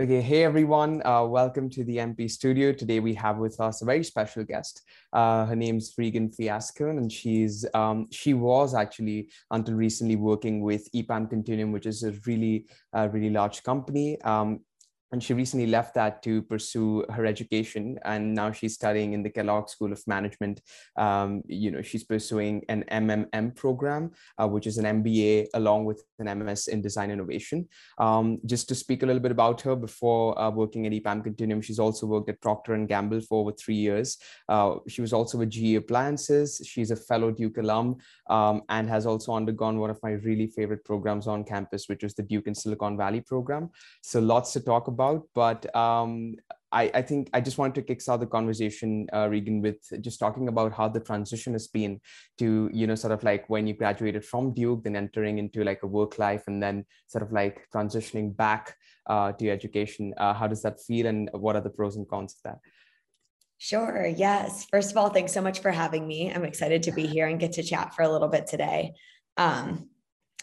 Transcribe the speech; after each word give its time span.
Okay, 0.00 0.22
hey 0.22 0.44
everyone, 0.44 1.02
uh, 1.04 1.22
welcome 1.24 1.68
to 1.68 1.84
the 1.84 1.98
MP 1.98 2.30
studio. 2.30 2.72
Today 2.72 3.00
we 3.00 3.12
have 3.12 3.36
with 3.36 3.60
us 3.60 3.82
a 3.82 3.84
very 3.84 4.02
special 4.02 4.44
guest. 4.44 4.80
Uh, 5.12 5.44
her 5.44 5.54
name's 5.54 5.92
Regan 5.98 6.30
Fiascone, 6.30 6.96
and 6.96 7.12
she's 7.12 7.66
um, 7.74 8.06
she 8.10 8.32
was 8.32 8.72
actually 8.72 9.28
until 9.50 9.74
recently 9.74 10.16
working 10.16 10.62
with 10.62 10.90
EPAM 10.92 11.28
Continuum, 11.28 11.70
which 11.70 11.84
is 11.84 12.02
a 12.02 12.12
really 12.26 12.64
uh, 12.96 13.10
really 13.12 13.28
large 13.28 13.62
company. 13.62 14.18
Um, 14.22 14.60
and 15.12 15.22
she 15.22 15.34
recently 15.34 15.66
left 15.66 15.94
that 15.94 16.22
to 16.22 16.42
pursue 16.42 17.04
her 17.10 17.26
education 17.26 17.98
and 18.04 18.34
now 18.34 18.52
she's 18.52 18.74
studying 18.74 19.12
in 19.12 19.22
the 19.22 19.30
kellogg 19.30 19.68
school 19.68 19.92
of 19.92 20.02
management. 20.06 20.60
Um, 20.96 21.42
you 21.46 21.70
know 21.70 21.82
she's 21.82 22.04
pursuing 22.04 22.64
an 22.68 22.84
mmm 22.90 23.56
program 23.56 24.12
uh, 24.38 24.46
which 24.46 24.66
is 24.66 24.78
an 24.78 25.02
mba 25.02 25.46
along 25.54 25.84
with 25.84 26.02
an 26.18 26.38
ms 26.38 26.68
in 26.68 26.80
design 26.80 27.10
innovation. 27.10 27.68
Um, 27.98 28.38
just 28.46 28.68
to 28.68 28.74
speak 28.74 29.02
a 29.02 29.06
little 29.06 29.22
bit 29.22 29.32
about 29.32 29.60
her 29.62 29.74
before 29.74 30.40
uh, 30.40 30.50
working 30.50 30.86
at 30.86 30.92
epam 30.92 31.22
continuum 31.24 31.60
she's 31.60 31.78
also 31.78 32.06
worked 32.06 32.30
at 32.30 32.40
procter 32.40 32.74
and 32.74 32.88
gamble 32.88 33.20
for 33.20 33.40
over 33.40 33.52
three 33.52 33.74
years. 33.74 34.18
Uh, 34.48 34.76
she 34.88 35.00
was 35.00 35.12
also 35.12 35.38
with 35.38 35.50
ge 35.50 35.74
appliances. 35.74 36.60
She's 36.64 36.90
a 36.90 36.96
fellow 36.96 37.30
duke 37.30 37.58
alum 37.58 37.96
um, 38.28 38.62
and 38.68 38.88
has 38.88 39.06
also 39.06 39.34
undergone 39.34 39.78
one 39.78 39.90
of 39.90 39.98
my 40.02 40.12
really 40.12 40.46
favorite 40.46 40.84
programs 40.84 41.26
on 41.26 41.44
campus 41.44 41.88
which 41.88 42.02
was 42.02 42.14
the 42.14 42.22
duke 42.22 42.46
in 42.46 42.54
silicon 42.54 42.96
valley 42.96 43.20
program. 43.20 43.70
So 44.02 44.20
lots 44.20 44.52
to 44.52 44.60
talk 44.60 44.86
about 44.86 44.99
about, 45.00 45.26
but 45.34 45.74
um, 45.74 46.36
I, 46.72 46.90
I, 46.94 47.02
think 47.02 47.30
I 47.32 47.40
just 47.40 47.58
wanted 47.58 47.74
to 47.86 47.94
kickstart 47.94 48.20
the 48.20 48.26
conversation, 48.26 49.08
uh, 49.12 49.28
Regan, 49.28 49.60
with 49.60 49.78
just 50.00 50.20
talking 50.20 50.48
about 50.48 50.72
how 50.72 50.88
the 50.88 51.00
transition 51.00 51.52
has 51.54 51.66
been 51.66 52.00
to, 52.38 52.70
you 52.72 52.86
know, 52.86 52.94
sort 52.94 53.12
of 53.12 53.24
like 53.24 53.48
when 53.48 53.66
you 53.66 53.74
graduated 53.74 54.24
from 54.24 54.54
Duke, 54.54 54.84
then 54.84 54.96
entering 54.96 55.38
into 55.38 55.64
like 55.64 55.82
a 55.82 55.86
work 55.86 56.18
life 56.18 56.44
and 56.46 56.62
then 56.62 56.84
sort 57.08 57.22
of 57.22 57.32
like 57.32 57.66
transitioning 57.74 58.36
back 58.36 58.76
uh, 59.08 59.32
to 59.32 59.50
education. 59.50 60.14
Uh, 60.16 60.34
how 60.34 60.46
does 60.46 60.62
that 60.62 60.80
feel 60.80 61.06
and 61.06 61.30
what 61.32 61.56
are 61.56 61.62
the 61.62 61.70
pros 61.70 61.96
and 61.96 62.08
cons 62.08 62.34
of 62.34 62.42
that? 62.44 62.58
Sure. 63.58 64.06
Yes. 64.06 64.66
First 64.70 64.90
of 64.90 64.96
all, 64.96 65.10
thanks 65.10 65.32
so 65.32 65.42
much 65.42 65.60
for 65.60 65.70
having 65.70 66.06
me. 66.06 66.32
I'm 66.32 66.44
excited 66.44 66.84
to 66.84 66.92
be 66.92 67.06
here 67.06 67.26
and 67.26 67.40
get 67.40 67.52
to 67.52 67.62
chat 67.62 67.94
for 67.94 68.02
a 68.02 68.08
little 68.08 68.28
bit 68.28 68.46
today. 68.46 68.92
Um, 69.36 69.90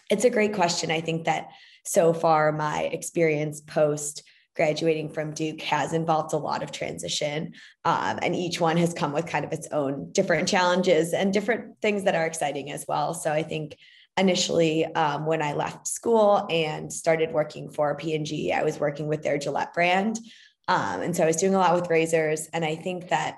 it's 0.10 0.26
a 0.26 0.30
great 0.30 0.54
question. 0.54 0.92
I 0.92 1.02
think 1.02 1.26
that 1.26 1.50
so 1.86 2.14
far 2.14 2.52
my 2.52 2.84
experience 2.84 3.62
post 3.62 4.24
graduating 4.58 5.10
from 5.10 5.34
Duke 5.34 5.62
has 5.62 5.94
involved 5.94 6.34
a 6.34 6.38
lot 6.38 6.64
of 6.64 6.72
transition. 6.72 7.54
Um, 7.86 8.20
and 8.22 8.36
each 8.36 8.60
one 8.60 8.76
has 8.78 8.94
come 8.94 9.14
with 9.14 9.28
kind 9.28 9.46
of 9.46 9.54
its 9.54 9.68
own 9.72 10.12
different 10.12 10.50
challenges 10.50 11.14
and 11.14 11.32
different 11.32 11.80
things 11.82 12.04
that 12.04 12.16
are 12.16 12.26
exciting 12.26 12.72
as 12.72 12.84
well. 12.88 13.14
So 13.14 13.32
I 13.32 13.44
think 13.44 13.78
initially 14.18 14.84
um, 14.86 15.28
when 15.28 15.44
I 15.44 15.54
left 15.54 15.88
school 15.88 16.46
and 16.50 16.92
started 16.92 17.32
working 17.32 17.70
for 17.70 17.96
P&G, 17.96 18.52
I 18.52 18.64
was 18.64 18.80
working 18.80 19.08
with 19.08 19.22
their 19.22 19.38
Gillette 19.38 19.74
brand. 19.74 20.20
Um, 20.68 21.02
and 21.02 21.16
so 21.16 21.24
I 21.24 21.28
was 21.28 21.38
doing 21.38 21.56
a 21.56 21.60
lot 21.60 21.76
with 21.76 21.90
razors. 21.90 22.50
And 22.52 22.66
I 22.66 22.76
think 22.76 23.10
that 23.10 23.38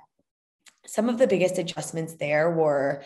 some 0.88 1.10
of 1.10 1.18
the 1.18 1.28
biggest 1.28 1.58
adjustments 1.58 2.16
there 2.16 2.50
were 2.50 3.04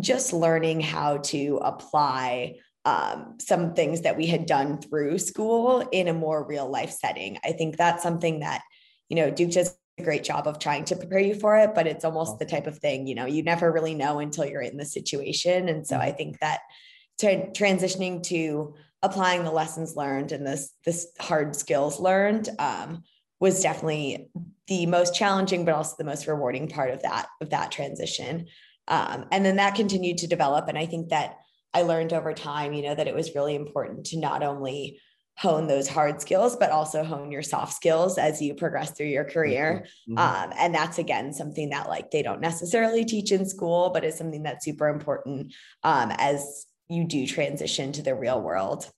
just 0.00 0.32
learning 0.32 0.80
how 0.80 1.18
to 1.18 1.60
apply 1.62 2.56
um, 2.86 3.34
some 3.40 3.74
things 3.74 4.02
that 4.02 4.16
we 4.16 4.26
had 4.26 4.46
done 4.46 4.80
through 4.80 5.18
school 5.18 5.86
in 5.90 6.06
a 6.06 6.14
more 6.14 6.46
real 6.46 6.70
life 6.70 6.92
setting. 6.92 7.36
I 7.44 7.50
think 7.50 7.76
that's 7.76 8.02
something 8.02 8.40
that, 8.40 8.62
you 9.08 9.16
know, 9.16 9.28
Duke 9.28 9.50
does 9.50 9.76
a 9.98 10.04
great 10.04 10.22
job 10.22 10.46
of 10.46 10.60
trying 10.60 10.84
to 10.84 10.96
prepare 10.96 11.18
you 11.18 11.34
for 11.34 11.58
it, 11.58 11.74
but 11.74 11.88
it's 11.88 12.04
almost 12.04 12.38
the 12.38 12.46
type 12.46 12.68
of 12.68 12.78
thing, 12.78 13.08
you 13.08 13.16
know, 13.16 13.26
you 13.26 13.42
never 13.42 13.72
really 13.72 13.94
know 13.94 14.20
until 14.20 14.46
you're 14.46 14.62
in 14.62 14.76
the 14.76 14.84
situation. 14.84 15.68
And 15.68 15.84
so 15.84 15.98
I 15.98 16.12
think 16.12 16.38
that 16.38 16.60
to 17.18 17.50
transitioning 17.50 18.22
to 18.24 18.74
applying 19.02 19.42
the 19.42 19.50
lessons 19.50 19.96
learned 19.96 20.30
and 20.30 20.46
this 20.46 20.72
this 20.84 21.08
hard 21.18 21.56
skills 21.56 21.98
learned 21.98 22.48
um, 22.60 23.02
was 23.40 23.62
definitely 23.62 24.30
the 24.68 24.86
most 24.86 25.12
challenging, 25.12 25.64
but 25.64 25.74
also 25.74 25.96
the 25.98 26.04
most 26.04 26.28
rewarding 26.28 26.68
part 26.68 26.90
of 26.90 27.02
that 27.02 27.26
of 27.40 27.50
that 27.50 27.72
transition. 27.72 28.46
Um, 28.86 29.26
and 29.32 29.44
then 29.44 29.56
that 29.56 29.74
continued 29.74 30.18
to 30.18 30.28
develop. 30.28 30.68
And 30.68 30.78
I 30.78 30.86
think 30.86 31.08
that 31.08 31.38
I 31.74 31.82
learned 31.82 32.12
over 32.12 32.32
time, 32.32 32.72
you 32.72 32.82
know, 32.82 32.94
that 32.94 33.08
it 33.08 33.14
was 33.14 33.34
really 33.34 33.54
important 33.54 34.06
to 34.06 34.18
not 34.18 34.42
only 34.42 35.00
hone 35.38 35.66
those 35.66 35.86
hard 35.86 36.20
skills, 36.20 36.56
but 36.56 36.70
also 36.70 37.04
hone 37.04 37.30
your 37.30 37.42
soft 37.42 37.74
skills 37.74 38.16
as 38.16 38.40
you 38.40 38.54
progress 38.54 38.92
through 38.92 39.06
your 39.06 39.24
career. 39.24 39.86
Mm-hmm. 40.08 40.18
Um, 40.18 40.52
and 40.58 40.74
that's 40.74 40.98
again 40.98 41.34
something 41.34 41.70
that 41.70 41.88
like 41.88 42.10
they 42.10 42.22
don't 42.22 42.40
necessarily 42.40 43.04
teach 43.04 43.32
in 43.32 43.46
school, 43.46 43.90
but 43.92 44.04
is 44.04 44.16
something 44.16 44.42
that's 44.42 44.64
super 44.64 44.88
important 44.88 45.52
um, 45.82 46.10
as 46.16 46.64
you 46.88 47.04
do 47.04 47.26
transition 47.26 47.92
to 47.92 48.02
the 48.02 48.14
real 48.14 48.40
world. 48.40 48.90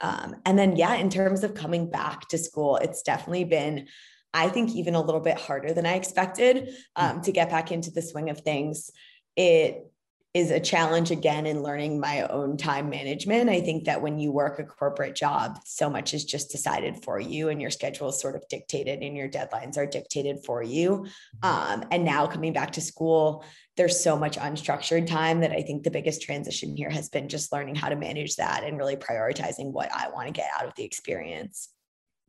Um, 0.00 0.36
and 0.44 0.58
then, 0.58 0.76
yeah, 0.76 0.94
in 0.96 1.08
terms 1.08 1.44
of 1.44 1.54
coming 1.54 1.88
back 1.88 2.28
to 2.28 2.38
school, 2.38 2.76
it's 2.78 3.02
definitely 3.02 3.44
been, 3.44 3.86
I 4.32 4.48
think, 4.48 4.74
even 4.74 4.96
a 4.96 5.00
little 5.00 5.20
bit 5.20 5.38
harder 5.38 5.72
than 5.72 5.86
I 5.86 5.94
expected 5.94 6.56
mm. 6.56 6.72
um, 6.96 7.22
to 7.22 7.32
get 7.32 7.48
back 7.48 7.70
into 7.70 7.92
the 7.92 8.02
swing 8.02 8.28
of 8.28 8.40
things. 8.40 8.90
It 9.36 9.86
is 10.34 10.50
a 10.50 10.58
challenge 10.58 11.12
again 11.12 11.46
in 11.46 11.62
learning 11.62 12.00
my 12.00 12.22
own 12.22 12.56
time 12.56 12.90
management. 12.90 13.48
I 13.48 13.60
think 13.60 13.84
that 13.84 14.02
when 14.02 14.18
you 14.18 14.32
work 14.32 14.58
a 14.58 14.64
corporate 14.64 15.14
job, 15.14 15.60
so 15.64 15.88
much 15.88 16.12
is 16.12 16.24
just 16.24 16.50
decided 16.50 17.04
for 17.04 17.20
you 17.20 17.50
and 17.50 17.62
your 17.62 17.70
schedule 17.70 18.08
is 18.08 18.20
sort 18.20 18.34
of 18.34 18.42
dictated 18.48 19.00
and 19.00 19.16
your 19.16 19.28
deadlines 19.28 19.76
are 19.76 19.86
dictated 19.86 20.44
for 20.44 20.60
you. 20.60 21.06
Mm-hmm. 21.44 21.82
Um, 21.82 21.84
and 21.92 22.04
now 22.04 22.26
coming 22.26 22.52
back 22.52 22.72
to 22.72 22.80
school, 22.80 23.44
there's 23.76 24.02
so 24.02 24.16
much 24.16 24.36
unstructured 24.36 25.06
time 25.06 25.40
that 25.40 25.52
I 25.52 25.62
think 25.62 25.84
the 25.84 25.90
biggest 25.92 26.22
transition 26.22 26.76
here 26.76 26.90
has 26.90 27.08
been 27.08 27.28
just 27.28 27.52
learning 27.52 27.76
how 27.76 27.88
to 27.88 27.96
manage 27.96 28.34
that 28.36 28.64
and 28.64 28.76
really 28.76 28.96
prioritizing 28.96 29.70
what 29.70 29.92
I 29.92 30.08
want 30.10 30.26
to 30.26 30.32
get 30.32 30.50
out 30.58 30.66
of 30.66 30.74
the 30.74 30.84
experience. 30.84 31.73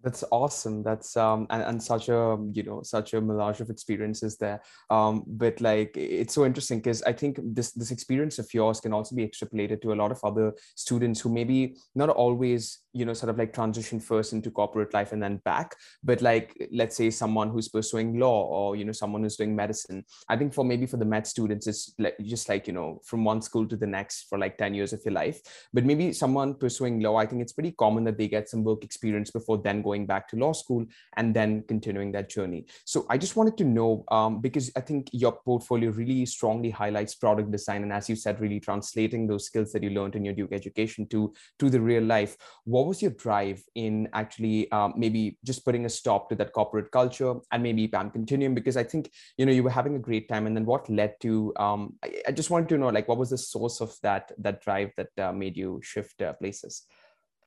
That's 0.06 0.24
awesome. 0.32 0.84
That's 0.84 1.18
um 1.18 1.48
and, 1.50 1.64
and 1.64 1.82
such 1.82 2.10
a 2.10 2.38
you 2.54 2.62
know 2.62 2.84
such 2.84 3.16
a 3.16 3.22
melange 3.22 3.60
of 3.60 3.72
experiences 3.72 4.38
there. 4.38 4.62
Um, 4.92 5.24
but 5.26 5.60
like 5.60 5.98
it's 5.98 6.36
so 6.36 6.46
interesting 6.46 6.78
because 6.78 7.02
I 7.02 7.12
think 7.12 7.40
this 7.42 7.72
this 7.72 7.90
experience 7.90 8.38
of 8.38 8.54
yours 8.54 8.80
can 8.80 8.94
also 8.94 9.16
be 9.16 9.28
extrapolated 9.28 9.82
to 9.82 9.94
a 9.94 10.00
lot 10.02 10.12
of 10.12 10.24
other 10.24 10.54
students 10.76 11.22
who 11.22 11.30
maybe 11.34 11.78
not 11.96 12.10
always 12.10 12.82
you 12.96 13.06
know 13.06 13.14
sort 13.14 13.30
of 13.30 13.38
like 13.38 13.54
transition 13.54 14.00
first 14.00 14.34
into 14.34 14.50
corporate 14.50 14.94
life 14.94 15.12
and 15.12 15.22
then 15.22 15.38
back. 15.46 15.76
But 16.04 16.22
like 16.22 16.56
let's 16.72 16.96
say 16.96 17.10
someone 17.10 17.50
who's 17.50 17.68
pursuing 17.68 18.18
law 18.20 18.44
or 18.46 18.76
you 18.76 18.86
know 18.86 18.92
someone 18.92 19.22
who's 19.24 19.36
doing 19.36 19.56
medicine 19.56 20.04
i 20.30 20.36
think 20.38 20.54
for 20.54 20.64
maybe 20.64 20.86
for 20.86 20.98
the 20.98 21.06
med 21.06 21.28
students 21.28 21.68
it's 21.68 21.94
like 22.00 22.16
just 22.24 22.48
like 22.50 22.68
you 22.68 22.74
know 22.74 23.02
from 23.04 23.24
one 23.24 23.42
school 23.42 23.68
to 23.68 23.76
the 23.76 23.88
next 23.88 24.28
for 24.30 24.38
like 24.38 24.58
10 24.58 24.74
years 24.74 24.94
of 24.94 25.02
your 25.06 25.14
life. 25.14 25.42
But 25.74 25.86
maybe 25.86 26.14
someone 26.14 26.56
pursuing 26.56 27.02
law 27.02 27.16
i 27.18 27.26
think 27.26 27.42
it's 27.42 27.54
pretty 27.54 27.72
common 27.72 28.04
that 28.06 28.18
they 28.18 28.28
get 28.28 28.50
some 28.50 28.64
work 28.64 28.84
experience 28.84 29.32
before 29.32 29.58
then 29.58 29.82
going 29.82 30.06
back 30.06 30.28
to 30.30 30.38
law 30.38 30.54
school 30.54 30.86
and 31.18 31.36
then 31.36 31.64
continuing 31.68 32.12
that 32.14 32.30
journey. 32.30 32.66
So 32.86 33.06
i 33.10 33.18
just 33.18 33.36
wanted 33.36 33.58
to 33.58 33.66
know 33.66 34.04
um, 34.10 34.42
because 34.42 34.72
i 34.78 34.82
think 34.82 35.10
your 35.12 35.34
portfolio 35.34 35.90
really 35.92 36.26
strongly 36.26 36.70
highlights 36.70 37.16
product 37.16 37.52
design 37.52 37.84
and 37.84 37.92
as 37.92 38.10
you 38.10 38.16
said 38.16 38.40
really 38.40 38.60
translating 38.60 39.28
those 39.28 39.46
skills 39.46 39.72
that 39.74 39.84
you 39.84 39.90
learned 39.90 40.16
in 40.16 40.26
your 40.26 40.34
duke 40.34 40.54
education 40.54 41.08
to 41.08 41.34
to 41.60 41.70
the 41.70 41.80
real 41.80 42.04
life. 42.04 42.38
What 42.64 42.85
what 42.86 42.90
was 42.90 43.02
your 43.02 43.12
drive 43.12 43.64
in 43.74 44.08
actually 44.14 44.72
um, 44.72 44.94
maybe 44.96 45.40
just 45.44 45.66
putting 45.66 45.86
a 45.86 45.90
stop 45.90 46.30
to 46.30 46.36
that 46.36 46.54
corporate 46.54 46.92
culture 46.92 47.34
and 47.52 47.64
maybe 47.64 47.88
EPAM 47.88 48.14
Continuum? 48.14 48.54
Because 48.54 48.78
I 48.78 48.84
think 48.84 49.12
you 49.38 49.46
know 49.48 49.52
you 49.52 49.64
were 49.64 49.72
having 49.72 49.96
a 49.96 50.00
great 50.00 50.30
time, 50.30 50.46
and 50.46 50.56
then 50.56 50.68
what 50.68 50.88
led 50.88 51.16
to? 51.22 51.52
Um, 51.58 51.96
I, 52.04 52.22
I, 52.28 52.32
just 52.32 52.52
wanted 52.52 52.70
to 52.70 52.78
know 52.78 52.90
like 52.90 53.08
what 53.08 53.18
was 53.18 53.32
the 53.32 53.40
source 53.40 53.82
of 53.82 53.96
that 54.04 54.34
that 54.38 54.62
drive 54.62 54.92
that 54.98 55.10
uh, 55.18 55.32
made 55.32 55.58
you 55.58 55.82
shift 55.84 56.22
uh, 56.22 56.34
places. 56.34 56.84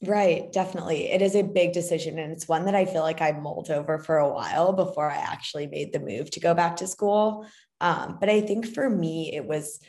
Right, 0.03 0.53
definitely. 0.53 1.13
It 1.13 1.23
is 1.23 1.37
a 1.37 1.43
big 1.43 1.73
decision. 1.73 2.19
And 2.19 2.33
it's 2.33 2.49
one 2.49 2.65
that 2.65 2.75
I 2.75 2.85
feel 2.85 3.03
like 3.03 3.21
I 3.21 3.33
mulled 3.33 3.71
over 3.71 3.99
for 3.99 4.19
a 4.19 4.33
while 4.33 4.73
before 4.73 5.09
I 5.09 5.17
actually 5.17 5.69
made 5.69 5.93
the 5.93 6.01
move 6.01 6.31
to 6.33 6.41
go 6.41 6.53
back 6.53 6.77
to 6.77 6.87
school. 6.89 7.47
Um, 7.81 8.17
but 8.21 8.29
I 8.29 8.41
think 8.41 8.67
for 8.67 8.89
me, 8.91 9.35
it 9.35 9.45
was 9.45 9.81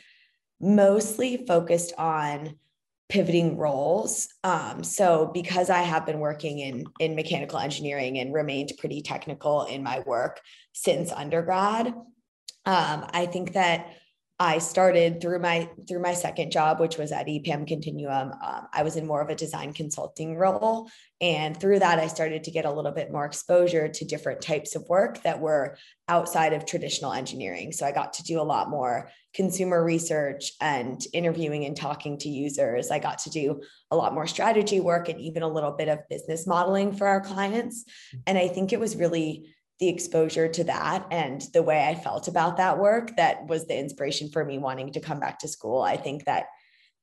mostly 0.60 1.44
focused 1.46 1.92
on 1.96 2.56
pivoting 3.10 3.56
roles. 3.56 4.28
Um, 4.44 4.82
so 4.82 5.30
because 5.34 5.68
I 5.68 5.82
have 5.82 6.06
been 6.06 6.20
working 6.20 6.60
in 6.60 6.86
in 6.98 7.14
mechanical 7.14 7.58
engineering 7.58 8.18
and 8.18 8.32
remained 8.32 8.72
pretty 8.78 9.02
technical 9.02 9.64
in 9.64 9.82
my 9.82 10.00
work 10.06 10.40
since 10.72 11.12
undergrad, 11.12 11.88
um, 11.88 13.06
I 13.12 13.26
think 13.26 13.52
that 13.54 13.94
I 14.42 14.56
started 14.56 15.20
through 15.20 15.38
my 15.40 15.68
through 15.86 16.00
my 16.00 16.14
second 16.14 16.50
job, 16.50 16.80
which 16.80 16.96
was 16.96 17.12
at 17.12 17.26
EPAM 17.26 17.66
Continuum. 17.66 18.32
Um, 18.42 18.68
I 18.72 18.82
was 18.82 18.96
in 18.96 19.06
more 19.06 19.20
of 19.20 19.28
a 19.28 19.34
design 19.34 19.74
consulting 19.74 20.34
role, 20.38 20.88
and 21.20 21.54
through 21.54 21.80
that, 21.80 21.98
I 21.98 22.06
started 22.06 22.44
to 22.44 22.50
get 22.50 22.64
a 22.64 22.72
little 22.72 22.90
bit 22.90 23.12
more 23.12 23.26
exposure 23.26 23.86
to 23.86 24.04
different 24.06 24.40
types 24.40 24.74
of 24.74 24.88
work 24.88 25.22
that 25.24 25.40
were 25.40 25.76
outside 26.08 26.54
of 26.54 26.64
traditional 26.64 27.12
engineering. 27.12 27.70
So 27.70 27.84
I 27.84 27.92
got 27.92 28.14
to 28.14 28.22
do 28.22 28.40
a 28.40 28.42
lot 28.42 28.70
more 28.70 29.10
consumer 29.34 29.84
research 29.84 30.52
and 30.58 30.98
interviewing 31.12 31.66
and 31.66 31.76
talking 31.76 32.16
to 32.18 32.30
users. 32.30 32.90
I 32.90 32.98
got 32.98 33.18
to 33.20 33.30
do 33.30 33.60
a 33.90 33.96
lot 33.96 34.14
more 34.14 34.26
strategy 34.26 34.80
work 34.80 35.10
and 35.10 35.20
even 35.20 35.42
a 35.42 35.48
little 35.48 35.72
bit 35.72 35.88
of 35.88 36.08
business 36.08 36.46
modeling 36.46 36.96
for 36.96 37.06
our 37.06 37.20
clients. 37.20 37.84
And 38.26 38.38
I 38.38 38.48
think 38.48 38.72
it 38.72 38.80
was 38.80 38.96
really 38.96 39.54
the 39.80 39.88
exposure 39.88 40.46
to 40.46 40.64
that 40.64 41.06
and 41.10 41.42
the 41.54 41.62
way 41.62 41.88
I 41.88 41.94
felt 41.94 42.28
about 42.28 42.58
that 42.58 42.78
work 42.78 43.16
that 43.16 43.46
was 43.46 43.66
the 43.66 43.78
inspiration 43.78 44.28
for 44.30 44.44
me 44.44 44.58
wanting 44.58 44.92
to 44.92 45.00
come 45.00 45.18
back 45.18 45.38
to 45.40 45.48
school. 45.48 45.80
I 45.80 45.96
think 45.96 46.26
that 46.26 46.44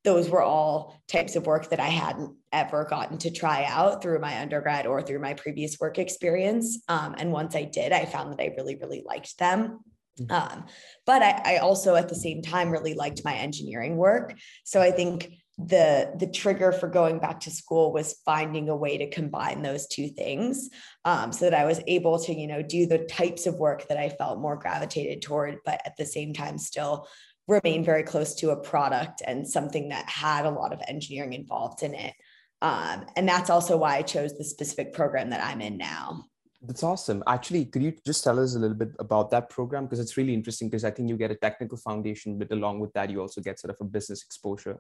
those 0.04 0.30
were 0.30 0.44
all 0.44 1.02
types 1.08 1.36
of 1.36 1.48
work 1.48 1.70
that 1.70 1.80
I 1.80 1.88
hadn't 1.88 2.36
ever 2.54 2.86
gotten 2.86 3.18
to 3.18 3.32
try 3.32 3.66
out 3.68 4.02
through 4.02 4.20
my 4.20 4.40
undergrad 4.40 4.86
or 4.86 5.02
through 5.02 5.20
my 5.20 5.34
previous 5.34 5.80
work 5.80 5.98
experience. 5.98 6.80
Um, 6.88 7.16
and 7.18 7.32
once 7.32 7.56
I 7.56 7.64
did, 7.64 7.92
I 7.92 8.06
found 8.06 8.32
that 8.32 8.42
I 8.42 8.54
really, 8.56 8.76
really 8.76 9.04
liked 9.06 9.38
them. 9.38 9.80
Mm-hmm. 10.20 10.32
Um, 10.32 10.66
but 11.06 11.22
I, 11.22 11.56
I 11.56 11.58
also, 11.58 11.96
at 11.96 12.10
the 12.10 12.16
same 12.16 12.42
time, 12.42 12.70
really 12.70 12.94
liked 12.94 13.26
my 13.26 13.34
engineering 13.34 13.98
work. 13.98 14.36
So 14.64 14.82
I 14.82 14.92
think 14.92 15.34
the 15.58 16.12
the 16.20 16.28
trigger 16.28 16.72
for 16.72 16.88
going 16.88 17.18
back 17.18 17.40
to 17.40 17.50
school 17.50 17.92
was 17.92 18.22
finding 18.26 18.70
a 18.70 18.76
way 18.76 18.98
to 18.98 19.10
combine 19.10 19.64
those 19.64 19.88
two 19.88 20.08
things 20.08 20.70
um, 21.04 21.32
so 21.32 21.46
that 21.50 21.60
i 21.60 21.66
was 21.66 21.82
able 21.88 22.20
to 22.20 22.32
you 22.32 22.46
know 22.46 22.62
do 22.62 22.86
the 22.86 23.00
types 23.06 23.48
of 23.48 23.56
work 23.56 23.88
that 23.88 23.98
i 23.98 24.08
felt 24.08 24.40
more 24.40 24.56
gravitated 24.56 25.20
toward 25.20 25.58
but 25.66 25.82
at 25.84 25.98
the 25.98 26.06
same 26.06 26.32
time 26.32 26.60
still 26.60 27.08
remain 27.48 27.84
very 27.84 28.04
close 28.04 28.36
to 28.36 28.52
a 28.52 28.58
product 28.58 29.22
and 29.26 29.48
something 29.48 29.90
that 29.90 30.08
had 30.10 30.46
a 30.46 30.50
lot 30.50 30.74
of 30.74 30.82
engineering 30.88 31.34
involved 31.34 31.82
in 31.82 31.94
it. 31.94 32.14
Um, 32.62 33.06
and 33.16 33.28
that's 33.28 33.50
also 33.50 33.78
why 33.78 33.98
i 33.98 34.02
chose 34.02 34.36
the 34.36 34.44
specific 34.44 34.92
program 34.92 35.30
that 35.30 35.44
i'm 35.44 35.62
in 35.62 35.78
now 35.78 36.24
that's 36.68 36.84
awesome. 36.84 37.24
Actually, 37.26 37.66
could 37.66 37.82
you 37.82 37.94
just 38.06 38.24
tell 38.24 38.40
us 38.40 38.56
a 38.56 38.60
little 38.60 38.76
bit 38.76 38.92
about 39.00 39.32
that 39.32 39.50
program? 39.50 39.86
Because 39.86 40.00
it's 40.00 40.18
really 40.18 40.34
interesting 40.34 40.70
because 40.70 40.84
I 40.84 40.92
think 40.92 41.08
you 41.08 41.16
get 41.16 41.32
a 41.32 41.36
technical 41.36 41.78
foundation, 41.78 42.38
but 42.38 42.52
along 42.52 42.80
with 42.80 42.92
that, 42.94 43.10
you 43.10 43.22
also 43.22 43.40
get 43.40 43.58
sort 43.60 43.74
of 43.74 43.78
a 43.80 43.86
business 43.86 44.22
exposure 44.24 44.78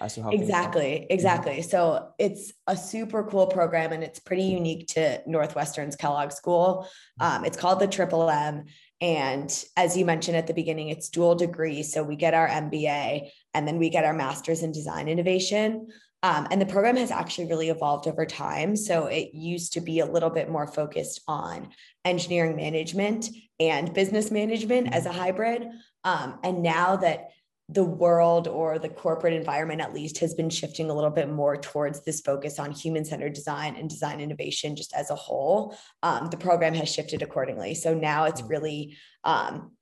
as 0.00 0.16
to 0.16 0.22
how 0.24 0.30
exactly, 0.30 1.06
exactly. 1.10 1.62
So 1.62 2.08
it's 2.18 2.52
a 2.66 2.76
super 2.76 3.22
cool 3.22 3.46
program 3.46 3.92
and 3.92 4.02
it's 4.02 4.18
pretty 4.18 4.42
unique 4.42 4.88
to 4.88 5.22
Northwestern's 5.26 5.94
Kellogg 5.94 6.32
School. 6.32 6.88
Um, 7.20 7.44
it's 7.44 7.56
called 7.56 7.80
the 7.80 7.88
Triple 7.88 8.28
M. 8.28 8.64
And 9.00 9.64
as 9.76 9.96
you 9.96 10.04
mentioned 10.04 10.36
at 10.36 10.48
the 10.48 10.54
beginning, 10.54 10.88
it's 10.88 11.08
dual 11.08 11.36
degree. 11.36 11.84
So 11.84 12.02
we 12.02 12.16
get 12.16 12.34
our 12.34 12.48
MBA 12.48 13.30
and 13.54 13.66
then 13.66 13.78
we 13.78 13.90
get 13.90 14.04
our 14.04 14.12
master's 14.12 14.64
in 14.64 14.72
design 14.72 15.08
innovation. 15.08 15.86
Um, 16.22 16.48
and 16.50 16.60
the 16.60 16.66
program 16.66 16.96
has 16.96 17.10
actually 17.10 17.46
really 17.46 17.68
evolved 17.68 18.08
over 18.08 18.26
time. 18.26 18.74
So 18.74 19.06
it 19.06 19.34
used 19.34 19.74
to 19.74 19.80
be 19.80 20.00
a 20.00 20.06
little 20.06 20.30
bit 20.30 20.50
more 20.50 20.66
focused 20.66 21.20
on 21.28 21.68
engineering 22.04 22.56
management 22.56 23.28
and 23.60 23.94
business 23.94 24.30
management 24.30 24.92
as 24.92 25.06
a 25.06 25.12
hybrid. 25.12 25.68
Um, 26.04 26.38
and 26.42 26.62
now 26.62 26.96
that 26.96 27.28
the 27.68 27.84
world 27.84 28.48
or 28.48 28.78
the 28.78 28.88
corporate 28.88 29.34
environment, 29.34 29.82
at 29.82 29.92
least, 29.92 30.18
has 30.18 30.34
been 30.34 30.48
shifting 30.48 30.88
a 30.88 30.94
little 30.94 31.10
bit 31.10 31.28
more 31.28 31.56
towards 31.56 32.02
this 32.02 32.20
focus 32.20 32.58
on 32.58 32.72
human 32.72 33.04
centered 33.04 33.34
design 33.34 33.76
and 33.76 33.90
design 33.90 34.20
innovation 34.20 34.74
just 34.74 34.94
as 34.94 35.10
a 35.10 35.14
whole, 35.14 35.76
um, 36.02 36.28
the 36.30 36.36
program 36.36 36.72
has 36.72 36.92
shifted 36.92 37.20
accordingly. 37.20 37.74
So 37.74 37.92
now 37.92 38.24
it's 38.24 38.40
mm. 38.40 38.48
really 38.48 38.96
um, 39.22 39.72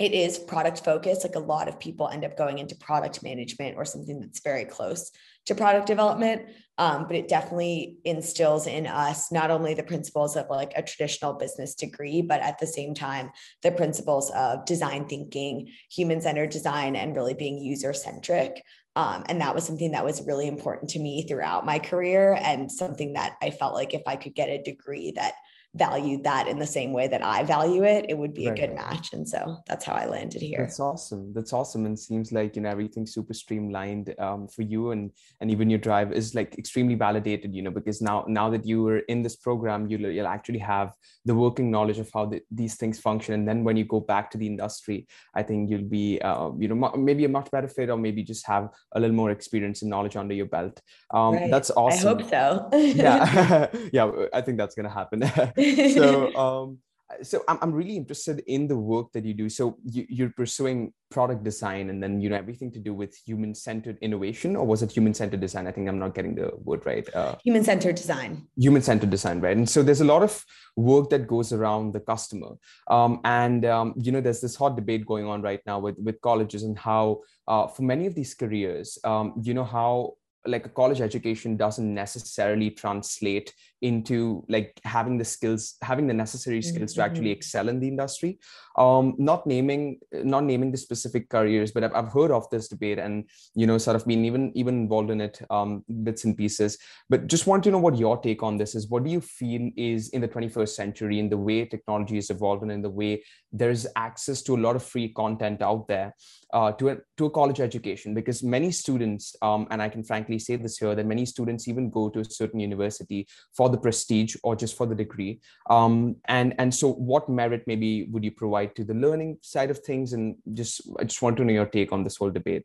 it 0.00 0.14
is 0.14 0.38
product 0.38 0.82
focused. 0.82 1.24
Like 1.24 1.34
a 1.34 1.40
lot 1.40 1.68
of 1.68 1.78
people 1.78 2.08
end 2.08 2.24
up 2.24 2.36
going 2.36 2.58
into 2.58 2.74
product 2.74 3.22
management 3.22 3.76
or 3.76 3.84
something 3.84 4.18
that's 4.18 4.40
very 4.40 4.64
close 4.64 5.10
to 5.44 5.54
product 5.54 5.86
development. 5.86 6.46
Um, 6.78 7.06
but 7.06 7.16
it 7.16 7.28
definitely 7.28 7.98
instills 8.06 8.66
in 8.66 8.86
us 8.86 9.30
not 9.30 9.50
only 9.50 9.74
the 9.74 9.82
principles 9.82 10.36
of 10.36 10.48
like 10.48 10.72
a 10.74 10.82
traditional 10.82 11.34
business 11.34 11.74
degree, 11.74 12.22
but 12.22 12.40
at 12.40 12.58
the 12.58 12.66
same 12.66 12.94
time, 12.94 13.30
the 13.62 13.72
principles 13.72 14.30
of 14.30 14.64
design 14.64 15.06
thinking, 15.06 15.68
human 15.90 16.22
centered 16.22 16.48
design, 16.48 16.96
and 16.96 17.14
really 17.14 17.34
being 17.34 17.58
user 17.58 17.92
centric. 17.92 18.62
Um, 18.96 19.24
and 19.28 19.40
that 19.40 19.54
was 19.54 19.64
something 19.64 19.92
that 19.92 20.04
was 20.04 20.26
really 20.26 20.48
important 20.48 20.90
to 20.90 20.98
me 20.98 21.22
throughout 21.22 21.64
my 21.64 21.78
career 21.78 22.38
and 22.42 22.70
something 22.70 23.12
that 23.12 23.36
I 23.40 23.50
felt 23.50 23.74
like 23.74 23.94
if 23.94 24.02
I 24.06 24.16
could 24.16 24.34
get 24.34 24.48
a 24.48 24.62
degree 24.62 25.12
that 25.12 25.34
valued 25.74 26.24
that 26.24 26.48
in 26.48 26.58
the 26.58 26.66
same 26.66 26.92
way 26.92 27.06
that 27.06 27.24
I 27.24 27.44
value 27.44 27.84
it, 27.84 28.06
it 28.08 28.18
would 28.18 28.34
be 28.34 28.48
right. 28.48 28.58
a 28.58 28.60
good 28.60 28.74
match. 28.74 29.12
And 29.12 29.28
so 29.28 29.58
that's 29.68 29.84
how 29.84 29.92
I 29.92 30.06
landed 30.06 30.42
here. 30.42 30.58
That's 30.58 30.80
awesome. 30.80 31.32
That's 31.32 31.52
awesome. 31.52 31.86
And 31.86 31.98
seems 31.98 32.32
like 32.32 32.56
you 32.56 32.62
know 32.62 32.70
everything's 32.70 33.14
super 33.14 33.34
streamlined 33.34 34.14
um, 34.18 34.48
for 34.48 34.62
you, 34.62 34.90
and 34.90 35.10
and 35.40 35.50
even 35.50 35.70
your 35.70 35.78
drive 35.78 36.12
is 36.12 36.34
like 36.34 36.58
extremely 36.58 36.96
validated. 36.96 37.54
You 37.54 37.62
know 37.62 37.70
because 37.70 38.02
now 38.02 38.24
now 38.26 38.50
that 38.50 38.66
you 38.66 38.86
are 38.88 38.98
in 38.98 39.22
this 39.22 39.36
program, 39.36 39.88
you'll 39.88 40.10
you'll 40.10 40.26
actually 40.26 40.58
have 40.58 40.92
the 41.24 41.34
working 41.34 41.70
knowledge 41.70 41.98
of 41.98 42.10
how 42.12 42.26
the, 42.26 42.40
these 42.50 42.76
things 42.76 42.98
function, 42.98 43.34
and 43.34 43.46
then 43.46 43.62
when 43.62 43.76
you 43.76 43.84
go 43.84 44.00
back 44.00 44.30
to 44.32 44.38
the 44.38 44.46
industry, 44.46 45.06
I 45.34 45.42
think 45.44 45.70
you'll 45.70 45.82
be 45.82 46.20
uh, 46.20 46.50
you 46.58 46.68
know 46.68 46.92
maybe 46.96 47.24
a 47.24 47.28
much 47.28 47.50
better 47.50 47.68
fit, 47.68 47.90
or 47.90 47.96
maybe 47.96 48.24
just 48.24 48.46
have 48.46 48.70
a 48.92 49.00
little 49.00 49.14
more 49.14 49.30
experience 49.30 49.82
and 49.82 49.90
knowledge 49.90 50.16
under 50.16 50.34
your 50.34 50.46
belt. 50.46 50.80
Um, 51.10 51.34
right. 51.34 51.50
That's 51.50 51.70
awesome. 51.70 52.18
I 52.18 52.22
hope 52.22 52.30
so. 52.30 52.68
yeah, 52.78 53.66
yeah. 53.92 54.10
I 54.32 54.40
think 54.40 54.58
that's 54.58 54.74
gonna 54.74 54.90
happen. 54.90 55.22
so 55.94 56.34
um 56.34 56.78
so 57.22 57.42
I'm, 57.48 57.58
I'm 57.62 57.72
really 57.72 57.96
interested 57.96 58.42
in 58.46 58.68
the 58.68 58.76
work 58.76 59.12
that 59.12 59.24
you 59.24 59.34
do. 59.34 59.48
So 59.48 59.76
you, 59.84 60.06
you're 60.08 60.30
pursuing 60.30 60.92
product 61.10 61.42
design 61.42 61.90
and 61.90 62.02
then 62.02 62.20
you 62.20 62.30
know 62.30 62.36
everything 62.36 62.70
to 62.70 62.78
do 62.78 62.94
with 62.94 63.16
human 63.26 63.54
centered 63.54 63.98
innovation 64.00 64.54
or 64.54 64.64
was 64.64 64.82
it 64.82 64.92
human 64.92 65.12
centered 65.12 65.40
design? 65.40 65.66
I 65.66 65.72
think 65.72 65.88
i'm 65.88 65.98
not 65.98 66.14
getting 66.14 66.36
the 66.36 66.52
word 66.62 66.86
right 66.86 67.06
uh, 67.14 67.34
human 67.42 67.64
centered 67.64 67.96
design. 67.96 68.46
human 68.56 68.82
centered 68.82 69.10
design 69.10 69.40
right? 69.40 69.56
And 69.56 69.68
so 69.68 69.82
there's 69.82 70.00
a 70.00 70.04
lot 70.04 70.22
of 70.22 70.44
work 70.76 71.10
that 71.10 71.26
goes 71.26 71.52
around 71.52 71.92
the 71.92 72.00
customer. 72.00 72.52
Um, 72.88 73.20
and 73.24 73.64
um, 73.64 73.94
you 73.96 74.12
know 74.12 74.20
there's 74.20 74.40
this 74.40 74.56
hot 74.56 74.76
debate 74.76 75.04
going 75.04 75.26
on 75.26 75.42
right 75.42 75.60
now 75.66 75.78
with 75.80 75.96
with 75.98 76.20
colleges 76.20 76.62
and 76.62 76.78
how 76.78 77.22
uh, 77.48 77.66
for 77.66 77.82
many 77.82 78.06
of 78.06 78.14
these 78.14 78.34
careers 78.34 78.98
um, 79.04 79.34
you 79.42 79.54
know 79.54 79.64
how 79.64 80.14
like 80.46 80.64
a 80.64 80.70
college 80.70 81.00
education 81.00 81.56
doesn't 81.56 81.92
necessarily 81.92 82.70
translate 82.70 83.52
into 83.82 84.44
like 84.48 84.78
having 84.84 85.16
the 85.16 85.24
skills 85.24 85.76
having 85.82 86.06
the 86.06 86.14
necessary 86.14 86.60
skills 86.60 86.92
mm-hmm. 86.92 87.00
to 87.00 87.04
actually 87.04 87.24
mm-hmm. 87.26 87.38
excel 87.38 87.68
in 87.68 87.80
the 87.80 87.88
industry 87.88 88.38
um 88.76 89.14
not 89.18 89.46
naming 89.46 89.98
not 90.12 90.44
naming 90.44 90.70
the 90.70 90.76
specific 90.76 91.28
careers 91.28 91.70
but 91.72 91.82
I've, 91.84 91.94
I've 91.94 92.12
heard 92.12 92.30
of 92.30 92.48
this 92.50 92.68
debate 92.68 92.98
and 92.98 93.24
you 93.54 93.66
know 93.66 93.78
sort 93.78 93.96
of 93.96 94.06
been 94.06 94.24
even 94.24 94.52
even 94.54 94.74
involved 94.74 95.10
in 95.10 95.20
it 95.20 95.40
um 95.50 95.84
bits 96.02 96.24
and 96.24 96.36
pieces 96.36 96.78
but 97.08 97.26
just 97.26 97.46
want 97.46 97.64
to 97.64 97.70
know 97.70 97.78
what 97.78 97.96
your 97.96 98.20
take 98.20 98.42
on 98.42 98.58
this 98.58 98.74
is 98.74 98.88
what 98.88 99.04
do 99.04 99.10
you 99.10 99.20
feel 99.20 99.70
is 99.76 100.10
in 100.10 100.20
the 100.20 100.28
21st 100.28 100.68
century 100.68 101.18
in 101.18 101.28
the 101.28 101.38
way 101.38 101.64
technology 101.64 102.18
is 102.18 102.30
evolving 102.30 102.70
in 102.70 102.82
the 102.82 102.90
way 102.90 103.22
there's 103.52 103.86
access 103.96 104.42
to 104.42 104.54
a 104.54 104.60
lot 104.60 104.76
of 104.76 104.82
free 104.82 105.08
content 105.08 105.62
out 105.62 105.88
there 105.88 106.14
uh, 106.52 106.72
to, 106.72 106.90
a, 106.90 106.96
to 107.16 107.26
a 107.26 107.30
college 107.30 107.60
education 107.60 108.14
because 108.14 108.42
many 108.42 108.70
students 108.70 109.34
um, 109.42 109.66
and 109.70 109.80
i 109.80 109.88
can 109.88 110.04
frankly 110.04 110.38
say 110.38 110.56
this 110.56 110.78
here 110.78 110.94
that 110.94 111.06
many 111.06 111.24
students 111.24 111.66
even 111.66 111.88
go 111.90 112.08
to 112.08 112.20
a 112.20 112.24
certain 112.24 112.60
university 112.60 113.26
for 113.56 113.69
the 113.70 113.78
prestige 113.78 114.36
or 114.42 114.56
just 114.56 114.76
for 114.76 114.86
the 114.86 114.94
degree. 114.94 115.40
Um, 115.68 116.16
and 116.26 116.54
and 116.58 116.74
so 116.74 116.92
what 116.92 117.28
merit 117.28 117.64
maybe 117.66 118.04
would 118.10 118.24
you 118.24 118.32
provide 118.32 118.74
to 118.76 118.84
the 118.84 118.94
learning 118.94 119.38
side 119.42 119.70
of 119.70 119.78
things? 119.78 120.12
And 120.12 120.36
just 120.54 120.82
i 120.98 121.04
just 121.04 121.22
want 121.22 121.36
to 121.38 121.44
know 121.44 121.52
your 121.52 121.66
take 121.66 121.92
on 121.92 122.04
this 122.04 122.16
whole 122.16 122.30
debate. 122.30 122.64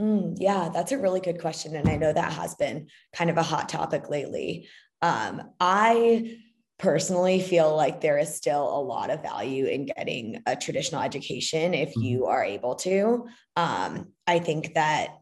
Mm, 0.00 0.36
yeah 0.38 0.70
that's 0.72 0.92
a 0.92 0.98
really 0.98 1.20
good 1.20 1.40
question. 1.40 1.76
And 1.76 1.88
i 1.88 1.96
know 1.96 2.12
that 2.12 2.32
has 2.32 2.54
been 2.54 2.88
kind 3.14 3.30
of 3.30 3.36
a 3.36 3.42
hot 3.42 3.68
topic 3.68 4.08
lately. 4.08 4.68
Um, 5.02 5.42
i 5.60 6.38
personally 6.78 7.40
feel 7.40 7.76
like 7.76 8.00
there 8.00 8.16
is 8.16 8.34
still 8.34 8.66
a 8.74 8.80
lot 8.80 9.10
of 9.10 9.20
value 9.20 9.66
in 9.66 9.84
getting 9.84 10.42
a 10.46 10.56
traditional 10.56 11.02
education 11.02 11.74
if 11.74 11.90
mm-hmm. 11.90 12.02
you 12.02 12.26
are 12.26 12.42
able 12.42 12.74
to. 12.74 13.26
Um, 13.56 14.12
i 14.26 14.38
think 14.38 14.74
that 14.74 15.19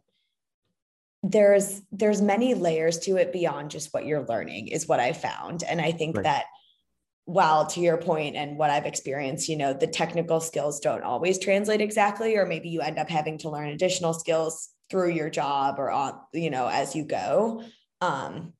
there's 1.22 1.82
there's 1.90 2.22
many 2.22 2.54
layers 2.54 2.98
to 2.98 3.16
it 3.16 3.32
beyond 3.32 3.70
just 3.70 3.92
what 3.92 4.06
you're 4.06 4.26
learning 4.26 4.68
is 4.68 4.86
what 4.86 5.00
i 5.00 5.12
found 5.12 5.64
and 5.64 5.80
i 5.80 5.90
think 5.90 6.16
right. 6.16 6.22
that 6.22 6.44
while 7.24 7.66
to 7.66 7.80
your 7.80 7.96
point 7.96 8.36
and 8.36 8.56
what 8.56 8.70
i've 8.70 8.86
experienced 8.86 9.48
you 9.48 9.56
know 9.56 9.72
the 9.72 9.86
technical 9.86 10.40
skills 10.40 10.78
don't 10.78 11.02
always 11.02 11.38
translate 11.38 11.80
exactly 11.80 12.36
or 12.36 12.46
maybe 12.46 12.68
you 12.68 12.80
end 12.80 12.98
up 12.98 13.08
having 13.08 13.36
to 13.36 13.50
learn 13.50 13.68
additional 13.68 14.14
skills 14.14 14.68
through 14.90 15.10
your 15.10 15.28
job 15.28 15.76
or 15.78 15.90
on 15.90 16.14
you 16.32 16.50
know 16.50 16.68
as 16.68 16.94
you 16.94 17.04
go 17.04 17.62
um, 18.00 18.52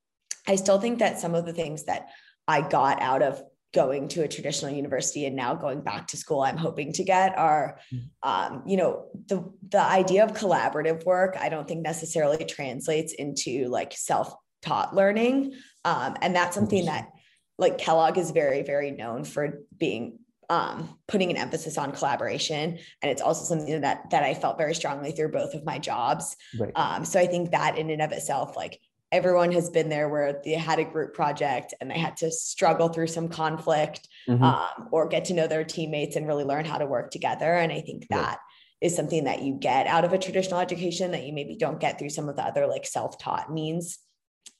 i 0.45 0.55
still 0.55 0.81
think 0.81 0.99
that 0.99 1.19
some 1.19 1.35
of 1.35 1.45
the 1.45 1.53
things 1.53 1.85
that 1.85 2.09
i 2.47 2.61
got 2.61 3.01
out 3.01 3.23
of 3.23 3.41
going 3.73 4.07
to 4.07 4.23
a 4.23 4.27
traditional 4.27 4.71
university 4.71 5.25
and 5.25 5.35
now 5.35 5.53
going 5.53 5.81
back 5.81 6.07
to 6.07 6.17
school 6.17 6.41
i'm 6.41 6.57
hoping 6.57 6.91
to 6.91 7.03
get 7.03 7.37
are 7.37 7.79
mm-hmm. 7.93 8.29
um, 8.29 8.63
you 8.65 8.77
know 8.77 9.05
the 9.27 9.43
the 9.69 9.81
idea 9.81 10.23
of 10.23 10.33
collaborative 10.33 11.05
work 11.05 11.35
i 11.39 11.49
don't 11.49 11.67
think 11.67 11.81
necessarily 11.81 12.43
translates 12.45 13.13
into 13.13 13.67
like 13.67 13.93
self-taught 13.93 14.95
learning 14.95 15.53
um, 15.85 16.15
and 16.21 16.35
that's 16.35 16.55
something 16.55 16.85
that 16.85 17.09
like 17.57 17.77
kellogg 17.77 18.17
is 18.17 18.31
very 18.31 18.63
very 18.63 18.91
known 18.91 19.23
for 19.23 19.59
being 19.77 20.17
um, 20.51 20.97
putting 21.07 21.29
an 21.29 21.37
emphasis 21.37 21.77
on 21.77 21.91
collaboration 21.91 22.79
and 23.03 23.11
it's 23.11 23.21
also 23.21 23.45
something 23.45 23.81
that 23.81 24.09
that 24.09 24.23
i 24.23 24.33
felt 24.33 24.57
very 24.57 24.73
strongly 24.73 25.11
through 25.11 25.29
both 25.29 25.53
of 25.53 25.63
my 25.63 25.77
jobs 25.77 26.35
right. 26.59 26.71
um, 26.75 27.05
so 27.05 27.19
i 27.19 27.27
think 27.27 27.51
that 27.51 27.77
in 27.77 27.91
and 27.91 28.01
of 28.01 28.11
itself 28.11 28.57
like 28.57 28.79
everyone 29.11 29.51
has 29.51 29.69
been 29.69 29.89
there 29.89 30.07
where 30.07 30.41
they 30.43 30.53
had 30.53 30.79
a 30.79 30.83
group 30.83 31.13
project 31.13 31.73
and 31.79 31.89
they 31.89 31.97
had 31.97 32.17
to 32.17 32.31
struggle 32.31 32.89
through 32.89 33.07
some 33.07 33.27
conflict 33.27 34.07
mm-hmm. 34.27 34.43
um, 34.43 34.89
or 34.91 35.07
get 35.07 35.25
to 35.25 35.33
know 35.33 35.47
their 35.47 35.63
teammates 35.63 36.15
and 36.15 36.27
really 36.27 36.43
learn 36.43 36.65
how 36.65 36.77
to 36.77 36.85
work 36.85 37.09
together. 37.11 37.53
And 37.55 37.71
I 37.71 37.81
think 37.81 38.07
that 38.09 38.39
yeah. 38.81 38.87
is 38.87 38.95
something 38.95 39.23
that 39.23 39.41
you 39.41 39.53
get 39.53 39.87
out 39.87 40.05
of 40.05 40.13
a 40.13 40.17
traditional 40.19 40.59
education 40.59 41.11
that 41.11 41.23
you 41.23 41.33
maybe 41.33 41.55
don't 41.55 41.79
get 41.79 41.97
through 41.97 42.11
some 42.11 42.29
of 42.29 42.35
the 42.35 42.43
other 42.43 42.67
like 42.67 42.85
self-taught 42.85 43.51
means. 43.51 43.97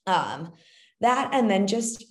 Um, 0.08 0.54
that 1.02 1.34
and 1.34 1.50
then 1.50 1.68
just 1.68 2.04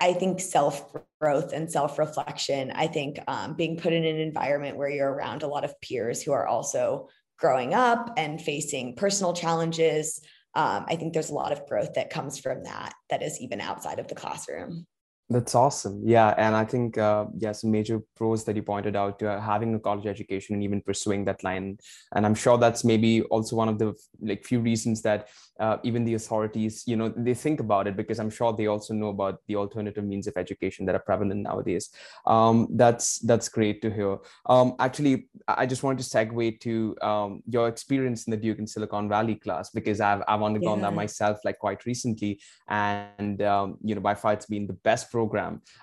I 0.00 0.14
think 0.14 0.40
self 0.40 0.94
growth 1.20 1.52
and 1.52 1.70
self 1.70 1.98
reflection. 1.98 2.72
I 2.74 2.86
think 2.86 3.20
um, 3.28 3.54
being 3.54 3.76
put 3.76 3.92
in 3.92 4.04
an 4.04 4.18
environment 4.18 4.76
where 4.76 4.88
you're 4.88 5.12
around 5.12 5.42
a 5.42 5.48
lot 5.48 5.64
of 5.64 5.78
peers 5.80 6.22
who 6.22 6.32
are 6.32 6.46
also 6.46 7.08
growing 7.38 7.74
up 7.74 8.12
and 8.16 8.40
facing 8.40 8.96
personal 8.96 9.32
challenges. 9.32 10.20
Um, 10.54 10.84
I 10.88 10.96
think 10.96 11.12
there's 11.12 11.30
a 11.30 11.34
lot 11.34 11.52
of 11.52 11.66
growth 11.66 11.94
that 11.94 12.10
comes 12.10 12.38
from 12.38 12.64
that 12.64 12.94
that 13.08 13.22
is 13.22 13.40
even 13.40 13.60
outside 13.60 13.98
of 13.98 14.08
the 14.08 14.14
classroom. 14.14 14.86
That's 15.32 15.54
awesome. 15.54 16.02
Yeah. 16.04 16.34
And 16.36 16.56
I 16.56 16.64
think, 16.64 16.98
uh, 16.98 17.26
some 17.52 17.70
major 17.70 18.02
pros 18.16 18.44
that 18.44 18.56
you 18.56 18.62
pointed 18.62 18.96
out 18.96 19.20
to 19.20 19.30
uh, 19.30 19.40
having 19.40 19.72
a 19.76 19.78
college 19.78 20.06
education 20.06 20.54
and 20.54 20.64
even 20.64 20.82
pursuing 20.82 21.24
that 21.26 21.44
line. 21.44 21.78
And 22.16 22.26
I'm 22.26 22.34
sure 22.34 22.58
that's 22.58 22.82
maybe 22.82 23.22
also 23.22 23.54
one 23.54 23.68
of 23.68 23.78
the 23.78 23.94
like 24.20 24.44
few 24.44 24.58
reasons 24.58 25.02
that 25.02 25.28
uh, 25.60 25.76
even 25.84 26.04
the 26.04 26.14
authorities, 26.14 26.82
you 26.86 26.96
know, 26.96 27.12
they 27.16 27.34
think 27.34 27.60
about 27.60 27.86
it 27.86 27.96
because 27.96 28.18
I'm 28.18 28.30
sure 28.30 28.52
they 28.52 28.66
also 28.66 28.92
know 28.92 29.10
about 29.10 29.40
the 29.46 29.54
alternative 29.54 30.04
means 30.04 30.26
of 30.26 30.36
education 30.36 30.84
that 30.86 30.96
are 30.96 31.00
prevalent 31.00 31.42
nowadays. 31.42 31.90
Um, 32.26 32.66
that's 32.72 33.18
that's 33.20 33.48
great 33.48 33.82
to 33.82 33.90
hear. 33.90 34.18
Um, 34.46 34.74
actually, 34.80 35.28
I 35.46 35.66
just 35.66 35.84
wanted 35.84 36.02
to 36.02 36.10
segue 36.10 36.60
to 36.60 36.96
um, 37.02 37.42
your 37.46 37.68
experience 37.68 38.26
in 38.26 38.32
the 38.32 38.36
Duke 38.36 38.58
and 38.58 38.68
Silicon 38.68 39.08
Valley 39.08 39.36
class 39.36 39.70
because 39.70 40.00
I've 40.00 40.22
I've 40.26 40.42
undergone 40.42 40.78
yeah. 40.78 40.86
that 40.86 40.94
myself 40.94 41.38
like 41.44 41.58
quite 41.58 41.84
recently, 41.84 42.40
and 42.66 43.40
um, 43.42 43.76
you 43.84 43.94
know, 43.94 44.00
by 44.00 44.14
far 44.14 44.32
it's 44.32 44.46
been 44.46 44.66
the 44.66 44.72
best 44.72 45.10
program 45.10 45.19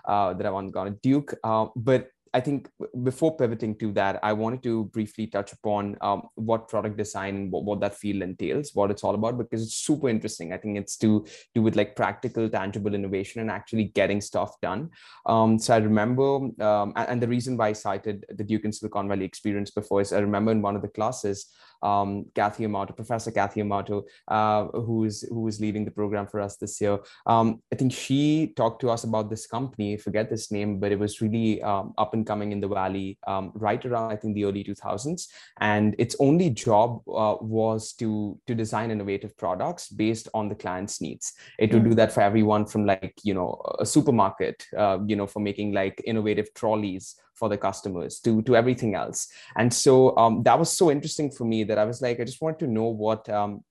uh, 0.06 0.34
that 0.34 0.46
I've 0.46 0.56
undergone 0.56 0.88
at 0.88 1.02
Duke. 1.02 1.34
Uh, 1.44 1.68
but 1.76 2.10
I 2.34 2.40
think 2.40 2.70
before 3.04 3.36
pivoting 3.36 3.76
to 3.80 3.92
that, 3.94 4.20
I 4.22 4.34
wanted 4.34 4.64
to 4.64 4.86
briefly 4.86 5.28
touch 5.28 5.54
upon 5.54 5.98
um, 6.02 6.24
what 6.36 6.68
product 6.68 6.98
design, 6.98 7.50
what, 7.50 7.64
what, 7.64 7.80
that 7.80 7.96
field 7.96 8.22
entails, 8.22 8.72
what 8.74 8.92
it's 8.92 9.04
all 9.04 9.16
about, 9.16 9.38
because 9.38 9.64
it's 9.64 9.74
super 9.74 10.10
interesting. 10.10 10.54
I 10.54 10.58
think 10.58 10.78
it's 10.78 10.98
to 10.98 11.26
do 11.56 11.62
with 11.62 11.76
like 11.76 11.96
practical, 11.96 12.50
tangible 12.50 12.94
innovation 12.94 13.42
and 13.42 13.50
actually 13.50 13.86
getting 13.86 14.22
stuff 14.22 14.60
done. 14.62 14.90
Um, 15.26 15.58
so 15.58 15.74
I 15.74 15.78
remember, 15.78 16.24
um, 16.24 16.94
and, 16.96 17.10
and, 17.10 17.22
the 17.22 17.28
reason 17.28 17.58
why 17.58 17.70
I 17.70 17.74
cited 17.74 18.26
the 18.30 18.44
Duke 18.44 18.66
and 18.66 18.76
Silicon 18.76 19.08
Valley 19.08 19.26
experience 19.26 19.72
before 19.72 20.02
is 20.02 20.14
I 20.14 20.20
remember 20.20 20.52
in 20.52 20.62
one 20.62 20.76
of 20.76 20.82
the 20.82 20.88
classes, 20.90 21.48
um, 21.82 22.26
Kathie 22.36 22.66
Amato, 22.66 22.94
Professor 22.94 23.32
Kathie 23.32 23.62
Amato, 23.62 24.06
uh, 24.28 24.66
who 24.68 25.06
is 25.06 25.28
who 25.30 25.48
is 25.48 25.60
leading 25.60 25.86
the 25.86 25.92
program 25.92 26.28
for 26.28 26.40
us 26.40 26.58
this 26.58 26.80
year. 26.82 27.00
Um, 27.26 27.62
I 27.72 27.76
think 27.76 27.94
she 27.94 28.54
talked 28.56 28.82
to 28.82 28.90
us 28.90 29.04
about 29.04 29.30
this 29.30 29.48
company. 29.48 29.98
Forget 29.98 30.30
this 30.30 30.52
name, 30.52 30.80
but 30.80 30.92
it 30.92 31.00
was 31.00 31.22
really 31.22 31.62
um, 31.62 31.94
up 31.98 32.14
and 32.14 32.26
coming 32.26 32.52
in 32.52 32.60
the 32.60 32.68
valley 32.68 33.18
um, 33.28 33.52
right 33.56 33.84
around 33.86 34.12
I 34.12 34.16
think 34.16 34.36
the 34.36 34.46
early 34.46 34.64
2000s, 34.64 35.28
and 35.60 35.96
its 35.98 36.16
only 36.20 36.50
job 36.50 37.02
uh, 37.08 37.36
was 37.42 37.94
to 37.94 38.40
to 38.48 38.56
design 38.56 38.92
innovative 38.92 39.38
products 39.38 39.90
based 39.90 40.28
on 40.34 40.50
the 40.50 40.56
client's 40.56 41.02
needs. 41.02 41.34
It 41.60 41.74
would 41.74 41.84
do 41.84 41.94
that 41.96 42.12
for 42.12 42.22
everyone 42.22 42.66
from 42.66 42.86
like 42.86 43.14
you 43.24 43.34
know 43.34 43.62
a 43.80 43.86
supermarket, 43.86 44.66
uh, 44.78 45.00
you 45.06 45.16
know, 45.16 45.28
for 45.28 45.40
making 45.40 45.74
like 45.74 46.02
innovative 46.06 46.54
trolleys 46.54 47.16
for 47.38 47.50
the 47.50 47.58
customers 47.58 48.20
to 48.20 48.42
to 48.44 48.56
everything 48.56 48.96
else 48.96 49.28
and 49.58 49.74
so 49.74 50.16
um, 50.18 50.44
that 50.44 50.58
was 50.58 50.72
so 50.72 50.92
interesting 50.92 51.30
for 51.32 51.46
me 51.46 51.64
that 51.64 51.78
i 51.78 51.86
was 51.86 52.02
like 52.02 52.20
i 52.20 52.24
just 52.24 52.42
wanted 52.42 52.60
to 52.60 52.68
know 52.68 52.86
what 52.86 53.28
um, 53.30 53.64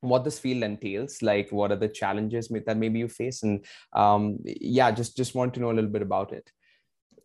what 0.00 0.24
this 0.24 0.38
field 0.38 0.62
entails 0.62 1.22
like 1.22 1.50
what 1.50 1.72
are 1.72 1.76
the 1.76 1.88
challenges 1.88 2.48
that 2.66 2.76
maybe 2.76 3.00
you 3.00 3.08
face 3.08 3.42
and 3.42 3.64
um, 3.92 4.38
yeah 4.44 4.90
just 4.90 5.16
just 5.16 5.34
want 5.34 5.54
to 5.54 5.60
know 5.60 5.70
a 5.70 5.78
little 5.78 5.90
bit 5.90 6.02
about 6.02 6.32
it 6.32 6.50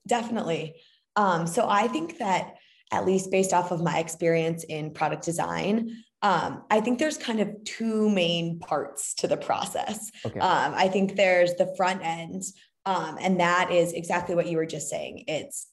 definitely 0.07 0.75
um, 1.15 1.45
so 1.45 1.67
i 1.69 1.87
think 1.87 2.17
that 2.17 2.55
at 2.91 3.05
least 3.05 3.31
based 3.31 3.53
off 3.53 3.71
of 3.71 3.81
my 3.81 3.97
experience 3.99 4.63
in 4.65 4.91
product 4.91 5.23
design 5.23 6.03
um, 6.23 6.63
I 6.71 6.79
think 6.79 6.99
there's 6.99 7.17
kind 7.17 7.41
of 7.41 7.49
two 7.65 8.09
main 8.09 8.57
parts 8.57 9.13
to 9.15 9.27
the 9.27 9.35
process. 9.35 10.09
Okay. 10.25 10.39
Um, 10.39 10.73
I 10.73 10.87
think 10.87 11.17
there's 11.17 11.53
the 11.55 11.73
front 11.75 11.99
end, 12.01 12.43
um, 12.85 13.17
and 13.19 13.41
that 13.41 13.71
is 13.71 13.91
exactly 13.91 14.33
what 14.33 14.47
you 14.47 14.55
were 14.55 14.65
just 14.65 14.89
saying. 14.89 15.25
It's 15.27 15.67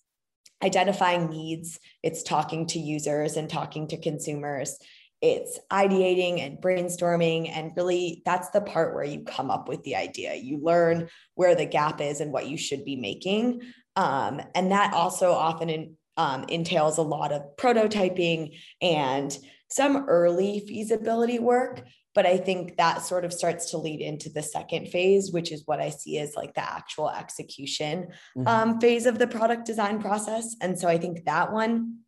identifying 0.63 1.31
needs, 1.31 1.79
it's 2.03 2.23
talking 2.23 2.67
to 2.69 2.79
users 2.79 3.37
and 3.37 3.49
talking 3.49 3.89
to 3.89 4.01
consumers. 4.01 4.77
It's 5.23 5.59
ideating 5.71 6.41
and 6.41 6.59
brainstorming. 6.59 7.51
And 7.51 7.73
really, 7.77 8.23
that's 8.25 8.51
the 8.51 8.61
part 8.61 8.95
where 8.95 9.05
you 9.05 9.25
come 9.25 9.51
up 9.51 9.69
with 9.69 9.83
the 9.83 9.97
idea. 9.97 10.35
You 10.35 10.59
learn 10.63 11.09
where 11.35 11.55
the 11.55 11.67
gap 11.67 12.01
is 12.01 12.21
and 12.21 12.33
what 12.33 12.49
you 12.49 12.57
should 12.57 12.85
be 12.85 12.97
making. 12.97 13.61
Um, 13.97 14.41
and 14.55 14.73
that 14.73 14.95
also 14.95 15.33
often 15.33 15.69
in, 15.69 15.97
um, 16.17 16.45
entails 16.49 16.99
a 16.99 17.03
lot 17.03 17.33
of 17.33 17.43
prototyping 17.59 18.57
and 18.81 19.37
some 19.69 20.07
early 20.09 20.65
feasibility 20.67 21.39
work 21.39 21.83
but 22.15 22.27
i 22.27 22.37
think 22.37 22.77
that 22.77 23.03
sort 23.03 23.25
of 23.25 23.33
starts 23.33 23.71
to 23.71 23.79
lead 23.79 24.01
into 24.01 24.29
the 24.31 24.43
second 24.43 24.89
phase 24.89 25.33
which 25.33 25.53
is 25.53 25.63
what 25.67 25.81
i 25.81 25.91
see 25.91 26.19
as 26.19 26.35
like 26.37 26.55
the 26.55 26.63
actual 26.63 27.11
execution 27.11 28.09
mm-hmm. 28.37 28.47
um, 28.47 28.81
phase 28.81 29.07
of 29.07 29.19
the 29.19 29.27
product 29.27 29.67
design 29.67 30.01
process. 30.01 30.57
And 30.61 30.79
so 30.79 30.89
i 30.89 30.99
think 30.99 31.25
that 31.25 31.53
one 31.53 31.99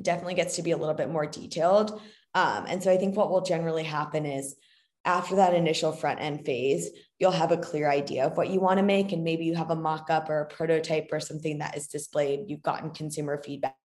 definitely 0.00 0.34
gets 0.34 0.56
to 0.56 0.62
be 0.62 0.72
a 0.72 0.76
little 0.76 0.94
bit 0.94 1.10
more 1.10 1.26
detailed. 1.26 2.00
Um, 2.34 2.64
and 2.68 2.82
so 2.82 2.90
i 2.90 2.96
think 2.96 3.16
what 3.16 3.30
will 3.30 3.42
generally 3.42 3.84
happen 3.84 4.26
is 4.26 4.56
after 5.04 5.36
that 5.36 5.54
initial 5.54 5.92
front 5.92 6.20
end 6.20 6.46
phase 6.46 6.90
you'll 7.22 7.30
have 7.30 7.52
a 7.52 7.56
clear 7.56 7.88
idea 7.88 8.26
of 8.26 8.36
what 8.36 8.50
you 8.50 8.58
want 8.58 8.78
to 8.78 8.82
make 8.82 9.12
and 9.12 9.22
maybe 9.22 9.44
you 9.44 9.54
have 9.54 9.70
a 9.70 9.76
mock-up 9.76 10.28
or 10.28 10.40
a 10.40 10.46
prototype 10.46 11.08
or 11.12 11.20
something 11.20 11.58
that 11.58 11.76
is 11.76 11.86
displayed. 11.86 12.40
You've 12.48 12.62
gotten 12.62 12.90
consumer 12.90 13.40
feedback. 13.44 13.76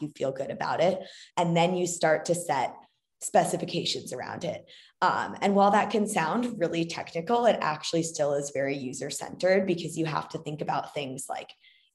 You 0.00 0.10
feel 0.16 0.32
good 0.32 0.50
about 0.50 0.80
it. 0.80 0.98
And 1.36 1.54
then 1.54 1.76
you 1.76 1.86
start 1.86 2.24
to 2.24 2.34
set 2.34 2.74
specifications 3.20 4.12
around 4.12 4.44
it 4.44 4.64
um, 5.00 5.36
and 5.40 5.54
while 5.54 5.70
that 5.70 5.90
can 5.90 6.08
sound 6.08 6.58
really 6.58 6.84
technical, 6.84 7.46
it 7.46 7.58
actually 7.60 8.02
still 8.02 8.34
is 8.34 8.50
very 8.52 8.76
user 8.76 9.10
centered 9.10 9.66
because 9.66 9.96
you 9.96 10.06
have 10.06 10.28
to 10.30 10.38
think 10.38 10.60
about 10.60 10.92
things 10.92 11.26
like 11.28 11.50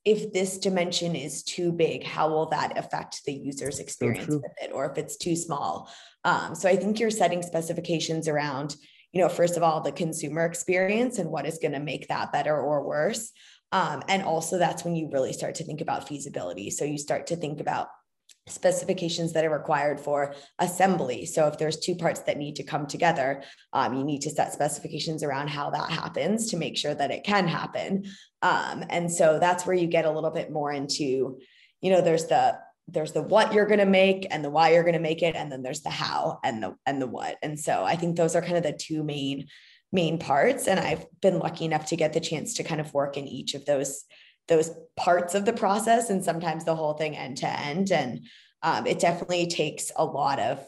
if 0.06 0.34
this 0.34 0.58
dimension 0.58 1.16
is 1.16 1.44
too 1.44 1.72
big, 1.72 2.04
how 2.04 2.30
will 2.30 2.48
that 2.48 2.78
affect 2.78 3.24
the 3.26 3.34
user's 3.34 3.80
experience 3.80 4.28
so 4.28 4.38
with 4.38 4.52
it? 4.62 4.72
Or 4.74 4.90
if 4.90 4.98
it's 4.98 5.18
too 5.18 5.36
small. 5.36 5.90
Um, 6.26 6.56
so 6.56 6.68
I 6.68 6.76
think 6.76 7.00
you're 7.00 7.10
setting 7.10 7.42
specifications 7.42 8.28
around, 8.28 8.76
you 9.14 9.22
know, 9.22 9.30
first 9.30 9.56
of 9.56 9.64
all, 9.64 9.82
the 9.82 9.94
consumer 9.94 10.46
experience 10.46 11.20
and 11.20 11.30
what 11.30 11.46
is 11.46 11.60
going 11.62 11.72
to 11.72 11.80
make 11.80 12.08
that 12.08 12.34
better 12.34 12.58
or 12.58 12.86
worse. 12.86 13.32
Um, 13.72 14.04
and 14.08 14.24
also, 14.24 14.58
that's 14.58 14.84
when 14.84 14.96
you 14.96 15.10
really 15.12 15.34
start 15.34 15.56
to 15.56 15.64
think 15.64 15.82
about 15.82 16.08
feasibility. 16.08 16.70
So 16.70 16.86
you 16.86 16.98
start 16.98 17.28
to 17.28 17.36
think 17.36 17.60
about 17.60 17.88
specifications 18.48 19.32
that 19.34 19.46
are 19.46 19.50
required 19.50 20.00
for 20.00 20.36
assembly. 20.60 21.26
So 21.26 21.48
if 21.48 21.58
there's 21.58 21.80
two 21.80 21.96
parts 21.96 22.22
that 22.22 22.38
need 22.38 22.58
to 22.58 22.64
come 22.64 22.88
together, 22.88 23.44
um, 23.72 23.94
you 23.94 24.04
need 24.04 24.22
to 24.24 24.30
set 24.30 24.54
specifications 24.54 25.24
around 25.24 25.50
how 25.50 25.70
that 25.70 25.90
happens 25.90 26.50
to 26.50 26.58
make 26.58 26.78
sure 26.78 26.94
that 26.94 27.12
it 27.12 27.24
can 27.24 27.48
happen. 27.48 28.06
Um, 28.42 28.84
and 28.90 29.12
so 29.12 29.40
that's 29.40 29.66
where 29.66 29.76
you 29.76 29.88
get 29.88 30.06
a 30.06 30.12
little 30.12 30.32
bit 30.32 30.52
more 30.52 30.72
into, 30.72 31.40
you 31.82 31.92
know, 31.92 32.02
there's 32.02 32.26
the 32.26 32.58
there's 32.90 33.14
the 33.14 33.22
what 33.22 33.54
you're 33.54 33.66
going 33.66 33.80
to 33.80 33.86
make 33.86 34.28
and 34.30 34.44
the 34.44 34.50
why 34.50 34.74
you're 34.74 34.84
going 34.84 34.94
to 34.94 35.00
make 35.00 35.22
it 35.22 35.36
and 35.36 35.50
then 35.50 35.64
there's 35.64 35.82
the 35.82 35.90
how 35.90 36.40
and 36.44 36.62
the 36.62 36.76
and 36.86 37.02
the 37.02 37.08
what 37.08 37.38
and 37.42 37.58
so 37.58 37.82
i 37.84 37.96
think 37.96 38.18
those 38.18 38.36
are 38.36 38.42
kind 38.42 38.58
of 38.58 38.64
the 38.64 38.74
two 38.74 39.04
main 39.04 39.48
main 39.94 40.20
parts 40.20 40.68
and 40.68 40.82
i've 40.82 41.06
been 41.22 41.40
lucky 41.40 41.64
enough 41.64 41.86
to 41.86 41.96
get 41.96 42.12
the 42.12 42.20
chance 42.20 42.56
to 42.56 42.64
kind 42.64 42.82
of 42.82 42.94
work 42.94 43.16
in 43.16 43.26
each 43.26 43.54
of 43.54 43.64
those 43.64 44.04
those 44.48 44.72
parts 44.96 45.36
of 45.36 45.46
the 45.46 45.54
process 45.54 46.10
and 46.10 46.24
sometimes 46.24 46.66
the 46.66 46.76
whole 46.76 46.94
thing 46.94 47.16
end 47.16 47.38
to 47.38 47.60
end. 47.60 47.92
And 47.92 48.28
um, 48.62 48.86
it 48.86 49.00
definitely 49.00 49.48
takes 49.48 49.92
a 49.96 50.06
lot 50.06 50.40
of 50.40 50.66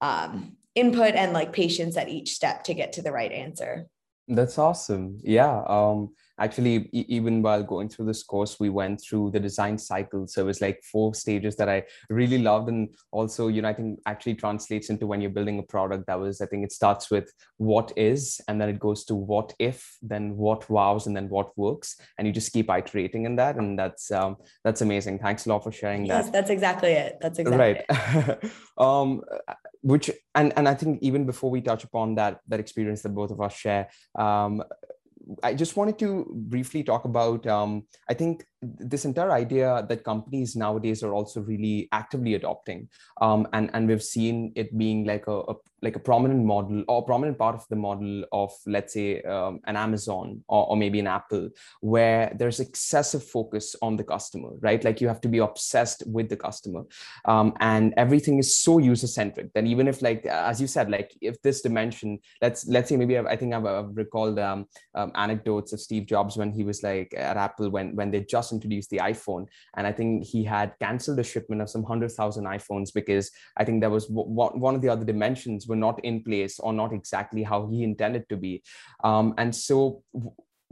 um, 0.00 0.56
input 0.74 1.14
and 1.14 1.32
like 1.32 1.52
patience 1.52 1.96
at 1.96 2.08
each 2.08 2.30
step 2.32 2.64
to 2.64 2.74
get 2.74 2.94
to 2.94 3.02
the 3.02 3.12
right 3.12 3.32
answer. 3.32 3.86
That's 4.28 4.58
awesome. 4.58 5.18
Yeah. 5.22 5.62
Um, 5.66 6.14
actually 6.40 6.88
e- 6.92 7.06
even 7.08 7.42
while 7.42 7.62
going 7.62 7.88
through 7.88 8.06
this 8.06 8.22
course 8.22 8.58
we 8.58 8.68
went 8.68 9.00
through 9.00 9.30
the 9.30 9.40
design 9.40 9.78
cycle. 9.78 10.26
So 10.26 10.42
it 10.42 10.46
was 10.46 10.60
like 10.60 10.82
four 10.82 11.14
stages 11.14 11.56
that 11.56 11.68
i 11.68 11.84
really 12.08 12.38
loved. 12.38 12.68
And 12.68 12.88
also 13.12 13.48
you 13.48 13.62
know 13.62 13.68
i 13.68 13.74
think 13.74 14.00
actually 14.06 14.34
translates 14.34 14.90
into 14.90 15.06
when 15.06 15.20
you're 15.20 15.30
building 15.30 15.58
a 15.58 15.62
product 15.62 16.06
that 16.06 16.18
was 16.18 16.40
i 16.40 16.46
think 16.46 16.64
it 16.64 16.72
starts 16.72 17.10
with 17.10 17.32
what 17.56 17.92
is 17.96 18.40
and 18.48 18.60
then 18.60 18.68
it 18.68 18.78
goes 18.78 19.04
to 19.04 19.14
what 19.14 19.54
if 19.58 19.96
then 20.02 20.36
what 20.36 20.68
wows 20.70 21.06
and 21.06 21.16
then 21.16 21.28
what 21.28 21.56
works. 21.56 21.96
And 22.18 22.26
you 22.26 22.32
just 22.32 22.52
keep 22.52 22.70
iterating 22.70 23.24
in 23.24 23.36
that. 23.36 23.56
And 23.56 23.78
that's 23.78 24.10
um, 24.10 24.36
that's 24.64 24.80
amazing. 24.80 25.18
Thanks 25.18 25.46
a 25.46 25.48
lot 25.50 25.64
for 25.64 25.72
sharing 25.72 26.06
yes, 26.06 26.26
that. 26.26 26.32
that's 26.32 26.50
exactly 26.50 26.92
it. 26.92 27.18
That's 27.20 27.38
exactly 27.38 27.84
right. 27.88 28.44
um 28.78 29.22
which 29.82 30.10
and 30.34 30.52
and 30.56 30.68
i 30.68 30.74
think 30.74 30.98
even 31.02 31.24
before 31.24 31.50
we 31.50 31.60
touch 31.60 31.84
upon 31.84 32.14
that 32.14 32.40
that 32.48 32.60
experience 32.60 33.02
that 33.02 33.14
both 33.14 33.30
of 33.30 33.40
us 33.40 33.54
share 33.54 33.88
um 34.18 34.62
I 35.42 35.54
just 35.54 35.76
wanted 35.76 35.98
to 36.00 36.26
briefly 36.48 36.82
talk 36.82 37.04
about. 37.04 37.46
Um, 37.46 37.86
I 38.08 38.14
think 38.14 38.44
this 38.62 39.04
entire 39.04 39.32
idea 39.32 39.86
that 39.88 40.04
companies 40.04 40.56
nowadays 40.56 41.02
are 41.02 41.14
also 41.14 41.40
really 41.40 41.88
actively 41.92 42.34
adopting, 42.34 42.88
um, 43.20 43.48
and 43.52 43.70
and 43.74 43.88
we've 43.88 44.02
seen 44.02 44.52
it 44.54 44.76
being 44.76 45.04
like 45.04 45.26
a, 45.26 45.40
a 45.48 45.54
like 45.82 45.96
a 45.96 45.98
prominent 45.98 46.44
model 46.44 46.84
or 46.88 47.04
prominent 47.04 47.38
part 47.38 47.54
of 47.54 47.66
the 47.68 47.76
model 47.76 48.24
of 48.32 48.52
let's 48.66 48.92
say 48.92 49.22
um, 49.22 49.60
an 49.64 49.76
amazon 49.76 50.42
or, 50.48 50.68
or, 50.68 50.76
maybe 50.76 51.00
an 51.00 51.06
apple 51.06 51.48
where 51.80 52.34
there's 52.36 52.60
excessive 52.60 53.24
focus 53.24 53.74
on 53.82 53.96
the 53.96 54.04
customer 54.04 54.50
right? 54.60 54.84
Like 54.84 55.00
you 55.00 55.08
have 55.08 55.20
to 55.22 55.28
be 55.28 55.38
obsessed 55.38 56.02
with 56.06 56.28
the 56.28 56.36
customer 56.36 56.82
um, 57.24 57.54
and 57.60 57.94
everything 57.96 58.38
is 58.38 58.56
so 58.56 58.78
user 58.78 59.06
centric 59.06 59.52
that 59.54 59.64
even 59.64 59.88
if 59.88 60.02
like 60.02 60.26
as 60.26 60.60
you 60.60 60.66
said 60.66 60.90
like 60.90 61.16
if 61.20 61.40
this 61.42 61.62
dimension 61.62 62.18
let's 62.42 62.66
let's 62.66 62.88
say 62.88 62.96
maybe 62.96 63.16
I've, 63.16 63.26
i 63.26 63.36
think 63.36 63.54
i've, 63.54 63.66
I've 63.66 63.96
recalled 63.96 64.38
um, 64.38 64.66
um, 64.94 65.12
anecdotes 65.14 65.72
of 65.72 65.80
steve 65.80 66.06
jobs 66.06 66.36
when 66.36 66.52
he 66.52 66.64
was 66.64 66.82
like 66.82 67.14
at 67.16 67.36
apple 67.36 67.70
when 67.70 67.94
when 67.96 68.10
they 68.10 68.20
just 68.20 68.49
just 68.50 68.52
introduced 68.52 68.90
the 68.90 68.98
iPhone, 68.98 69.46
and 69.76 69.86
I 69.86 69.92
think 69.92 70.24
he 70.24 70.44
had 70.44 70.74
canceled 70.80 71.18
a 71.18 71.24
shipment 71.24 71.62
of 71.62 71.70
some 71.70 71.84
hundred 71.84 72.12
thousand 72.12 72.44
iPhones 72.44 72.92
because 72.92 73.30
I 73.56 73.64
think 73.64 73.80
there 73.80 73.90
was 73.90 74.06
one 74.08 74.74
of 74.74 74.82
the 74.82 74.88
other 74.88 75.04
dimensions 75.04 75.66
were 75.66 75.76
not 75.76 76.02
in 76.04 76.22
place 76.22 76.58
or 76.58 76.72
not 76.72 76.92
exactly 76.92 77.42
how 77.42 77.68
he 77.68 77.82
intended 77.82 78.28
to 78.28 78.36
be, 78.36 78.62
um, 79.04 79.34
and 79.38 79.54
so 79.54 80.02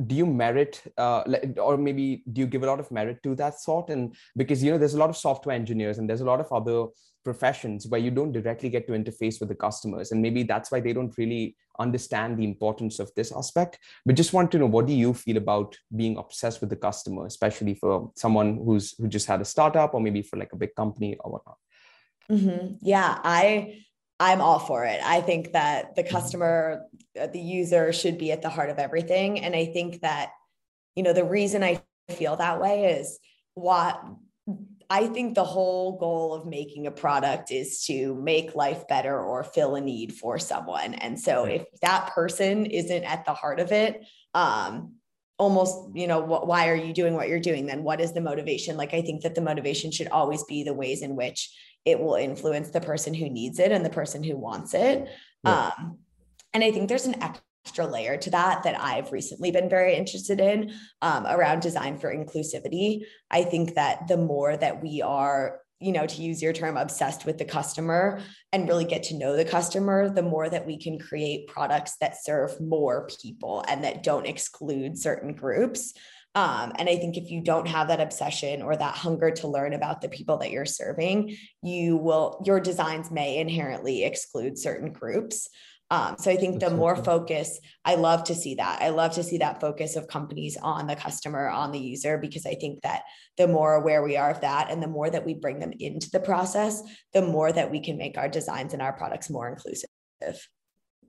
do 0.06 0.14
you 0.14 0.26
merit 0.26 0.80
uh, 0.96 1.24
or 1.60 1.76
maybe 1.76 2.22
do 2.32 2.40
you 2.40 2.46
give 2.46 2.62
a 2.62 2.66
lot 2.66 2.78
of 2.78 2.90
merit 2.92 3.20
to 3.24 3.34
that 3.34 3.54
thought? 3.60 3.90
And 3.90 4.14
because 4.36 4.62
you 4.62 4.70
know 4.70 4.78
there's 4.78 4.94
a 4.94 4.98
lot 4.98 5.10
of 5.10 5.16
software 5.16 5.56
engineers 5.56 5.98
and 5.98 6.08
there's 6.08 6.20
a 6.20 6.24
lot 6.24 6.40
of 6.40 6.52
other 6.52 6.86
professions 7.28 7.86
where 7.88 8.00
you 8.04 8.12
don't 8.18 8.36
directly 8.38 8.70
get 8.74 8.86
to 8.86 8.94
interface 9.00 9.38
with 9.40 9.50
the 9.50 9.60
customers 9.66 10.12
and 10.12 10.22
maybe 10.26 10.42
that's 10.50 10.70
why 10.72 10.80
they 10.80 10.94
don't 10.98 11.18
really 11.18 11.44
understand 11.78 12.38
the 12.38 12.46
importance 12.52 12.98
of 13.04 13.10
this 13.16 13.30
aspect 13.40 13.78
but 14.06 14.20
just 14.20 14.32
want 14.36 14.50
to 14.50 14.58
know 14.60 14.70
what 14.76 14.86
do 14.90 14.94
you 15.02 15.12
feel 15.24 15.38
about 15.44 15.76
being 16.00 16.16
obsessed 16.22 16.60
with 16.62 16.70
the 16.70 16.80
customer 16.88 17.26
especially 17.26 17.74
for 17.82 18.10
someone 18.22 18.50
who's 18.64 18.86
who 18.98 19.08
just 19.16 19.26
had 19.32 19.42
a 19.42 19.50
startup 19.54 19.92
or 19.94 20.00
maybe 20.00 20.22
for 20.22 20.36
like 20.42 20.54
a 20.54 20.60
big 20.62 20.74
company 20.74 21.10
or 21.20 21.32
whatnot 21.32 21.58
mm-hmm. 22.30 22.74
yeah 22.80 23.18
i 23.24 23.44
I'm 24.20 24.40
all 24.40 24.58
for 24.58 24.84
it. 24.84 25.00
I 25.16 25.20
think 25.20 25.52
that 25.52 25.94
the 25.94 26.02
mm-hmm. 26.02 26.16
customer, 26.16 26.86
uh, 27.20 27.28
the 27.28 27.38
user 27.38 27.92
should 27.92 28.18
be 28.18 28.32
at 28.32 28.42
the 28.42 28.48
heart 28.48 28.68
of 28.68 28.78
everything. 28.80 29.38
And 29.44 29.54
I 29.54 29.66
think 29.66 30.00
that, 30.00 30.32
you 30.96 31.04
know, 31.04 31.12
the 31.12 31.28
reason 31.38 31.62
I 31.62 31.80
feel 32.10 32.34
that 32.34 32.60
way 32.60 32.76
is 32.98 33.20
what 33.54 34.02
I 34.90 35.06
think 35.08 35.34
the 35.34 35.44
whole 35.44 35.98
goal 35.98 36.34
of 36.34 36.46
making 36.46 36.86
a 36.86 36.90
product 36.90 37.50
is 37.50 37.84
to 37.84 38.14
make 38.14 38.54
life 38.54 38.88
better 38.88 39.18
or 39.18 39.44
fill 39.44 39.74
a 39.74 39.80
need 39.80 40.14
for 40.14 40.38
someone. 40.38 40.94
And 40.94 41.20
so 41.20 41.44
if 41.44 41.66
that 41.82 42.12
person 42.14 42.64
isn't 42.64 43.04
at 43.04 43.26
the 43.26 43.34
heart 43.34 43.60
of 43.60 43.70
it, 43.72 44.04
um, 44.34 44.94
almost 45.38 45.94
you 45.94 46.08
know 46.08 46.20
wh- 46.20 46.48
why 46.48 46.68
are 46.68 46.74
you 46.74 46.92
doing 46.92 47.14
what 47.14 47.28
you're 47.28 47.38
doing 47.38 47.64
then 47.64 47.84
what 47.84 48.00
is 48.00 48.12
the 48.12 48.20
motivation 48.20 48.76
like 48.76 48.92
i 48.92 49.00
think 49.00 49.22
that 49.22 49.36
the 49.36 49.40
motivation 49.40 49.92
should 49.92 50.08
always 50.08 50.42
be 50.42 50.64
the 50.64 50.74
ways 50.74 51.00
in 51.00 51.14
which 51.14 51.52
it 51.88 51.98
will 51.98 52.16
influence 52.16 52.68
the 52.70 52.82
person 52.82 53.14
who 53.14 53.30
needs 53.30 53.58
it 53.58 53.72
and 53.72 53.82
the 53.82 53.90
person 53.90 54.22
who 54.22 54.36
wants 54.36 54.74
it. 54.74 55.08
Yeah. 55.42 55.70
Um, 55.78 55.98
and 56.52 56.62
I 56.62 56.70
think 56.70 56.88
there's 56.88 57.06
an 57.06 57.16
extra 57.68 57.86
layer 57.86 58.16
to 58.16 58.30
that 58.30 58.62
that 58.62 58.80
I've 58.80 59.12
recently 59.12 59.50
been 59.50 59.68
very 59.68 59.94
interested 59.94 60.40
in 60.40 60.72
um, 61.02 61.26
around 61.26 61.60
design 61.60 61.98
for 61.98 62.10
inclusivity. 62.14 63.02
I 63.30 63.42
think 63.42 63.74
that 63.74 64.08
the 64.08 64.16
more 64.16 64.56
that 64.56 64.82
we 64.82 65.02
are 65.02 65.60
you 65.80 65.92
know, 65.92 66.06
to 66.06 66.22
use 66.22 66.42
your 66.42 66.52
term, 66.52 66.76
obsessed 66.76 67.24
with 67.24 67.38
the 67.38 67.44
customer 67.44 68.20
and 68.52 68.66
really 68.66 68.84
get 68.84 69.04
to 69.04 69.16
know 69.16 69.36
the 69.36 69.44
customer, 69.44 70.08
the 70.08 70.22
more 70.22 70.48
that 70.48 70.66
we 70.66 70.76
can 70.76 70.98
create 70.98 71.46
products 71.46 71.96
that 72.00 72.16
serve 72.20 72.60
more 72.60 73.08
people 73.22 73.64
and 73.68 73.84
that 73.84 74.02
don't 74.02 74.26
exclude 74.26 74.98
certain 74.98 75.34
groups. 75.34 75.94
Um, 76.34 76.72
and 76.78 76.88
I 76.88 76.96
think 76.96 77.16
if 77.16 77.30
you 77.30 77.42
don't 77.42 77.68
have 77.68 77.88
that 77.88 78.00
obsession 78.00 78.60
or 78.60 78.74
that 78.74 78.96
hunger 78.96 79.30
to 79.30 79.46
learn 79.46 79.72
about 79.72 80.00
the 80.00 80.08
people 80.08 80.38
that 80.38 80.50
you're 80.50 80.66
serving, 80.66 81.36
you 81.62 81.96
will, 81.96 82.42
your 82.44 82.58
designs 82.58 83.12
may 83.12 83.36
inherently 83.36 84.02
exclude 84.02 84.58
certain 84.58 84.92
groups. 84.92 85.48
Um, 85.90 86.16
so 86.18 86.30
I 86.30 86.36
think 86.36 86.60
the 86.60 86.70
more 86.70 86.96
focus, 86.96 87.58
I 87.84 87.94
love 87.94 88.24
to 88.24 88.34
see 88.34 88.56
that. 88.56 88.82
I 88.82 88.90
love 88.90 89.12
to 89.12 89.22
see 89.22 89.38
that 89.38 89.60
focus 89.60 89.96
of 89.96 90.06
companies 90.06 90.58
on 90.60 90.86
the 90.86 90.96
customer, 90.96 91.48
on 91.48 91.72
the 91.72 91.78
user, 91.78 92.18
because 92.18 92.44
I 92.44 92.54
think 92.54 92.82
that 92.82 93.02
the 93.38 93.48
more 93.48 93.74
aware 93.74 94.02
we 94.02 94.16
are 94.16 94.30
of 94.30 94.42
that 94.42 94.70
and 94.70 94.82
the 94.82 94.88
more 94.88 95.08
that 95.08 95.24
we 95.24 95.34
bring 95.34 95.60
them 95.60 95.72
into 95.78 96.10
the 96.10 96.20
process, 96.20 96.82
the 97.14 97.22
more 97.22 97.52
that 97.52 97.70
we 97.70 97.80
can 97.80 97.96
make 97.96 98.18
our 98.18 98.28
designs 98.28 98.74
and 98.74 98.82
our 98.82 98.92
products 98.92 99.30
more 99.30 99.48
inclusive. 99.48 99.88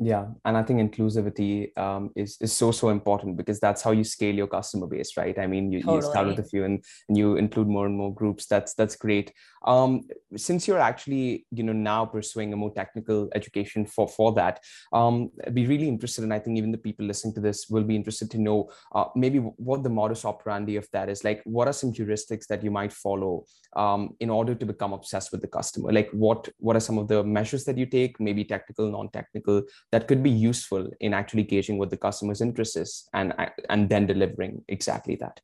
Yeah 0.02 0.28
and 0.46 0.56
i 0.56 0.64
think 0.64 0.80
inclusivity 0.80 1.78
um, 1.78 2.12
is, 2.16 2.38
is 2.40 2.54
so 2.54 2.72
so 2.72 2.88
important 2.88 3.36
because 3.36 3.60
that's 3.60 3.82
how 3.82 3.92
you 3.92 4.06
scale 4.06 4.34
your 4.34 4.48
customer 4.48 4.88
base 4.88 5.18
right? 5.18 5.38
I 5.38 5.46
mean 5.46 5.74
you, 5.74 5.82
totally. 5.82 5.98
you 5.98 6.02
start 6.04 6.28
with 6.28 6.40
a 6.40 6.44
few 6.44 6.64
and, 6.64 6.82
and 7.10 7.18
you 7.18 7.36
include 7.36 7.68
more 7.68 7.86
and 7.86 7.98
more 7.98 8.14
groups. 8.14 8.46
That's 8.46 8.74
that's 8.76 8.96
great 8.96 9.34
um, 9.66 10.02
since 10.36 10.68
you're 10.68 10.80
actually 10.80 11.46
you 11.52 11.64
know 11.64 11.74
now 11.74 12.06
pursuing 12.06 12.54
a 12.54 12.56
more 12.56 12.74
technical 12.74 13.30
education 13.36 13.86
for 13.86 14.08
for 14.08 14.34
that 14.34 14.64
um, 14.94 15.30
I'd 15.46 15.56
be 15.56 15.68
really 15.68 15.88
interested 15.88 16.24
and 16.24 16.34
i 16.34 16.40
think 16.40 16.58
even 16.58 16.72
the 16.72 16.78
people 16.78 17.06
listening 17.06 17.34
to 17.36 17.42
this 17.42 17.68
will 17.70 17.84
be 17.84 17.96
interested 17.96 18.32
to 18.32 18.38
know 18.38 18.70
uh, 18.94 19.06
maybe 19.16 19.40
what 19.40 19.84
the 19.84 19.90
modus 19.90 20.26
operandi 20.26 20.76
of 20.76 20.88
that 20.94 21.10
is. 21.10 21.24
Like 21.24 21.42
what 21.46 21.68
are 21.68 21.74
some 21.74 21.94
heuristics 21.94 22.48
that 22.48 22.64
you 22.64 22.72
might 22.72 22.94
follow 22.94 23.46
um, 23.76 24.16
in 24.20 24.30
order 24.30 24.56
to 24.56 24.66
become 24.66 24.94
obsessed 24.94 25.32
with 25.32 25.42
the 25.42 25.48
customer? 25.48 25.92
Like 25.92 26.10
what 26.12 26.50
what 26.58 26.76
are 26.76 26.86
some 26.88 26.98
of 26.98 27.08
the 27.08 27.24
measures 27.24 27.66
that 27.66 27.78
you 27.78 27.86
take 27.86 28.20
maybe 28.20 28.44
technical 28.44 28.90
non-technical 28.92 29.64
that 29.92 30.08
could 30.08 30.24
be 30.24 30.30
useful 30.30 30.90
in 31.00 31.14
actually 31.14 31.44
gauging 31.44 31.78
what 31.78 31.90
the 31.90 31.98
customer's 31.98 32.42
interest 32.42 32.78
is 32.78 33.08
and 33.14 33.34
and 33.70 33.90
then 33.90 34.06
delivering 34.06 34.64
exactly 34.68 35.16
that 35.18 35.40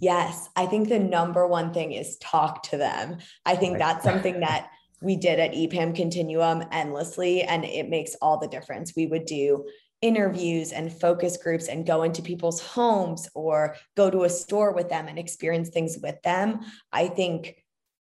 yes 0.00 0.48
i 0.56 0.66
think 0.66 0.88
the 0.88 0.98
number 0.98 1.46
one 1.46 1.72
thing 1.72 1.92
is 1.92 2.16
talk 2.18 2.62
to 2.62 2.76
them 2.76 3.18
i 3.44 3.54
think 3.54 3.74
right. 3.74 3.78
that's 3.80 4.04
something 4.04 4.40
that 4.40 4.70
we 5.00 5.16
did 5.16 5.38
at 5.38 5.52
epam 5.52 5.94
continuum 5.94 6.62
endlessly 6.72 7.42
and 7.42 7.64
it 7.64 7.88
makes 7.88 8.14
all 8.22 8.38
the 8.38 8.48
difference 8.48 8.94
we 8.96 9.06
would 9.06 9.24
do 9.24 9.64
interviews 10.00 10.72
and 10.72 10.92
focus 10.92 11.36
groups 11.36 11.68
and 11.68 11.86
go 11.86 12.02
into 12.02 12.22
people's 12.22 12.60
homes 12.60 13.28
or 13.34 13.76
go 13.96 14.10
to 14.10 14.24
a 14.24 14.28
store 14.28 14.72
with 14.72 14.88
them 14.88 15.06
and 15.06 15.18
experience 15.18 15.68
things 15.68 15.98
with 16.02 16.20
them 16.22 16.60
i 16.92 17.06
think 17.06 17.62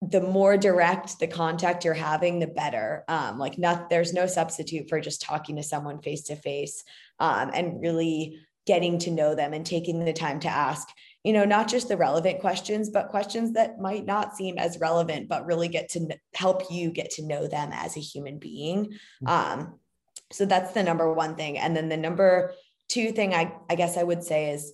the 0.01 0.21
more 0.21 0.55
direct 0.55 1.19
the 1.19 1.27
contact 1.27 1.83
you're 1.83 1.93
having, 1.93 2.39
the 2.39 2.47
better. 2.47 3.03
Um, 3.07 3.37
like 3.37 3.57
not 3.57 3.89
there's 3.89 4.13
no 4.13 4.27
substitute 4.27 4.87
for 4.87 5.01
just 5.01 5.21
talking 5.21 5.57
to 5.57 5.63
someone 5.63 6.01
face 6.01 6.23
to 6.23 6.37
face 6.37 6.83
and 7.19 7.81
really 7.81 8.39
getting 8.65 8.99
to 8.99 9.11
know 9.11 9.35
them 9.35 9.53
and 9.53 9.65
taking 9.65 10.05
the 10.05 10.13
time 10.13 10.39
to 10.41 10.47
ask, 10.47 10.87
you 11.23 11.33
know, 11.33 11.45
not 11.45 11.67
just 11.67 11.89
the 11.89 11.97
relevant 11.97 12.39
questions, 12.39 12.89
but 12.89 13.09
questions 13.09 13.53
that 13.53 13.79
might 13.79 14.05
not 14.05 14.35
seem 14.35 14.57
as 14.57 14.79
relevant, 14.79 15.27
but 15.27 15.45
really 15.45 15.67
get 15.67 15.89
to 15.89 16.17
help 16.33 16.63
you 16.71 16.91
get 16.91 17.11
to 17.11 17.25
know 17.25 17.47
them 17.47 17.71
as 17.73 17.97
a 17.97 18.01
human 18.01 18.39
being. 18.39 18.85
Mm-hmm. 19.23 19.27
Um, 19.27 19.79
so 20.31 20.45
that's 20.45 20.73
the 20.73 20.83
number 20.83 21.11
one 21.11 21.35
thing. 21.35 21.57
And 21.57 21.75
then 21.75 21.89
the 21.89 21.97
number 21.97 22.53
two 22.87 23.11
thing 23.11 23.33
I, 23.33 23.53
I 23.69 23.75
guess 23.75 23.97
I 23.97 24.03
would 24.03 24.23
say 24.23 24.51
is, 24.51 24.71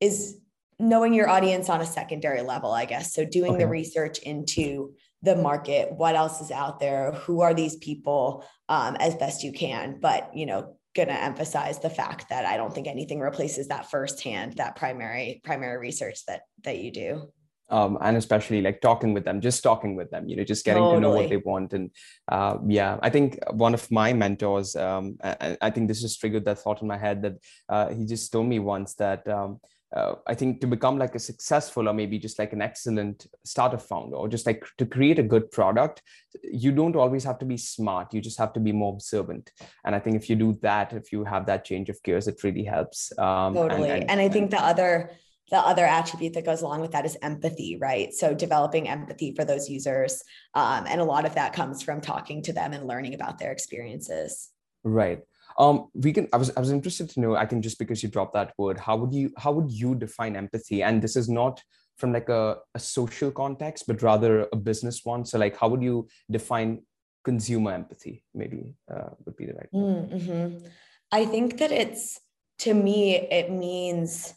is 0.00 0.38
knowing 0.78 1.14
your 1.14 1.28
audience 1.28 1.68
on 1.68 1.80
a 1.80 1.86
secondary 1.86 2.42
level, 2.42 2.72
I 2.72 2.84
guess. 2.84 3.14
So 3.14 3.24
doing 3.24 3.52
okay. 3.52 3.64
the 3.64 3.68
research 3.68 4.18
into 4.18 4.94
the 5.22 5.36
market, 5.36 5.92
what 5.92 6.14
else 6.14 6.40
is 6.40 6.50
out 6.50 6.80
there, 6.80 7.12
who 7.12 7.40
are 7.40 7.54
these 7.54 7.76
people, 7.76 8.44
um, 8.68 8.96
as 8.96 9.14
best 9.16 9.42
you 9.42 9.52
can. 9.52 9.98
But 10.00 10.30
you 10.34 10.46
know, 10.46 10.76
going 10.94 11.08
to 11.08 11.22
emphasize 11.22 11.78
the 11.80 11.90
fact 11.90 12.28
that 12.30 12.44
I 12.44 12.56
don't 12.56 12.72
think 12.72 12.86
anything 12.86 13.20
replaces 13.20 13.68
that 13.68 13.90
firsthand, 13.90 14.54
that 14.54 14.76
primary 14.76 15.40
primary 15.44 15.78
research 15.78 16.24
that 16.26 16.42
that 16.62 16.78
you 16.78 16.90
do. 16.90 17.32
Um, 17.70 17.96
and 18.00 18.16
especially 18.16 18.60
like 18.60 18.82
talking 18.82 19.14
with 19.14 19.24
them, 19.24 19.40
just 19.40 19.62
talking 19.62 19.96
with 19.96 20.10
them, 20.10 20.28
you 20.28 20.36
know, 20.36 20.44
just 20.44 20.66
getting 20.66 20.82
totally. 20.82 20.96
to 20.96 21.00
know 21.00 21.10
what 21.10 21.28
they 21.30 21.38
want. 21.38 21.72
And 21.72 21.90
uh, 22.28 22.58
yeah, 22.66 22.98
I 23.02 23.08
think 23.08 23.38
one 23.52 23.72
of 23.72 23.90
my 23.90 24.12
mentors, 24.12 24.76
um, 24.76 25.16
I, 25.24 25.56
I, 25.62 25.70
think 25.70 25.88
this 25.88 26.02
just 26.02 26.20
triggered 26.20 26.44
that 26.44 26.58
thought 26.58 26.82
in 26.82 26.88
my 26.88 26.98
head 26.98 27.22
that 27.22 27.36
uh, 27.70 27.88
he 27.88 28.04
just 28.04 28.30
told 28.30 28.46
me 28.48 28.58
once 28.58 28.94
that 28.96 29.26
um, 29.28 29.60
uh, 29.94 30.16
I 30.26 30.34
think 30.34 30.60
to 30.60 30.66
become 30.66 30.98
like 30.98 31.14
a 31.14 31.20
successful 31.20 31.88
or 31.88 31.94
maybe 31.94 32.18
just 32.18 32.38
like 32.38 32.52
an 32.52 32.60
excellent 32.60 33.26
startup 33.44 33.80
founder 33.80 34.16
or 34.16 34.28
just 34.28 34.44
like 34.44 34.64
to 34.78 34.86
create 34.86 35.20
a 35.20 35.22
good 35.22 35.50
product, 35.52 36.02
you 36.42 36.72
don't 36.72 36.96
always 36.96 37.22
have 37.22 37.38
to 37.38 37.44
be 37.44 37.56
smart. 37.56 38.12
You 38.12 38.20
just 38.20 38.38
have 38.38 38.52
to 38.54 38.60
be 38.60 38.72
more 38.72 38.92
observant. 38.92 39.52
And 39.84 39.94
I 39.94 40.00
think 40.00 40.16
if 40.16 40.28
you 40.28 40.34
do 40.34 40.58
that, 40.62 40.92
if 40.92 41.12
you 41.12 41.22
have 41.24 41.46
that 41.46 41.64
change 41.64 41.88
of 41.90 42.02
gears, 42.02 42.26
it 42.26 42.42
really 42.42 42.64
helps. 42.64 43.16
Um, 43.18 43.54
totally. 43.54 43.90
And, 43.90 44.02
and, 44.02 44.10
and 44.10 44.20
I 44.20 44.28
think 44.28 44.50
the 44.50 44.62
other 44.62 45.12
the 45.50 45.58
other 45.58 45.84
attribute 45.84 46.32
that 46.32 46.46
goes 46.46 46.62
along 46.62 46.80
with 46.80 46.92
that 46.92 47.04
is 47.04 47.18
empathy, 47.20 47.76
right? 47.76 48.14
So 48.14 48.32
developing 48.32 48.88
empathy 48.88 49.34
for 49.34 49.44
those 49.44 49.68
users, 49.68 50.22
um, 50.54 50.86
and 50.88 51.02
a 51.02 51.04
lot 51.04 51.26
of 51.26 51.34
that 51.34 51.52
comes 51.52 51.82
from 51.82 52.00
talking 52.00 52.42
to 52.44 52.52
them 52.54 52.72
and 52.72 52.86
learning 52.86 53.12
about 53.12 53.38
their 53.38 53.52
experiences. 53.52 54.48
Right 54.84 55.20
um 55.58 55.88
we 55.94 56.12
can 56.12 56.28
i 56.32 56.36
was 56.36 56.50
i 56.56 56.60
was 56.60 56.70
interested 56.70 57.08
to 57.08 57.20
know 57.20 57.36
i 57.36 57.46
think 57.46 57.62
just 57.62 57.78
because 57.78 58.02
you 58.02 58.08
dropped 58.08 58.34
that 58.34 58.52
word 58.58 58.78
how 58.78 58.96
would 58.96 59.12
you 59.14 59.32
how 59.36 59.52
would 59.52 59.70
you 59.70 59.94
define 59.94 60.36
empathy? 60.36 60.82
And 60.82 61.02
this 61.02 61.16
is 61.16 61.28
not 61.28 61.62
from 61.96 62.12
like 62.12 62.28
a, 62.28 62.56
a 62.74 62.78
social 62.78 63.30
context 63.30 63.84
but 63.86 64.02
rather 64.02 64.48
a 64.52 64.56
business 64.56 65.04
one. 65.04 65.24
So 65.24 65.38
like 65.38 65.56
how 65.56 65.68
would 65.68 65.82
you 65.82 66.08
define 66.30 66.82
consumer 67.24 67.72
empathy? 67.72 68.24
Maybe 68.34 68.74
uh, 68.92 69.10
would 69.24 69.36
be 69.36 69.46
the 69.46 69.54
right 69.54 69.72
mm-hmm. 69.72 70.66
i 71.12 71.24
think 71.24 71.58
that 71.58 71.72
it's 71.72 72.20
to 72.60 72.74
me 72.74 73.16
it 73.16 73.50
means 73.50 74.34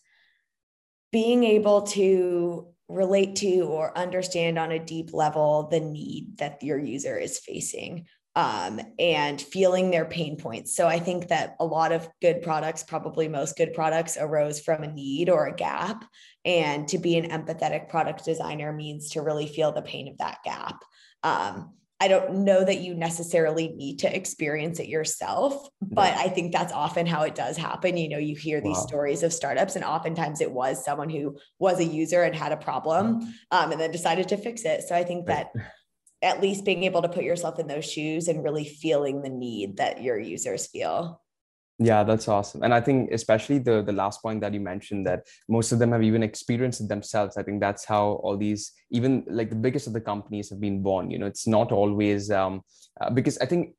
being 1.12 1.44
able 1.44 1.82
to 1.82 2.68
relate 2.90 3.36
to 3.36 3.62
or 3.62 3.98
understand 3.98 4.58
on 4.58 4.72
a 4.72 4.80
deep 4.80 5.14
level 5.14 5.68
the 5.70 5.80
need 5.80 6.38
that 6.38 6.64
your 6.64 6.78
user 6.78 7.18
is 7.18 7.40
facing 7.40 8.06
um, 8.38 8.80
and 9.00 9.41
feeling 9.41 9.89
their 9.89 10.06
pain 10.06 10.38
points. 10.38 10.76
So 10.76 10.88
I 10.88 11.00
think 11.00 11.30
that 11.30 11.56
a 11.60 11.65
lot 11.65 11.91
of 11.91 12.08
good 12.21 12.43
products, 12.43 12.84
probably 12.84 13.28
most 13.28 13.58
good 13.58 13.73
products, 13.73 14.15
arose 14.15 14.60
from 14.60 14.84
a 14.84 14.93
need 14.93 15.28
or 15.28 15.47
a 15.47 15.56
gap. 15.56 16.06
And 16.45 16.88
to 16.89 17.00
be 17.00 17.17
an 17.17 17.32
empathetic 17.32 17.89
product 17.89 18.23
designer 18.23 18.71
means 18.71 19.10
to 19.12 19.23
really 19.23 19.47
feel 19.47 19.71
the 19.71 19.82
pain 19.82 20.08
of 20.08 20.19
that 20.19 20.38
gap. 20.45 20.84
Um, 21.23 21.73
I 22.00 22.10
don't 22.10 22.45
know 22.45 22.63
that 22.63 22.82
you 22.82 22.93
necessarily 22.93 23.69
need 23.69 24.00
to 24.00 24.15
experience 24.15 24.80
it 24.80 24.88
yourself, 24.88 25.67
but 25.82 26.13
I 26.13 26.28
think 26.28 26.54
that's 26.54 26.71
often 26.71 27.08
how 27.08 27.23
it 27.23 27.34
does 27.34 27.58
happen. 27.58 27.97
You 27.97 28.08
know, 28.08 28.19
you 28.19 28.36
hear 28.36 28.62
these 28.62 28.78
wow. 28.78 28.86
stories 28.86 29.23
of 29.23 29.34
startups, 29.34 29.76
and 29.76 29.84
oftentimes 29.84 30.41
it 30.41 30.52
was 30.52 30.86
someone 30.86 31.10
who 31.10 31.39
was 31.58 31.80
a 31.80 31.84
user 31.84 32.21
and 32.21 32.36
had 32.36 32.52
a 32.52 32.58
problem 32.58 33.34
um, 33.50 33.71
and 33.71 33.82
then 33.82 33.89
decided 33.89 34.28
to 34.28 34.38
fix 34.38 34.63
it. 34.63 34.84
So 34.84 34.93
I 34.93 35.04
think 35.04 35.26
that 35.26 35.50
at 36.22 36.42
least 36.42 36.66
being 36.66 36.84
able 36.84 37.02
to 37.02 37.10
put 37.10 37.24
yourself 37.24 37.60
in 37.60 37.68
those 37.68 37.90
shoes 37.90 38.28
and 38.28 38.44
really 38.44 38.66
feeling 38.66 39.22
the 39.22 39.30
need 39.30 39.78
that 39.78 40.02
your 40.02 40.18
users 40.18 40.68
feel. 40.68 41.22
Yeah, 41.80 42.04
that's 42.04 42.28
awesome. 42.28 42.64
And 42.64 42.74
I 42.74 42.82
think 42.82 43.12
especially 43.12 43.60
the 43.60 43.84
the 43.84 43.92
last 43.92 44.24
point 44.24 44.42
that 44.42 44.52
you 44.52 44.60
mentioned 44.60 45.06
that 45.06 45.28
most 45.48 45.72
of 45.72 45.78
them 45.78 45.92
have 45.92 46.02
even 46.02 46.24
experienced 46.24 46.82
it 46.82 46.88
themselves. 46.88 47.38
I 47.38 47.44
think 47.44 47.62
that's 47.62 47.86
how 47.86 48.20
all 48.24 48.36
these 48.36 48.72
even 48.90 49.24
like 49.30 49.50
the 49.50 49.56
biggest 49.56 49.86
of 49.86 49.94
the 49.94 50.02
companies 50.02 50.50
have 50.50 50.60
been 50.60 50.82
born. 50.82 51.12
You 51.12 51.20
know, 51.20 51.28
it's 51.28 51.46
not 51.46 51.72
always 51.72 52.32
um, 52.32 52.64
uh, 53.00 53.12
because 53.12 53.38
I 53.38 53.46
think 53.46 53.76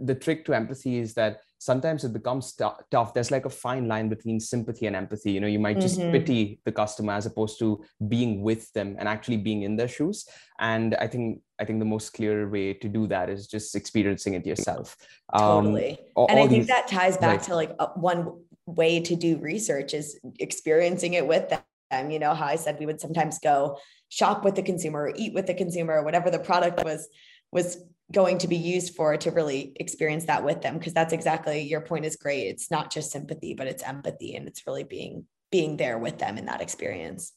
the 0.00 0.14
trick 0.14 0.44
to 0.46 0.54
empathy 0.54 0.98
is 0.98 1.14
that 1.14 1.40
sometimes 1.58 2.04
it 2.04 2.12
becomes 2.12 2.52
t- 2.52 2.64
tough. 2.90 3.14
There's 3.14 3.30
like 3.30 3.44
a 3.44 3.50
fine 3.50 3.88
line 3.88 4.08
between 4.08 4.40
sympathy 4.40 4.86
and 4.86 4.96
empathy. 4.96 5.32
You 5.32 5.40
know 5.40 5.46
you 5.46 5.58
might 5.58 5.80
just 5.80 5.98
mm-hmm. 5.98 6.12
pity 6.12 6.60
the 6.64 6.72
customer 6.72 7.14
as 7.14 7.26
opposed 7.26 7.58
to 7.60 7.84
being 8.08 8.42
with 8.42 8.72
them 8.72 8.96
and 8.98 9.08
actually 9.08 9.38
being 9.38 9.62
in 9.62 9.76
their 9.76 9.88
shoes. 9.88 10.26
And 10.58 10.94
i 10.96 11.06
think 11.06 11.40
i 11.60 11.64
think 11.64 11.78
the 11.78 11.84
most 11.84 12.12
clear 12.12 12.48
way 12.48 12.72
to 12.74 12.88
do 12.88 13.06
that 13.08 13.28
is 13.28 13.46
just 13.46 13.74
experiencing 13.74 14.34
it 14.34 14.46
yourself. 14.46 14.96
Um, 15.32 15.64
totally. 15.64 15.98
all, 16.14 16.26
and 16.28 16.38
all 16.38 16.44
i 16.44 16.48
think 16.48 16.62
these, 16.62 16.68
that 16.68 16.88
ties 16.88 17.16
back 17.16 17.42
to 17.42 17.54
like 17.54 17.72
a, 17.78 17.86
one 17.98 18.40
way 18.66 19.00
to 19.00 19.14
do 19.16 19.38
research 19.38 19.94
is 19.94 20.18
experiencing 20.40 21.14
it 21.14 21.26
with 21.26 21.48
them. 21.48 22.10
You 22.10 22.18
know 22.18 22.34
how 22.34 22.46
i 22.46 22.56
said 22.56 22.78
we 22.78 22.86
would 22.86 23.00
sometimes 23.00 23.38
go 23.38 23.78
shop 24.08 24.44
with 24.44 24.54
the 24.54 24.62
consumer 24.62 25.02
or 25.04 25.12
eat 25.16 25.34
with 25.34 25.46
the 25.46 25.54
consumer 25.54 25.94
or 25.98 26.02
whatever 26.02 26.30
the 26.30 26.38
product 26.38 26.84
was 26.84 27.08
was 27.52 27.78
going 28.12 28.38
to 28.38 28.48
be 28.48 28.56
used 28.56 28.94
for 28.94 29.16
to 29.16 29.30
really 29.30 29.72
experience 29.76 30.26
that 30.26 30.44
with 30.44 30.62
them 30.62 30.78
because 30.78 30.94
that's 30.94 31.12
exactly 31.12 31.62
your 31.62 31.80
point 31.80 32.04
is 32.04 32.16
great. 32.16 32.46
It's 32.46 32.70
not 32.70 32.92
just 32.92 33.10
sympathy 33.10 33.54
but 33.54 33.66
it's 33.66 33.82
empathy 33.82 34.36
and 34.36 34.46
it's 34.46 34.66
really 34.66 34.84
being 34.84 35.26
being 35.50 35.76
there 35.76 35.98
with 35.98 36.18
them 36.18 36.38
in 36.38 36.46
that 36.46 36.60
experience 36.60 37.32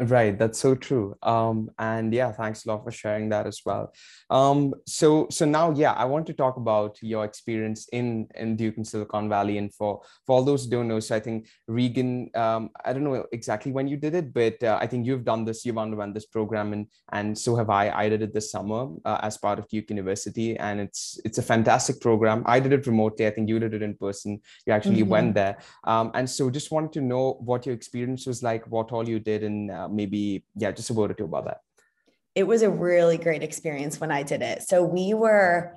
Right, 0.00 0.36
that's 0.36 0.58
so 0.58 0.74
true. 0.74 1.14
Um, 1.22 1.70
and 1.78 2.12
yeah, 2.12 2.32
thanks 2.32 2.64
a 2.64 2.68
lot 2.68 2.82
for 2.82 2.90
sharing 2.90 3.28
that 3.28 3.46
as 3.46 3.60
well. 3.64 3.94
Um, 4.28 4.74
so 4.88 5.28
so 5.30 5.44
now, 5.44 5.70
yeah, 5.70 5.92
I 5.92 6.04
want 6.04 6.26
to 6.26 6.32
talk 6.32 6.56
about 6.56 6.98
your 7.00 7.24
experience 7.24 7.86
in 7.92 8.26
in 8.34 8.56
Duke 8.56 8.76
and 8.76 8.84
Silicon 8.84 9.28
Valley. 9.28 9.56
And 9.56 9.72
for 9.72 10.02
for 10.26 10.34
all 10.34 10.42
those 10.42 10.64
who 10.64 10.70
don't 10.70 10.88
know, 10.88 10.98
so 10.98 11.14
I 11.14 11.20
think 11.20 11.46
Regan, 11.68 12.28
um, 12.34 12.70
I 12.84 12.92
don't 12.92 13.04
know 13.04 13.24
exactly 13.30 13.70
when 13.70 13.86
you 13.86 13.96
did 13.96 14.16
it, 14.16 14.34
but 14.34 14.60
uh, 14.64 14.78
I 14.80 14.88
think 14.88 15.06
you've 15.06 15.24
done 15.24 15.44
this, 15.44 15.64
you've 15.64 15.78
underwent 15.78 16.12
this 16.12 16.26
program, 16.26 16.72
and 16.72 16.88
and 17.12 17.38
so 17.38 17.54
have 17.54 17.70
I. 17.70 17.90
I 17.90 18.08
did 18.08 18.20
it 18.20 18.34
this 18.34 18.50
summer 18.50 18.88
uh, 19.04 19.20
as 19.22 19.38
part 19.38 19.60
of 19.60 19.68
Duke 19.68 19.90
University, 19.90 20.56
and 20.56 20.80
it's 20.80 21.20
it's 21.24 21.38
a 21.38 21.42
fantastic 21.42 22.00
program. 22.00 22.42
I 22.46 22.58
did 22.58 22.72
it 22.72 22.88
remotely. 22.88 23.28
I 23.28 23.30
think 23.30 23.48
you 23.48 23.60
did 23.60 23.74
it 23.74 23.82
in 23.82 23.94
person. 23.94 24.40
You 24.66 24.72
actually 24.72 25.02
mm-hmm. 25.02 25.08
went 25.08 25.34
there, 25.34 25.58
um, 25.84 26.10
and 26.14 26.28
so 26.28 26.50
just 26.50 26.72
wanted 26.72 26.92
to 26.94 27.00
know 27.00 27.34
what 27.34 27.64
your 27.64 27.76
experience 27.76 28.26
was 28.26 28.42
like, 28.42 28.66
what 28.66 28.90
all 28.90 29.08
you 29.08 29.20
did, 29.20 29.44
and 29.44 29.70
uh, 29.70 29.83
maybe 29.88 30.44
yeah 30.56 30.72
just 30.72 30.90
a 30.90 30.94
word 30.94 31.10
or 31.10 31.14
two 31.14 31.24
about 31.24 31.46
that. 31.46 31.60
It 32.34 32.46
was 32.46 32.62
a 32.62 32.70
really 32.70 33.16
great 33.16 33.42
experience 33.42 34.00
when 34.00 34.10
i 34.10 34.22
did 34.22 34.42
it. 34.42 34.62
So 34.62 34.84
we 34.84 35.14
were 35.14 35.76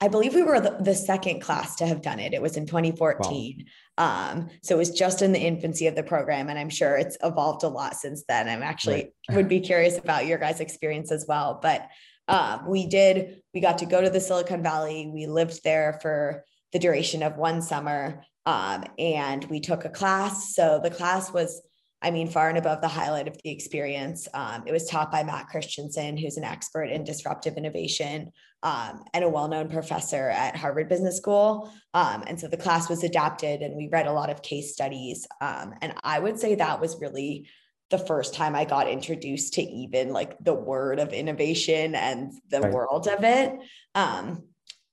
i 0.00 0.06
believe 0.06 0.34
we 0.34 0.44
were 0.44 0.60
the, 0.60 0.76
the 0.80 0.94
second 0.94 1.40
class 1.40 1.76
to 1.76 1.86
have 1.86 2.02
done 2.02 2.20
it. 2.20 2.34
It 2.34 2.42
was 2.42 2.56
in 2.56 2.66
2014 2.66 3.64
wow. 3.96 4.30
um, 4.32 4.48
so 4.62 4.76
it 4.76 4.78
was 4.78 4.90
just 4.90 5.22
in 5.22 5.32
the 5.32 5.40
infancy 5.40 5.86
of 5.86 5.96
the 5.96 6.04
program 6.04 6.48
and 6.48 6.58
i'm 6.58 6.70
sure 6.70 6.96
it's 6.96 7.18
evolved 7.22 7.64
a 7.64 7.68
lot 7.68 7.94
since 7.94 8.24
then. 8.28 8.48
I'm 8.48 8.62
actually 8.62 9.12
right. 9.28 9.36
would 9.36 9.48
be 9.48 9.60
curious 9.60 9.98
about 9.98 10.26
your 10.26 10.38
guys 10.38 10.60
experience 10.60 11.10
as 11.10 11.26
well. 11.28 11.58
But 11.60 11.88
um, 12.28 12.68
we 12.68 12.86
did 12.86 13.42
we 13.54 13.60
got 13.60 13.78
to 13.78 13.86
go 13.86 14.00
to 14.00 14.10
the 14.10 14.20
silicon 14.20 14.62
valley. 14.62 15.10
We 15.12 15.26
lived 15.26 15.64
there 15.64 15.98
for 16.02 16.44
the 16.72 16.78
duration 16.78 17.22
of 17.22 17.36
one 17.36 17.62
summer 17.62 18.22
um, 18.48 18.84
and 18.98 19.44
we 19.44 19.60
took 19.60 19.84
a 19.84 19.90
class. 19.90 20.54
So 20.54 20.80
the 20.82 20.90
class 20.90 21.30
was 21.32 21.60
I 22.00 22.10
mean, 22.10 22.28
far 22.28 22.48
and 22.48 22.58
above 22.58 22.80
the 22.80 22.88
highlight 22.88 23.26
of 23.26 23.36
the 23.42 23.50
experience. 23.50 24.28
Um, 24.32 24.62
it 24.66 24.72
was 24.72 24.88
taught 24.88 25.10
by 25.10 25.24
Matt 25.24 25.48
Christensen, 25.48 26.16
who's 26.16 26.36
an 26.36 26.44
expert 26.44 26.84
in 26.84 27.02
disruptive 27.02 27.56
innovation 27.56 28.30
um, 28.62 29.04
and 29.12 29.24
a 29.24 29.28
well 29.28 29.48
known 29.48 29.68
professor 29.68 30.28
at 30.28 30.56
Harvard 30.56 30.88
Business 30.88 31.16
School. 31.16 31.72
Um, 31.94 32.24
and 32.26 32.38
so 32.38 32.46
the 32.46 32.56
class 32.56 32.88
was 32.88 33.02
adapted, 33.02 33.62
and 33.62 33.76
we 33.76 33.88
read 33.88 34.06
a 34.06 34.12
lot 34.12 34.30
of 34.30 34.42
case 34.42 34.72
studies. 34.72 35.26
Um, 35.40 35.74
and 35.82 35.94
I 36.04 36.18
would 36.18 36.38
say 36.38 36.54
that 36.54 36.80
was 36.80 37.00
really 37.00 37.48
the 37.90 37.98
first 37.98 38.34
time 38.34 38.54
I 38.54 38.64
got 38.64 38.88
introduced 38.88 39.54
to 39.54 39.62
even 39.62 40.12
like 40.12 40.36
the 40.40 40.54
word 40.54 41.00
of 41.00 41.12
innovation 41.12 41.94
and 41.94 42.32
the 42.50 42.60
right. 42.60 42.72
world 42.72 43.08
of 43.08 43.24
it. 43.24 43.54
Um, 43.94 44.44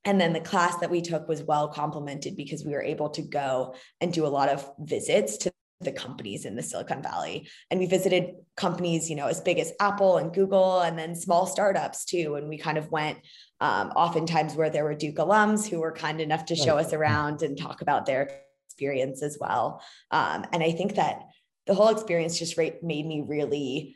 and 0.05 0.21
then 0.21 0.33
the 0.33 0.39
class 0.39 0.77
that 0.77 0.91
we 0.91 1.01
took 1.01 1.27
was 1.27 1.43
well 1.43 1.67
complemented 1.67 2.37
because 2.37 2.63
we 2.63 2.71
were 2.71 2.83
able 2.83 3.09
to 3.09 3.23
go 3.23 3.75
and 3.99 4.13
do 4.13 4.25
a 4.25 4.29
lot 4.29 4.49
of 4.49 4.71
visits 4.79 5.37
to 5.37 5.51
the 5.81 5.91
companies 5.91 6.45
in 6.45 6.55
the 6.55 6.63
Silicon 6.63 7.01
Valley. 7.01 7.49
And 7.69 7.79
we 7.79 7.85
visited 7.85 8.35
companies, 8.55 9.09
you 9.09 9.15
know, 9.15 9.27
as 9.27 9.41
big 9.41 9.59
as 9.59 9.73
Apple 9.79 10.17
and 10.17 10.33
Google, 10.33 10.79
and 10.81 10.97
then 10.97 11.15
small 11.15 11.45
startups 11.45 12.05
too. 12.05 12.35
And 12.35 12.47
we 12.47 12.57
kind 12.57 12.77
of 12.77 12.91
went 12.91 13.19
um, 13.59 13.89
oftentimes 13.89 14.55
where 14.55 14.69
there 14.69 14.83
were 14.83 14.95
Duke 14.95 15.15
alums 15.15 15.67
who 15.69 15.79
were 15.79 15.91
kind 15.91 16.21
enough 16.21 16.45
to 16.45 16.55
show 16.55 16.77
us 16.77 16.93
around 16.93 17.41
and 17.41 17.57
talk 17.57 17.81
about 17.81 18.05
their 18.05 18.29
experience 18.67 19.21
as 19.21 19.37
well. 19.39 19.81
Um, 20.11 20.45
and 20.51 20.63
I 20.63 20.71
think 20.71 20.95
that 20.95 21.21
the 21.67 21.73
whole 21.73 21.89
experience 21.89 22.39
just 22.39 22.57
made 22.57 22.81
me 22.83 23.25
really 23.27 23.95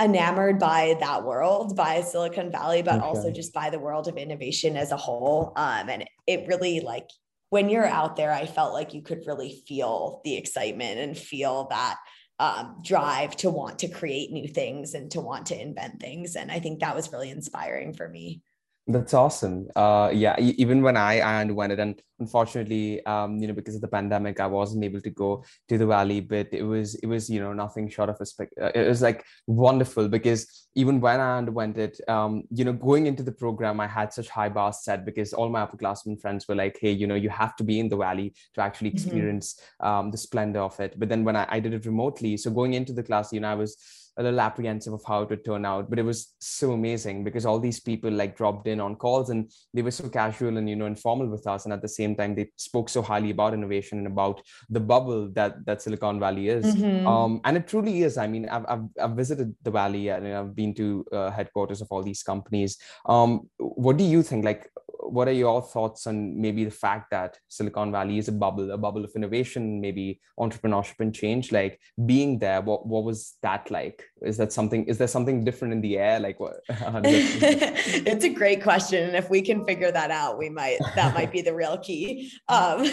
enamored 0.00 0.58
by 0.58 0.96
that 1.00 1.24
world, 1.24 1.76
by 1.76 2.00
Silicon 2.00 2.50
Valley, 2.50 2.82
but 2.82 2.96
okay. 2.96 3.04
also 3.04 3.30
just 3.30 3.52
by 3.52 3.70
the 3.70 3.78
world 3.78 4.08
of 4.08 4.16
innovation 4.16 4.76
as 4.76 4.92
a 4.92 4.96
whole. 4.96 5.52
Um, 5.56 5.88
and 5.88 6.04
it 6.26 6.48
really 6.48 6.80
like 6.80 7.08
when 7.52 7.68
you're 7.68 7.84
out 7.84 8.16
there, 8.16 8.32
I 8.32 8.46
felt 8.46 8.72
like 8.72 8.94
you 8.94 9.02
could 9.02 9.26
really 9.26 9.62
feel 9.68 10.22
the 10.24 10.38
excitement 10.38 10.98
and 10.98 11.14
feel 11.14 11.66
that 11.68 11.98
um, 12.38 12.78
drive 12.82 13.36
to 13.36 13.50
want 13.50 13.80
to 13.80 13.88
create 13.88 14.32
new 14.32 14.48
things 14.48 14.94
and 14.94 15.10
to 15.10 15.20
want 15.20 15.44
to 15.48 15.60
invent 15.60 16.00
things. 16.00 16.34
And 16.34 16.50
I 16.50 16.60
think 16.60 16.80
that 16.80 16.96
was 16.96 17.12
really 17.12 17.28
inspiring 17.28 17.92
for 17.92 18.08
me. 18.08 18.40
That's 18.88 19.14
awesome. 19.14 19.68
Uh, 19.76 20.10
yeah, 20.12 20.34
even 20.40 20.82
when 20.82 20.96
I 20.96 21.20
underwent 21.20 21.72
it, 21.72 21.78
and 21.78 22.02
unfortunately, 22.18 23.04
um, 23.06 23.38
you 23.38 23.46
know, 23.46 23.54
because 23.54 23.76
of 23.76 23.80
the 23.80 23.86
pandemic, 23.86 24.40
I 24.40 24.48
wasn't 24.48 24.82
able 24.82 25.00
to 25.02 25.10
go 25.10 25.44
to 25.68 25.78
the 25.78 25.86
valley. 25.86 26.20
But 26.20 26.48
it 26.50 26.64
was, 26.64 26.96
it 26.96 27.06
was, 27.06 27.30
you 27.30 27.38
know, 27.38 27.52
nothing 27.52 27.88
short 27.88 28.08
of 28.08 28.16
a 28.20 28.26
spec. 28.26 28.48
Uh, 28.60 28.72
it 28.74 28.88
was 28.88 29.00
like 29.00 29.24
wonderful 29.46 30.08
because 30.08 30.66
even 30.74 31.00
when 31.00 31.20
I 31.20 31.38
underwent 31.38 31.78
it, 31.78 32.00
um, 32.08 32.42
you 32.50 32.64
know, 32.64 32.72
going 32.72 33.06
into 33.06 33.22
the 33.22 33.30
program, 33.30 33.78
I 33.78 33.86
had 33.86 34.12
such 34.12 34.28
high 34.28 34.48
bars 34.48 34.82
set 34.82 35.04
because 35.04 35.32
all 35.32 35.48
my 35.48 35.64
upperclassmen 35.64 36.20
friends 36.20 36.48
were 36.48 36.56
like, 36.56 36.76
"Hey, 36.80 36.90
you 36.90 37.06
know, 37.06 37.14
you 37.14 37.30
have 37.30 37.54
to 37.56 37.64
be 37.64 37.78
in 37.78 37.88
the 37.88 37.96
valley 37.96 38.34
to 38.54 38.62
actually 38.62 38.90
mm-hmm. 38.90 39.06
experience 39.06 39.60
mm-hmm. 39.80 39.86
um, 39.86 40.10
the 40.10 40.18
splendor 40.18 40.60
of 40.60 40.78
it." 40.80 40.98
But 40.98 41.08
then 41.08 41.22
when 41.22 41.36
I, 41.36 41.46
I 41.48 41.60
did 41.60 41.72
it 41.72 41.86
remotely, 41.86 42.36
so 42.36 42.50
going 42.50 42.74
into 42.74 42.92
the 42.92 43.04
class, 43.04 43.32
you 43.32 43.38
know, 43.38 43.52
I 43.52 43.54
was 43.54 43.76
a 44.18 44.22
little 44.22 44.40
apprehensive 44.40 44.92
of 44.92 45.02
how 45.06 45.22
it 45.22 45.30
would 45.30 45.44
turn 45.44 45.64
out 45.64 45.88
but 45.88 45.98
it 45.98 46.04
was 46.04 46.34
so 46.38 46.72
amazing 46.72 47.24
because 47.24 47.46
all 47.46 47.58
these 47.58 47.80
people 47.80 48.10
like 48.10 48.36
dropped 48.36 48.66
in 48.66 48.80
on 48.80 48.96
calls 48.96 49.30
and 49.30 49.50
they 49.74 49.82
were 49.82 49.90
so 49.90 50.08
casual 50.08 50.56
and 50.56 50.68
you 50.68 50.76
know 50.76 50.86
informal 50.86 51.26
with 51.26 51.46
us. 51.46 51.64
And 51.64 51.72
at 51.72 51.82
the 51.82 51.88
same 51.88 52.14
time 52.14 52.34
they 52.34 52.50
spoke 52.56 52.88
so 52.88 53.02
highly 53.02 53.30
about 53.30 53.54
innovation 53.54 53.98
and 53.98 54.06
about 54.06 54.42
the 54.70 54.80
bubble 54.80 55.28
that 55.32 55.64
that 55.66 55.82
silicon 55.82 56.20
valley 56.20 56.48
is. 56.48 56.64
Mm-hmm. 56.64 57.06
um, 57.06 57.40
and 57.44 57.56
it 57.56 57.66
truly 57.66 58.02
is. 58.02 58.16
I 58.18 58.26
mean 58.26 58.48
i've, 58.48 58.64
I've, 58.68 58.84
I've 59.00 59.16
visited 59.16 59.54
the 59.62 59.70
valley 59.70 60.08
and 60.08 60.26
i've 60.26 60.54
been 60.54 60.74
to 60.74 61.04
uh, 61.12 61.30
headquarters 61.30 61.80
of 61.80 61.88
all 61.90 62.02
these 62.02 62.22
companies. 62.22 62.78
Um, 63.06 63.48
what 63.58 63.96
do 63.96 64.04
you 64.04 64.22
think? 64.22 64.44
Like 64.44 64.70
what 65.02 65.28
are 65.28 65.32
your 65.32 65.62
thoughts 65.62 66.06
on 66.06 66.40
maybe 66.40 66.64
the 66.64 66.70
fact 66.70 67.10
that 67.10 67.38
Silicon 67.48 67.92
Valley 67.92 68.18
is 68.18 68.28
a 68.28 68.32
bubble, 68.32 68.70
a 68.70 68.78
bubble 68.78 69.04
of 69.04 69.12
innovation, 69.14 69.80
maybe 69.80 70.20
entrepreneurship 70.38 71.00
and 71.00 71.14
change? 71.14 71.52
Like 71.52 71.80
being 72.06 72.38
there, 72.38 72.60
what 72.60 72.86
what 72.86 73.04
was 73.04 73.34
that 73.42 73.70
like? 73.70 74.04
Is 74.22 74.36
that 74.36 74.52
something? 74.52 74.84
Is 74.84 74.98
there 74.98 75.08
something 75.08 75.44
different 75.44 75.74
in 75.74 75.80
the 75.80 75.98
air? 75.98 76.20
Like 76.20 76.40
what? 76.40 76.56
it's 76.68 78.24
a 78.24 78.28
great 78.28 78.62
question, 78.62 79.04
and 79.04 79.16
if 79.16 79.28
we 79.28 79.42
can 79.42 79.64
figure 79.64 79.90
that 79.90 80.10
out, 80.10 80.38
we 80.38 80.48
might. 80.48 80.78
That 80.94 81.14
might 81.14 81.32
be 81.32 81.42
the 81.42 81.54
real 81.54 81.78
key. 81.78 82.30
Um, 82.48 82.86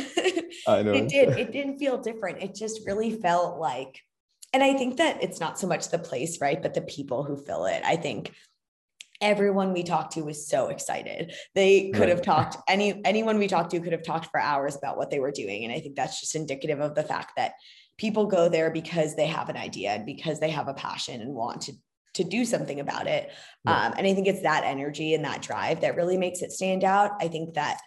I 0.68 0.82
know 0.84 0.94
it 0.94 1.10
did. 1.10 1.38
It 1.38 1.52
didn't 1.52 1.78
feel 1.78 1.98
different. 1.98 2.42
It 2.42 2.56
just 2.56 2.86
really 2.86 3.12
felt 3.12 3.60
like 3.60 4.02
and 4.52 4.64
I 4.64 4.74
think 4.74 4.98
that 4.98 5.22
it's 5.22 5.40
not 5.40 5.60
so 5.60 5.68
much 5.68 5.90
the 5.90 6.00
place, 6.00 6.42
right? 6.42 6.62
But 6.62 6.74
the 6.74 6.82
people 6.82 7.24
who 7.24 7.38
fill 7.38 7.66
it. 7.66 7.84
I 7.86 7.96
think 7.96 8.34
everyone 9.22 9.74
we 9.74 9.84
talked 9.84 10.14
to 10.14 10.22
was 10.22 10.48
so 10.48 10.68
excited 10.68 11.34
they 11.54 11.90
could 11.92 12.02
right. 12.02 12.10
have 12.10 12.22
talked 12.22 12.58
any 12.68 13.02
anyone 13.06 13.38
we 13.38 13.48
talked 13.48 13.72
to 13.72 13.80
could 13.80 13.92
have 13.92 14.04
talked 14.04 14.28
for 14.28 14.40
hours 14.40 14.76
about 14.76 14.98
what 14.98 15.10
they 15.10 15.20
were 15.20 15.32
doing 15.32 15.64
and 15.64 15.74
i 15.74 15.80
think 15.80 15.96
that's 15.96 16.20
just 16.20 16.36
indicative 16.36 16.80
of 16.80 16.96
the 16.96 17.04
fact 17.04 17.34
that 17.36 17.54
people 17.98 18.26
go 18.26 18.48
there 18.48 18.72
because 18.72 19.16
they 19.16 19.28
have 19.28 19.50
an 19.50 19.58
idea 19.58 19.92
and 19.92 20.06
because 20.06 20.40
they 20.40 20.50
have 20.50 20.68
a 20.68 20.74
passion 20.74 21.22
and 21.22 21.34
want 21.34 21.62
to 21.62 21.74
to 22.14 22.24
do 22.24 22.44
something 22.44 22.80
about 22.80 23.08
it 23.08 23.32
yeah. 23.66 23.88
um, 23.88 23.94
and 23.98 24.08
i 24.08 24.14
think 24.14 24.28
it's 24.28 24.42
that 24.42 24.64
energy 24.64 25.14
and 25.14 25.26
that 25.26 25.42
drive 25.42 25.82
that 25.82 25.96
really 25.96 26.18
makes 26.18 26.42
it 26.42 26.52
stand 26.52 26.84
out 26.84 27.12
i 27.22 27.28
think 27.28 27.54
that 27.54 27.80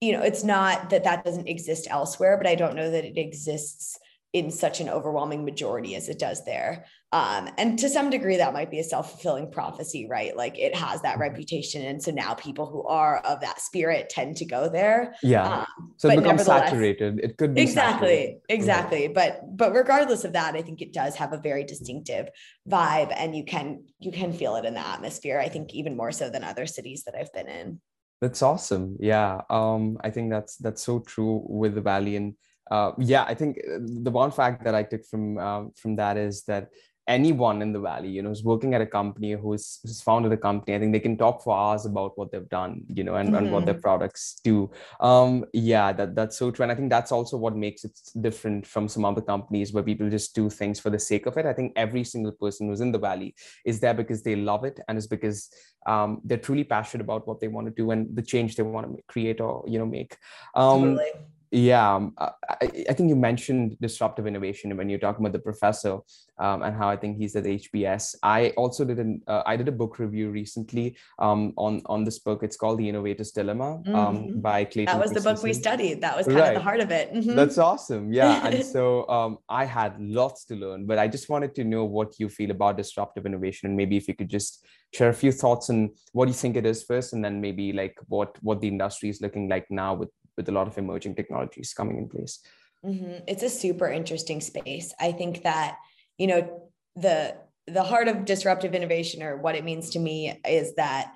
you 0.00 0.12
know 0.12 0.22
it's 0.22 0.44
not 0.44 0.90
that 0.90 1.04
that 1.04 1.24
doesn't 1.24 1.48
exist 1.48 1.86
elsewhere 1.90 2.36
but 2.36 2.46
i 2.46 2.54
don't 2.54 2.76
know 2.76 2.90
that 2.90 3.04
it 3.04 3.18
exists 3.18 3.98
in 4.36 4.50
such 4.50 4.80
an 4.80 4.88
overwhelming 4.90 5.46
majority 5.46 5.96
as 5.96 6.10
it 6.10 6.18
does 6.18 6.44
there. 6.44 6.84
Um, 7.10 7.48
and 7.56 7.78
to 7.78 7.88
some 7.88 8.10
degree, 8.10 8.36
that 8.36 8.52
might 8.52 8.70
be 8.70 8.80
a 8.80 8.84
self 8.84 9.12
fulfilling 9.12 9.50
prophecy, 9.50 10.06
right? 10.10 10.36
Like 10.36 10.58
it 10.58 10.74
has 10.74 11.00
that 11.00 11.12
mm-hmm. 11.12 11.22
reputation. 11.22 11.80
And 11.86 12.02
so 12.02 12.10
now 12.10 12.34
people 12.34 12.66
who 12.66 12.82
are 12.84 13.20
of 13.20 13.40
that 13.40 13.62
spirit 13.62 14.10
tend 14.10 14.36
to 14.36 14.44
go 14.44 14.68
there. 14.68 15.14
Yeah. 15.22 15.60
Um, 15.60 15.94
so 15.96 16.10
it 16.10 16.16
becomes 16.16 16.44
saturated. 16.44 17.18
It 17.20 17.38
could 17.38 17.54
be 17.54 17.62
exactly, 17.62 18.08
saturated. 18.08 18.40
exactly. 18.50 19.08
But 19.08 19.40
but 19.56 19.72
regardless 19.72 20.24
of 20.24 20.34
that, 20.34 20.54
I 20.54 20.60
think 20.60 20.82
it 20.82 20.92
does 20.92 21.14
have 21.16 21.32
a 21.32 21.38
very 21.38 21.64
distinctive 21.64 22.28
vibe 22.68 23.14
and 23.16 23.34
you 23.34 23.44
can 23.44 23.84
you 24.00 24.12
can 24.12 24.34
feel 24.34 24.56
it 24.56 24.66
in 24.66 24.74
the 24.74 24.86
atmosphere. 24.86 25.40
I 25.40 25.48
think 25.48 25.72
even 25.72 25.96
more 25.96 26.12
so 26.12 26.28
than 26.28 26.44
other 26.44 26.66
cities 26.66 27.04
that 27.04 27.14
I've 27.14 27.32
been 27.32 27.48
in. 27.48 27.80
That's 28.20 28.42
awesome. 28.42 28.98
Yeah. 29.00 29.40
Um, 29.48 29.96
I 30.02 30.10
think 30.10 30.30
that's 30.30 30.56
that's 30.56 30.82
so 30.82 30.98
true 31.00 31.42
with 31.48 31.74
the 31.74 31.80
valley 31.80 32.16
and 32.16 32.34
uh, 32.70 32.92
yeah, 32.98 33.24
I 33.24 33.34
think 33.34 33.58
uh, 33.58 33.78
the 33.80 34.10
one 34.10 34.30
fact 34.30 34.64
that 34.64 34.74
I 34.74 34.82
took 34.82 35.04
from 35.04 35.38
uh, 35.38 35.64
from 35.76 35.96
that 35.96 36.16
is 36.16 36.42
that 36.44 36.70
anyone 37.08 37.62
in 37.62 37.72
the 37.72 37.78
valley 37.78 38.08
you 38.08 38.20
know 38.20 38.30
who's 38.30 38.42
working 38.42 38.74
at 38.74 38.80
a 38.80 38.86
company 38.86 39.32
who's, 39.32 39.78
who's 39.82 40.02
founded 40.02 40.32
a 40.32 40.36
company 40.36 40.74
i 40.74 40.78
think 40.78 40.92
they 40.92 41.00
can 41.00 41.16
talk 41.16 41.42
for 41.42 41.56
hours 41.56 41.86
about 41.86 42.16
what 42.18 42.32
they've 42.32 42.48
done 42.48 42.82
you 42.88 43.04
know 43.04 43.14
and, 43.14 43.28
mm-hmm. 43.28 43.44
and 43.44 43.52
what 43.52 43.64
their 43.64 43.74
mm-hmm. 43.74 43.82
products 43.82 44.40
do 44.42 44.68
um 45.00 45.44
yeah 45.52 45.92
that 45.92 46.16
that's 46.16 46.36
so 46.36 46.50
true 46.50 46.64
and 46.64 46.72
i 46.72 46.74
think 46.74 46.90
that's 46.90 47.12
also 47.12 47.36
what 47.36 47.54
makes 47.54 47.84
it 47.84 47.96
different 48.20 48.66
from 48.66 48.88
some 48.88 49.04
other 49.04 49.20
companies 49.20 49.72
where 49.72 49.84
people 49.84 50.10
just 50.10 50.34
do 50.34 50.50
things 50.50 50.80
for 50.80 50.90
the 50.90 50.98
sake 50.98 51.26
of 51.26 51.36
it 51.36 51.46
i 51.46 51.52
think 51.52 51.72
every 51.76 52.02
single 52.02 52.32
person 52.32 52.68
who's 52.68 52.80
in 52.80 52.90
the 52.90 52.98
valley 52.98 53.34
is 53.64 53.78
there 53.78 53.94
because 53.94 54.22
they 54.22 54.34
love 54.34 54.64
it 54.64 54.80
and 54.88 54.98
it's 54.98 55.06
because 55.06 55.50
um, 55.86 56.20
they're 56.24 56.38
truly 56.38 56.64
passionate 56.64 57.04
about 57.04 57.28
what 57.28 57.38
they 57.38 57.46
want 57.46 57.68
to 57.68 57.72
do 57.72 57.92
and 57.92 58.16
the 58.16 58.22
change 58.22 58.56
they 58.56 58.64
want 58.64 58.96
to 58.96 59.02
create 59.06 59.40
or 59.40 59.64
you 59.68 59.78
know 59.78 59.86
make 59.86 60.16
um, 60.56 60.96
totally 60.96 61.12
yeah 61.50 61.94
um, 61.94 62.14
I, 62.18 62.84
I, 62.90 62.92
think 62.92 63.08
you 63.08 63.16
mentioned 63.16 63.76
disruptive 63.80 64.26
innovation 64.26 64.76
when 64.76 64.88
you're 64.88 64.98
talking 64.98 65.24
about 65.24 65.32
the 65.32 65.38
professor 65.38 65.98
um, 66.38 66.62
and 66.62 66.76
how 66.76 66.88
i 66.88 66.96
think 66.96 67.18
he's 67.18 67.36
at 67.36 67.44
hbs 67.44 68.16
i 68.22 68.50
also 68.50 68.84
did 68.84 68.98
an 68.98 69.22
uh, 69.26 69.42
i 69.46 69.56
did 69.56 69.68
a 69.68 69.72
book 69.72 69.98
review 69.98 70.30
recently 70.30 70.96
um, 71.18 71.52
on 71.56 71.82
on 71.86 72.04
this 72.04 72.18
book 72.18 72.42
it's 72.42 72.56
called 72.56 72.78
the 72.78 72.88
innovator's 72.88 73.30
dilemma 73.30 73.74
um, 73.74 73.84
mm-hmm. 73.84 74.40
by 74.40 74.64
clayton 74.64 74.92
that 74.92 75.00
was 75.00 75.12
the 75.12 75.20
book 75.20 75.42
we 75.42 75.52
studied 75.52 76.00
that 76.00 76.16
was 76.16 76.26
kind 76.26 76.38
right. 76.38 76.48
of 76.48 76.54
the 76.54 76.60
heart 76.60 76.80
of 76.80 76.90
it 76.90 77.12
mm-hmm. 77.12 77.36
that's 77.36 77.58
awesome 77.58 78.12
yeah 78.12 78.46
and 78.46 78.64
so 78.74 79.08
um, 79.08 79.38
i 79.48 79.64
had 79.64 79.94
lots 80.00 80.44
to 80.44 80.54
learn 80.54 80.84
but 80.84 80.98
i 80.98 81.06
just 81.06 81.28
wanted 81.28 81.54
to 81.54 81.64
know 81.64 81.84
what 81.84 82.18
you 82.18 82.28
feel 82.28 82.50
about 82.50 82.76
disruptive 82.76 83.24
innovation 83.24 83.68
and 83.68 83.76
maybe 83.76 83.96
if 83.96 84.08
you 84.08 84.14
could 84.14 84.28
just 84.28 84.66
share 84.92 85.10
a 85.10 85.14
few 85.14 85.32
thoughts 85.32 85.70
on 85.70 85.90
what 86.12 86.28
you 86.28 86.34
think 86.34 86.56
it 86.56 86.66
is 86.66 86.82
first 86.82 87.12
and 87.12 87.24
then 87.24 87.40
maybe 87.40 87.72
like 87.72 87.96
what 88.08 88.36
what 88.42 88.60
the 88.60 88.68
industry 88.68 89.08
is 89.08 89.20
looking 89.20 89.48
like 89.48 89.66
now 89.70 89.94
with 89.94 90.08
with 90.36 90.48
a 90.48 90.52
lot 90.52 90.68
of 90.68 90.78
emerging 90.78 91.14
technologies 91.14 91.74
coming 91.74 91.98
in 91.98 92.08
place. 92.08 92.40
Mm-hmm. 92.84 93.24
It's 93.26 93.42
a 93.42 93.50
super 93.50 93.88
interesting 93.88 94.40
space. 94.40 94.94
I 95.00 95.12
think 95.12 95.42
that 95.42 95.78
you 96.18 96.26
know 96.26 96.70
the 96.94 97.36
the 97.66 97.82
heart 97.82 98.08
of 98.08 98.24
disruptive 98.24 98.74
innovation, 98.74 99.22
or 99.22 99.36
what 99.36 99.56
it 99.56 99.64
means 99.64 99.90
to 99.90 99.98
me, 99.98 100.40
is 100.48 100.74
that 100.76 101.12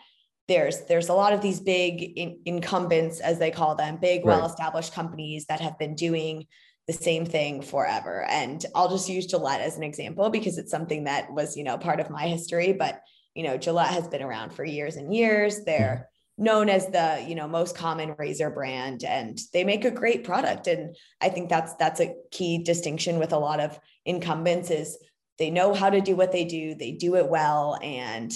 there's 0.49 0.81
there's 0.87 1.09
a 1.09 1.15
lot 1.15 1.33
of 1.33 1.41
these 1.41 1.61
big 1.61 2.03
in, 2.19 2.41
incumbents, 2.45 3.21
as 3.21 3.39
they 3.39 3.51
call 3.51 3.77
them, 3.77 3.99
big 4.01 4.25
right. 4.25 4.37
well-established 4.37 4.93
companies 4.93 5.47
that 5.47 5.61
have 5.61 5.79
been 5.79 5.95
doing 5.95 6.47
the 6.89 6.93
same 6.93 7.25
thing 7.25 7.63
forever. 7.63 8.25
And 8.29 8.65
I'll 8.75 8.91
just 8.91 9.09
use 9.09 9.27
Gillette 9.27 9.61
as 9.61 9.77
an 9.77 9.85
example 9.85 10.29
because 10.29 10.59
it's 10.59 10.73
something 10.73 11.05
that 11.05 11.33
was 11.33 11.57
you 11.57 11.63
know 11.63 11.79
part 11.79 12.01
of 12.01 12.11
my 12.11 12.27
history, 12.27 12.73
but 12.73 13.01
you 13.35 13.45
know 13.45 13.57
Gillette 13.57 13.95
has 13.95 14.09
been 14.09 14.23
around 14.23 14.53
for 14.53 14.65
years 14.65 14.97
and 14.97 15.15
years. 15.15 15.65
They're 15.65 16.10
known 16.41 16.69
as 16.71 16.87
the 16.87 17.25
you 17.29 17.35
know 17.35 17.47
most 17.47 17.77
common 17.77 18.15
razor 18.19 18.51
brand 18.51 19.05
and 19.05 19.39
they 19.53 19.63
make 19.63 19.85
a 19.85 19.91
great 19.91 20.25
product. 20.25 20.67
And 20.67 20.97
i 21.21 21.29
think 21.29 21.49
that's 21.49 21.75
that's 21.75 22.01
a 22.01 22.15
key 22.33 22.65
distinction 22.65 23.19
with 23.19 23.33
a 23.33 23.39
lot 23.39 23.61
of 23.61 23.79
incumbents 24.05 24.71
is 24.71 24.99
they 25.39 25.51
know 25.51 25.75
how 25.75 25.91
to 25.91 26.01
do 26.01 26.17
what 26.17 26.33
they 26.33 26.45
do 26.45 26.75
they 26.75 26.93
do 26.93 27.17
it 27.17 27.29
well 27.29 27.79
and 27.83 28.33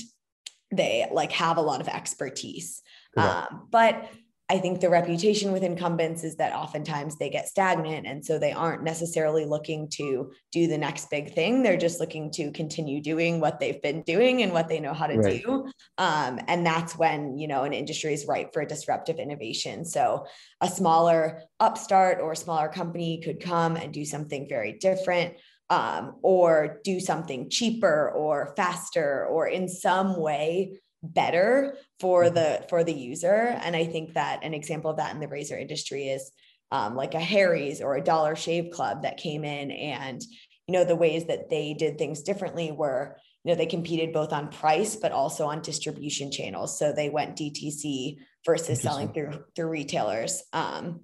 they 0.70 1.08
like 1.12 1.32
have 1.32 1.56
a 1.56 1.62
lot 1.62 1.80
of 1.80 1.88
expertise. 1.88 2.82
Um, 3.16 3.68
but 3.70 4.08
I 4.54 4.60
think 4.60 4.80
the 4.80 4.88
reputation 4.88 5.50
with 5.50 5.64
incumbents 5.64 6.22
is 6.22 6.36
that 6.36 6.52
oftentimes 6.52 7.16
they 7.16 7.28
get 7.28 7.48
stagnant. 7.48 8.06
And 8.06 8.24
so 8.24 8.38
they 8.38 8.52
aren't 8.52 8.84
necessarily 8.84 9.46
looking 9.46 9.88
to 9.94 10.30
do 10.52 10.68
the 10.68 10.78
next 10.78 11.10
big 11.10 11.34
thing. 11.34 11.64
They're 11.64 11.76
just 11.76 11.98
looking 11.98 12.30
to 12.34 12.52
continue 12.52 13.02
doing 13.02 13.40
what 13.40 13.58
they've 13.58 13.82
been 13.82 14.02
doing 14.02 14.42
and 14.42 14.52
what 14.52 14.68
they 14.68 14.78
know 14.78 14.94
how 14.94 15.08
to 15.08 15.16
right. 15.16 15.42
do. 15.42 15.68
Um, 15.98 16.38
and 16.46 16.64
that's 16.64 16.96
when, 16.96 17.36
you 17.36 17.48
know, 17.48 17.64
an 17.64 17.72
industry 17.72 18.14
is 18.14 18.26
ripe 18.26 18.52
for 18.52 18.64
disruptive 18.64 19.18
innovation. 19.18 19.84
So 19.84 20.26
a 20.60 20.68
smaller 20.68 21.42
upstart 21.58 22.20
or 22.20 22.36
smaller 22.36 22.68
company 22.68 23.20
could 23.24 23.40
come 23.40 23.74
and 23.74 23.92
do 23.92 24.04
something 24.04 24.48
very 24.48 24.74
different. 24.74 25.34
Um, 25.70 26.16
or 26.22 26.80
do 26.84 27.00
something 27.00 27.48
cheaper 27.48 28.10
or 28.10 28.52
faster 28.54 29.26
or 29.26 29.48
in 29.48 29.66
some 29.66 30.20
way 30.20 30.78
better 31.12 31.76
for 32.00 32.24
mm-hmm. 32.24 32.34
the 32.34 32.66
for 32.68 32.84
the 32.84 32.92
user. 32.92 33.58
And 33.62 33.76
i 33.76 33.84
think 33.84 34.14
that 34.14 34.44
an 34.44 34.54
example 34.54 34.90
of 34.90 34.96
that 34.98 35.14
in 35.14 35.20
the 35.20 35.28
razor 35.28 35.58
industry 35.58 36.08
is 36.08 36.30
um, 36.70 36.96
like 36.96 37.14
a 37.14 37.20
harry's 37.20 37.80
or 37.80 37.96
a 37.96 38.04
dollar 38.04 38.36
shave 38.36 38.70
club 38.72 39.02
that 39.02 39.18
came 39.18 39.44
in 39.44 39.70
and 39.70 40.22
you 40.66 40.72
know 40.72 40.84
the 40.84 40.96
ways 40.96 41.26
that 41.26 41.50
they 41.50 41.74
did 41.74 41.98
things 41.98 42.22
differently 42.22 42.72
were 42.72 43.16
you 43.44 43.52
know 43.52 43.56
they 43.56 43.66
competed 43.66 44.12
both 44.12 44.32
on 44.32 44.48
price 44.48 44.96
but 44.96 45.12
also 45.12 45.46
on 45.46 45.62
distribution 45.62 46.30
channels. 46.30 46.78
So 46.78 46.92
they 46.92 47.10
went 47.10 47.36
dtc 47.36 48.16
versus 48.46 48.80
selling 48.80 49.12
through 49.12 49.44
through 49.54 49.68
retailers. 49.68 50.42
Um, 50.52 51.00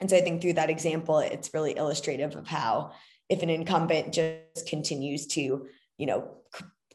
and 0.00 0.10
so 0.10 0.16
i 0.16 0.20
think 0.20 0.42
through 0.42 0.54
that 0.54 0.70
example 0.70 1.18
it's 1.18 1.54
really 1.54 1.76
illustrative 1.76 2.36
of 2.36 2.46
how 2.46 2.92
if 3.28 3.42
an 3.42 3.50
incumbent 3.50 4.12
just 4.14 4.66
continues 4.66 5.26
to 5.26 5.66
you 5.98 6.06
know 6.06 6.36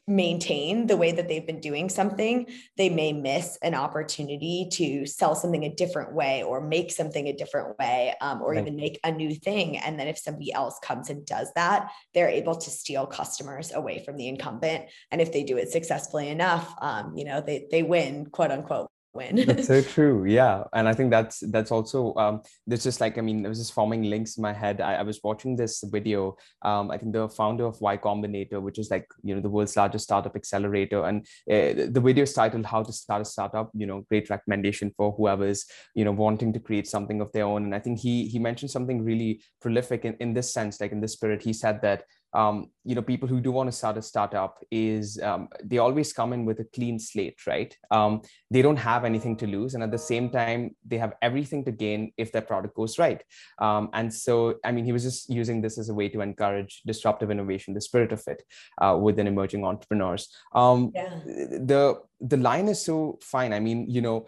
maintain 0.07 0.87
the 0.87 0.97
way 0.97 1.11
that 1.11 1.27
they've 1.27 1.45
been 1.45 1.59
doing 1.59 1.89
something, 1.89 2.47
they 2.77 2.89
may 2.89 3.13
miss 3.13 3.57
an 3.61 3.75
opportunity 3.75 4.67
to 4.71 5.05
sell 5.05 5.35
something 5.35 5.63
a 5.63 5.73
different 5.73 6.13
way 6.13 6.43
or 6.43 6.59
make 6.59 6.91
something 6.91 7.27
a 7.27 7.33
different 7.33 7.77
way 7.77 8.13
um, 8.21 8.41
or 8.41 8.51
right. 8.51 8.61
even 8.61 8.75
make 8.75 8.99
a 9.03 9.11
new 9.11 9.33
thing. 9.33 9.77
And 9.77 9.99
then 9.99 10.07
if 10.07 10.17
somebody 10.17 10.51
else 10.53 10.79
comes 10.83 11.09
and 11.09 11.25
does 11.25 11.51
that, 11.55 11.91
they're 12.13 12.29
able 12.29 12.55
to 12.55 12.69
steal 12.69 13.05
customers 13.05 13.71
away 13.73 14.03
from 14.03 14.17
the 14.17 14.27
incumbent. 14.27 14.85
And 15.11 15.21
if 15.21 15.31
they 15.31 15.43
do 15.43 15.57
it 15.57 15.71
successfully 15.71 16.29
enough, 16.29 16.73
um, 16.81 17.15
you 17.15 17.25
know, 17.25 17.41
they, 17.41 17.67
they 17.69 17.83
win, 17.83 18.25
quote 18.25 18.51
unquote, 18.51 18.89
win. 19.13 19.35
that's 19.45 19.67
so 19.67 19.81
true. 19.95 20.25
Yeah. 20.25 20.63
And 20.73 20.87
I 20.87 20.93
think 20.93 21.11
that's 21.11 21.39
that's 21.51 21.71
also 21.71 22.13
um 22.15 22.41
there's 22.67 22.83
just 22.83 23.01
like 23.01 23.17
I 23.17 23.21
mean, 23.21 23.41
there 23.41 23.49
was 23.49 23.59
just 23.59 23.73
forming 23.73 24.03
links 24.03 24.37
in 24.37 24.41
my 24.41 24.53
head. 24.53 24.81
I, 24.81 24.95
I 24.95 25.01
was 25.03 25.19
watching 25.23 25.55
this 25.55 25.83
video. 25.91 26.37
Um, 26.61 26.91
I 26.91 26.97
think 26.97 27.13
the 27.13 27.29
founder 27.29 27.65
of 27.65 27.79
Y 27.81 27.97
Combinator, 27.97 28.61
which 28.61 28.79
is 28.79 28.89
like 28.89 29.07
you 29.23 29.35
know 29.35 29.41
the 29.41 29.49
world's 29.49 29.75
largest 29.75 30.05
startup 30.05 30.35
accelerator, 30.35 31.05
and 31.05 31.25
uh, 31.49 31.89
the 31.89 32.01
video 32.03 32.23
is 32.23 32.33
titled 32.33 32.65
"How 32.65 32.83
to 32.83 32.93
Start 32.93 33.21
a 33.21 33.25
Startup." 33.25 33.69
You 33.73 33.87
know, 33.87 34.05
great 34.09 34.29
recommendation 34.29 34.91
for 34.95 35.11
whoever's 35.11 35.65
you 35.95 36.05
know 36.05 36.11
wanting 36.11 36.53
to 36.53 36.59
create 36.59 36.87
something 36.87 37.21
of 37.21 37.31
their 37.31 37.45
own. 37.45 37.65
And 37.65 37.75
I 37.75 37.79
think 37.79 37.99
he 37.99 38.27
he 38.27 38.39
mentioned 38.39 38.71
something 38.71 39.03
really 39.03 39.41
prolific 39.61 40.05
in, 40.05 40.15
in 40.19 40.33
this 40.33 40.53
sense, 40.53 40.79
like 40.79 40.91
in 40.91 41.01
this 41.01 41.13
spirit. 41.13 41.41
He 41.41 41.53
said 41.53 41.81
that 41.81 42.03
um, 42.33 42.67
you 42.83 42.95
know 42.95 43.01
people 43.01 43.27
who 43.27 43.39
do 43.39 43.51
want 43.51 43.67
to 43.67 43.71
start 43.71 43.97
a 43.97 44.01
startup 44.01 44.63
is 44.71 45.19
um, 45.21 45.47
they 45.63 45.77
always 45.77 46.13
come 46.13 46.33
in 46.33 46.45
with 46.45 46.59
a 46.59 46.63
clean 46.75 46.99
slate 46.99 47.39
right? 47.45 47.75
Um, 47.91 48.21
they 48.49 48.61
don't 48.61 48.77
have 48.77 49.05
anything 49.05 49.35
to 49.37 49.47
lose. 49.47 49.73
And 49.73 49.83
at 49.83 49.91
the 49.91 49.97
same 49.97 50.29
time 50.29 50.75
they 50.85 50.97
have 50.97 51.13
everything 51.21 51.63
to 51.65 51.71
gain 51.71 52.11
if 52.17 52.31
their 52.31 52.41
product 52.41 52.75
goes 52.75 52.97
right. 52.97 53.21
Um, 53.59 53.89
and 53.93 54.13
so 54.13 54.55
i 54.63 54.71
mean 54.71 54.85
he 54.85 54.91
was 54.91 55.03
just 55.03 55.29
using 55.29 55.61
this 55.61 55.77
as 55.77 55.89
a 55.89 55.93
way 55.93 56.09
to 56.09 56.21
encourage 56.21 56.81
disruptive 56.85 57.31
innovation 57.31 57.73
the 57.73 57.81
spirit 57.81 58.11
of 58.11 58.23
it 58.27 58.43
uh, 58.81 58.97
within 58.99 59.27
emerging 59.27 59.65
entrepreneurs. 59.65 60.29
Um, 60.53 60.91
yeah. 60.95 61.19
the 61.25 62.01
the 62.19 62.37
line 62.37 62.67
is 62.67 62.83
so 62.83 63.19
fine. 63.21 63.53
I 63.53 63.59
mean 63.59 63.89
you 63.89 64.01
know 64.01 64.27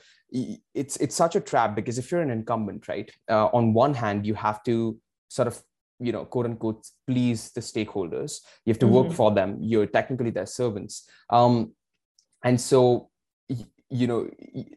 it's 0.74 0.98
it's 0.98 1.16
such 1.16 1.36
a 1.36 1.40
trap 1.40 1.76
because 1.76 1.98
if 1.98 2.12
you're 2.12 2.22
an 2.22 2.32
incumbent 2.32 2.88
right 2.88 3.12
uh, 3.30 3.48
on 3.48 3.74
one 3.74 3.94
hand 3.94 4.26
you 4.26 4.34
have 4.34 4.64
to 4.64 4.98
sort 5.30 5.48
of 5.48 5.62
you 6.00 6.12
know 6.12 6.26
quote 6.26 6.46
unquote 6.46 6.86
please 7.08 7.52
the 7.52 7.62
stakeholders. 7.62 8.40
You 8.66 8.72
have 8.72 8.80
to 8.80 8.86
mm-hmm. 8.86 8.96
work 8.96 9.14
for 9.14 9.32
them. 9.32 9.58
You're 9.62 9.86
technically 9.86 10.32
their 10.32 10.46
servants. 10.46 11.10
Um, 11.30 11.74
and 12.44 12.60
so 12.60 13.10
you 13.90 14.08
know 14.08 14.28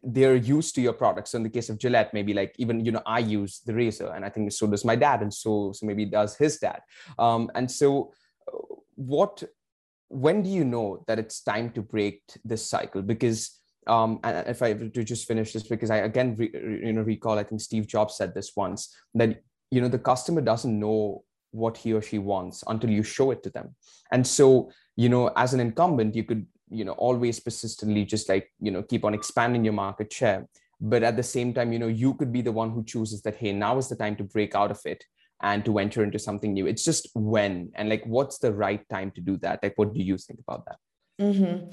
they're 0.03 0.35
used 0.35 0.75
to 0.75 0.81
your 0.81 0.93
products. 0.93 1.31
So 1.31 1.37
in 1.37 1.43
the 1.43 1.49
case 1.49 1.69
of 1.69 1.79
gillette 1.79 2.13
maybe 2.13 2.33
like 2.33 2.53
even 2.57 2.85
you 2.85 2.91
know 2.91 3.01
i 3.05 3.19
use 3.19 3.61
the 3.65 3.73
razor 3.73 4.11
and 4.15 4.23
i 4.23 4.29
think 4.29 4.51
so 4.51 4.67
does 4.67 4.85
my 4.85 4.95
dad 4.95 5.21
and 5.21 5.33
so 5.33 5.71
so 5.73 5.85
maybe 5.85 6.05
does 6.05 6.35
his 6.37 6.57
dad. 6.57 6.81
Um, 7.17 7.49
and 7.55 7.69
so 7.69 8.13
uh, 8.47 8.57
what 8.95 9.43
when 10.09 10.41
do 10.41 10.49
you 10.49 10.63
know 10.63 11.03
that 11.07 11.19
it's 11.19 11.41
time 11.41 11.71
to 11.71 11.81
break 11.81 12.21
this 12.45 12.65
cycle? 12.65 13.01
Because 13.01 13.59
um, 13.87 14.19
and 14.23 14.47
if 14.47 14.61
I 14.61 14.73
to 14.73 15.03
just 15.03 15.27
finish 15.27 15.53
this, 15.53 15.63
because 15.63 15.89
I 15.89 15.97
again 15.97 16.35
re, 16.35 16.49
you 16.53 16.93
know 16.93 17.01
recall, 17.01 17.39
I 17.39 17.43
think 17.43 17.61
Steve 17.61 17.87
Jobs 17.87 18.17
said 18.17 18.33
this 18.33 18.51
once 18.55 18.93
that 19.15 19.41
you 19.71 19.81
know 19.81 19.87
the 19.87 19.99
customer 19.99 20.41
doesn't 20.41 20.79
know 20.79 21.23
what 21.51 21.77
he 21.77 21.93
or 21.93 22.01
she 22.01 22.19
wants 22.19 22.63
until 22.67 22.89
you 22.89 23.03
show 23.03 23.31
it 23.31 23.43
to 23.43 23.49
them. 23.49 23.75
And 24.11 24.25
so 24.25 24.71
you 24.95 25.09
know 25.09 25.31
as 25.35 25.53
an 25.53 25.59
incumbent 25.59 26.15
you 26.15 26.23
could 26.23 26.45
you 26.69 26.85
know 26.85 26.93
always 26.93 27.39
persistently 27.39 28.05
just 28.05 28.29
like 28.29 28.51
you 28.59 28.71
know 28.71 28.83
keep 28.83 29.05
on 29.05 29.13
expanding 29.13 29.63
your 29.63 29.73
market 29.73 30.11
share. 30.11 30.47
But 30.79 31.03
at 31.03 31.17
the 31.17 31.23
same 31.23 31.53
time 31.53 31.73
you 31.73 31.79
know 31.79 31.87
you 31.87 32.13
could 32.13 32.31
be 32.31 32.41
the 32.41 32.51
one 32.51 32.71
who 32.71 32.83
chooses 32.83 33.21
that 33.23 33.35
hey 33.35 33.53
now 33.53 33.77
is 33.77 33.89
the 33.89 33.95
time 33.95 34.15
to 34.17 34.23
break 34.23 34.55
out 34.55 34.71
of 34.71 34.79
it 34.85 35.03
and 35.41 35.63
to 35.65 35.73
venture 35.73 36.03
into 36.03 36.19
something 36.19 36.53
new. 36.53 36.67
It's 36.67 36.83
just 36.83 37.09
when 37.13 37.71
and 37.75 37.89
like 37.89 38.03
what's 38.05 38.39
the 38.39 38.53
right 38.53 38.87
time 38.89 39.11
to 39.11 39.21
do 39.21 39.37
that? 39.37 39.59
Like 39.63 39.73
what 39.77 39.93
do 39.93 40.01
you 40.01 40.17
think 40.17 40.39
about 40.39 40.65
that? 40.65 40.77
Mm-hmm. 41.21 41.69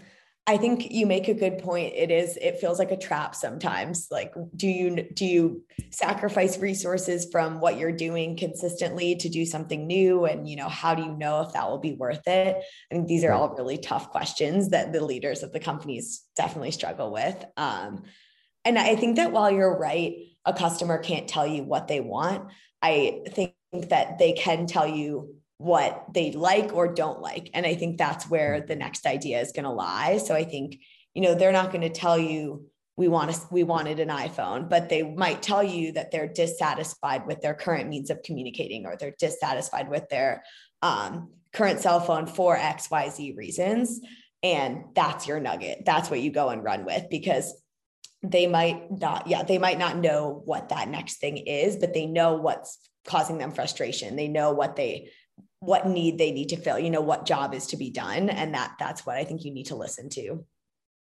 I 0.47 0.59
think 0.59 0.91
you 0.91 1.07
make 1.07 1.29
a 1.29 1.35
good 1.35 1.59
point. 1.59 1.95
It 1.95 2.11
is, 2.11 2.37
it 2.37 2.59
feels 2.59 2.79
like 2.79 2.91
a 2.91 2.99
trap 2.99 3.35
sometimes. 3.35 4.09
Like, 4.11 4.35
do 4.55 4.69
you 4.69 5.03
do 5.15 5.25
you 5.25 5.65
sacrifice 5.91 6.59
resources 6.59 7.27
from 7.33 7.61
what 7.61 7.79
you're 7.79 7.93
doing 7.93 8.37
consistently 8.37 9.17
to 9.17 9.31
do 9.31 9.47
something 9.47 9.87
new? 9.87 10.27
And 10.27 10.47
you 10.47 10.57
know, 10.57 10.69
how 10.69 10.95
do 10.95 11.03
you 11.03 11.17
know 11.17 11.41
if 11.41 11.55
that 11.55 11.67
will 11.69 11.79
be 11.79 11.95
worth 11.95 12.27
it? 12.27 12.57
I 12.59 12.95
think 12.95 13.09
these 13.09 13.25
are 13.25 13.33
all 13.33 13.55
really 13.57 13.79
tough 13.79 14.11
questions 14.11 14.69
that 14.69 14.93
the 14.93 15.03
leaders 15.03 15.43
of 15.43 15.53
the 15.53 15.61
companies 15.61 16.25
definitely 16.37 16.73
struggle 16.73 17.11
with. 17.11 17.43
Um, 17.57 18.03
and 18.67 18.79
I 18.79 18.97
think 18.97 19.17
that 19.17 19.33
while 19.33 19.51
you're 19.51 19.79
right, 19.79 20.15
a 20.45 20.53
customer 20.53 20.99
can't 20.99 21.27
tell 21.27 21.47
you 21.47 21.63
what 21.63 21.89
they 21.89 22.01
want. 22.01 22.51
I 22.83 23.23
think 23.31 23.55
that 23.73 24.19
they 24.19 24.33
can 24.33 24.67
tell 24.67 24.87
you 24.87 25.37
what 25.59 26.07
they 26.13 26.33
like 26.33 26.73
or 26.73 26.93
don't 26.93 27.21
like. 27.21 27.51
And 27.55 27.65
I 27.65 27.75
think 27.75 27.97
that's 27.97 28.29
where 28.29 28.61
the 28.61 28.77
next 28.77 29.07
idea 29.07 29.41
is 29.41 29.53
going 29.53 29.65
to 29.65 29.71
lie. 29.71 30.19
So 30.19 30.35
I 30.35 30.45
think, 30.45 30.79
you 31.15 31.23
know, 31.23 31.35
they're 31.35 31.53
not 31.53 31.71
going 31.71 31.83
to 31.83 31.91
tell 31.91 32.19
you 32.19 32.67
we 32.97 33.09
want 33.09 33.33
to, 33.33 33.41
we 33.51 33.65
wanted 33.65 33.99
an 33.99 34.09
iPhone, 34.09 34.69
but 34.69 34.89
they 34.89 35.03
might 35.03 35.43
tell 35.43 35.63
you 35.63 35.93
that 35.93 36.11
they're 36.11 36.29
dissatisfied 36.29 37.27
with 37.27 37.41
their 37.41 37.55
current 37.55 37.89
means 37.89 38.11
of 38.11 38.23
communicating 38.23 38.87
or 38.87 38.97
they're 38.97 39.15
dissatisfied 39.19 39.89
with 39.89 40.09
their 40.11 40.45
um, 40.83 41.31
current 41.53 41.81
cell 41.81 42.01
phone 42.01 42.27
for 42.27 42.57
XYZ 42.57 43.37
reasons. 43.37 44.01
And 44.43 44.85
that's 44.95 45.27
your 45.27 45.41
nugget. 45.41 45.83
That's 45.85 46.11
what 46.11 46.21
you 46.21 46.31
go 46.31 46.51
and 46.51 46.63
run 46.63 46.85
with 46.85 47.07
because 47.11 47.53
they 48.23 48.47
might 48.47 48.91
not, 48.91 49.27
yeah, 49.27 49.43
they 49.43 49.59
might 49.59 49.79
not 49.79 49.97
know 49.97 50.43
what 50.45 50.69
that 50.69 50.89
next 50.89 51.17
thing 51.17 51.39
is, 51.39 51.77
but 51.77 51.95
they 51.95 52.07
know 52.07 52.35
what's 52.35 52.79
causing 53.07 53.39
them 53.39 53.53
frustration. 53.53 54.17
They 54.17 54.29
know 54.29 54.53
what 54.53 54.77
they 54.77 55.11
what 55.65 55.87
need 55.87 56.19
they 56.19 56.33
need 56.33 56.49
to 56.51 56.57
fill 56.57 56.79
you 56.79 56.91
know 56.91 57.01
what 57.01 57.27
job 57.27 57.55
is 57.55 57.67
to 57.69 57.77
be 57.77 57.91
done. 57.91 58.29
And 58.31 58.55
that 58.55 58.75
that's 58.79 59.07
what 59.07 59.17
i 59.17 59.25
think 59.25 59.45
you 59.45 59.53
need 59.53 59.67
to 59.67 59.77
listen 59.77 60.09
to. 60.11 60.45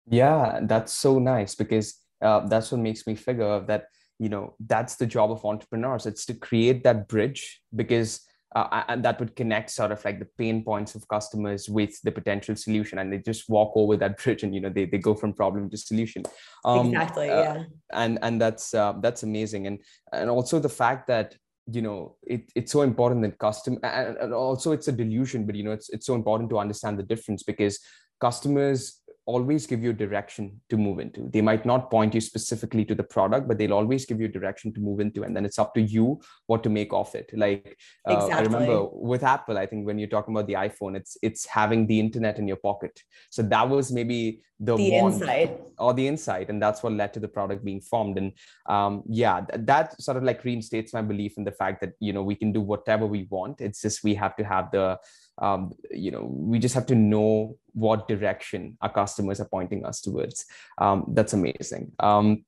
Yeah 0.07 0.61
that's 0.63 0.93
so 0.93 1.19
nice 1.19 1.55
because 1.55 1.99
uh, 2.21 2.47
that's 2.47 2.71
what 2.71 2.81
makes 2.81 3.07
me 3.07 3.15
figure 3.15 3.61
that 3.67 3.87
you 4.19 4.29
know 4.29 4.55
that's 4.67 4.97
the 4.97 5.07
job 5.07 5.31
of 5.31 5.45
entrepreneurs. 5.45 6.07
It's 6.07 6.27
to 6.27 6.35
create 6.35 6.85
that 6.85 7.09
bridge 7.09 7.61
because 7.75 8.21
uh, 8.55 8.83
and 8.89 9.05
that 9.05 9.19
would 9.19 9.35
connect 9.35 9.71
sort 9.71 9.93
of 9.93 10.05
like 10.05 10.19
the 10.19 10.29
pain 10.37 10.63
points 10.63 10.95
of 10.95 11.09
customers 11.09 11.69
with 11.69 12.01
the 12.03 12.13
potential 12.13 12.55
solution. 12.55 12.99
And 12.99 13.13
they 13.13 13.19
just 13.19 13.49
walk 13.49 13.73
over 13.75 13.97
that 13.97 14.19
bridge 14.23 14.43
and 14.43 14.55
you 14.55 14.61
know 14.61 14.69
they, 14.69 14.85
they 14.85 14.99
go 14.99 15.15
from 15.15 15.33
problem 15.33 15.71
to 15.71 15.77
solution. 15.77 16.23
Um, 16.65 16.89
exactly 16.89 17.31
uh, 17.31 17.43
yeah. 17.43 17.65
and 17.93 18.19
and 18.23 18.41
that's 18.41 18.75
uh, 18.75 18.95
that's 19.01 19.23
amazing. 19.23 19.67
And 19.67 19.81
and 20.13 20.31
also 20.31 20.59
the 20.59 20.69
fact 20.69 21.09
that 21.09 21.35
you 21.71 21.83
know 21.83 22.17
it, 22.23 22.51
it's 22.55 22.73
so 22.73 22.83
important 22.83 23.23
that 23.23 23.39
custom 23.39 23.79
and, 23.83 24.17
and 24.17 24.35
also 24.35 24.73
it's 24.73 24.89
a 24.89 24.93
delusion 24.93 25.47
but 25.47 25.55
you 25.55 25.63
know 25.63 25.73
it's, 25.73 25.91
it's 25.91 26.07
so 26.07 26.15
important 26.15 26.51
to 26.51 26.59
understand 26.59 26.99
the 26.99 27.03
difference 27.03 27.43
because 27.43 27.79
customers 28.21 29.02
always 29.27 29.67
give 29.67 29.83
you 29.83 29.93
direction 29.93 30.61
to 30.69 30.77
move 30.77 30.99
into. 30.99 31.29
They 31.33 31.41
might 31.41 31.65
not 31.65 31.91
point 31.91 32.15
you 32.15 32.21
specifically 32.21 32.85
to 32.87 32.95
the 32.95 33.05
product, 33.05 33.47
but 33.47 33.57
they'll 33.57 33.73
always 33.73 34.05
give 34.05 34.21
you 34.21 34.29
direction 34.29 34.73
to 34.75 34.81
move 34.81 35.01
into. 35.01 35.23
And 35.23 35.37
then 35.37 35.45
it's 35.45 35.59
up 35.59 35.75
to 35.75 35.81
you 35.81 36.21
what 36.47 36.63
to 36.65 36.69
make 36.69 36.93
of 36.93 37.15
it. 37.15 37.31
Like 37.33 37.79
uh, 38.09 38.15
exactly. 38.15 38.35
I 38.35 38.41
remember 38.41 38.89
with 38.91 39.23
Apple, 39.23 39.59
I 39.59 39.67
think 39.67 39.87
when 39.87 39.99
you're 39.99 40.09
talking 40.09 40.35
about 40.35 40.47
the 40.47 40.55
iPhone, 40.55 40.97
it's 40.97 41.17
it's 41.23 41.47
having 41.47 41.87
the 41.87 42.01
internet 42.01 42.39
in 42.39 42.49
your 42.49 42.57
pocket. 42.57 43.01
So 43.31 43.43
that 43.43 43.69
was 43.69 43.93
maybe 43.93 44.43
the, 44.59 44.77
the 44.77 44.95
insight 44.95 45.61
or 45.79 45.95
the 45.95 46.07
insight. 46.07 46.49
And 46.49 46.61
that's 46.61 46.83
what 46.83 46.93
led 46.93 47.13
to 47.15 47.21
the 47.21 47.29
product 47.29 47.65
being 47.65 47.81
formed. 47.81 48.19
And 48.19 48.33
um, 48.69 49.03
yeah, 49.09 49.41
th- 49.41 49.67
that 49.67 50.01
sort 50.01 50.17
of 50.17 50.23
like 50.23 50.45
reinstates 50.45 50.93
my 50.93 51.03
belief 51.03 51.35
in 51.37 51.45
the 51.45 51.53
fact 51.53 51.81
that, 51.81 51.93
you 52.01 52.13
know, 52.13 52.23
we 52.23 52.35
can 52.35 52.53
do 52.53 52.61
whatever 52.61 53.07
we 53.07 53.27
want. 53.31 53.61
It's 53.61 53.83
just 53.83 54.05
we 54.05 54.15
have 54.15 54.37
to 54.37 54.45
have 54.45 54.71
the 54.71 54.99
um, 55.39 55.73
you 55.91 56.11
know 56.11 56.25
we 56.31 56.59
just 56.59 56.75
have 56.75 56.87
to 56.87 56.95
know 56.95 57.57
what 57.73 58.09
direction 58.09 58.77
our 58.81 58.93
customers 58.93 59.41
are 59.41 59.49
pointing 59.49 59.85
us 59.85 60.01
towards. 60.01 60.45
Um, 60.79 61.05
that's 61.09 61.33
amazing. 61.33 61.93
Um, 61.99 62.45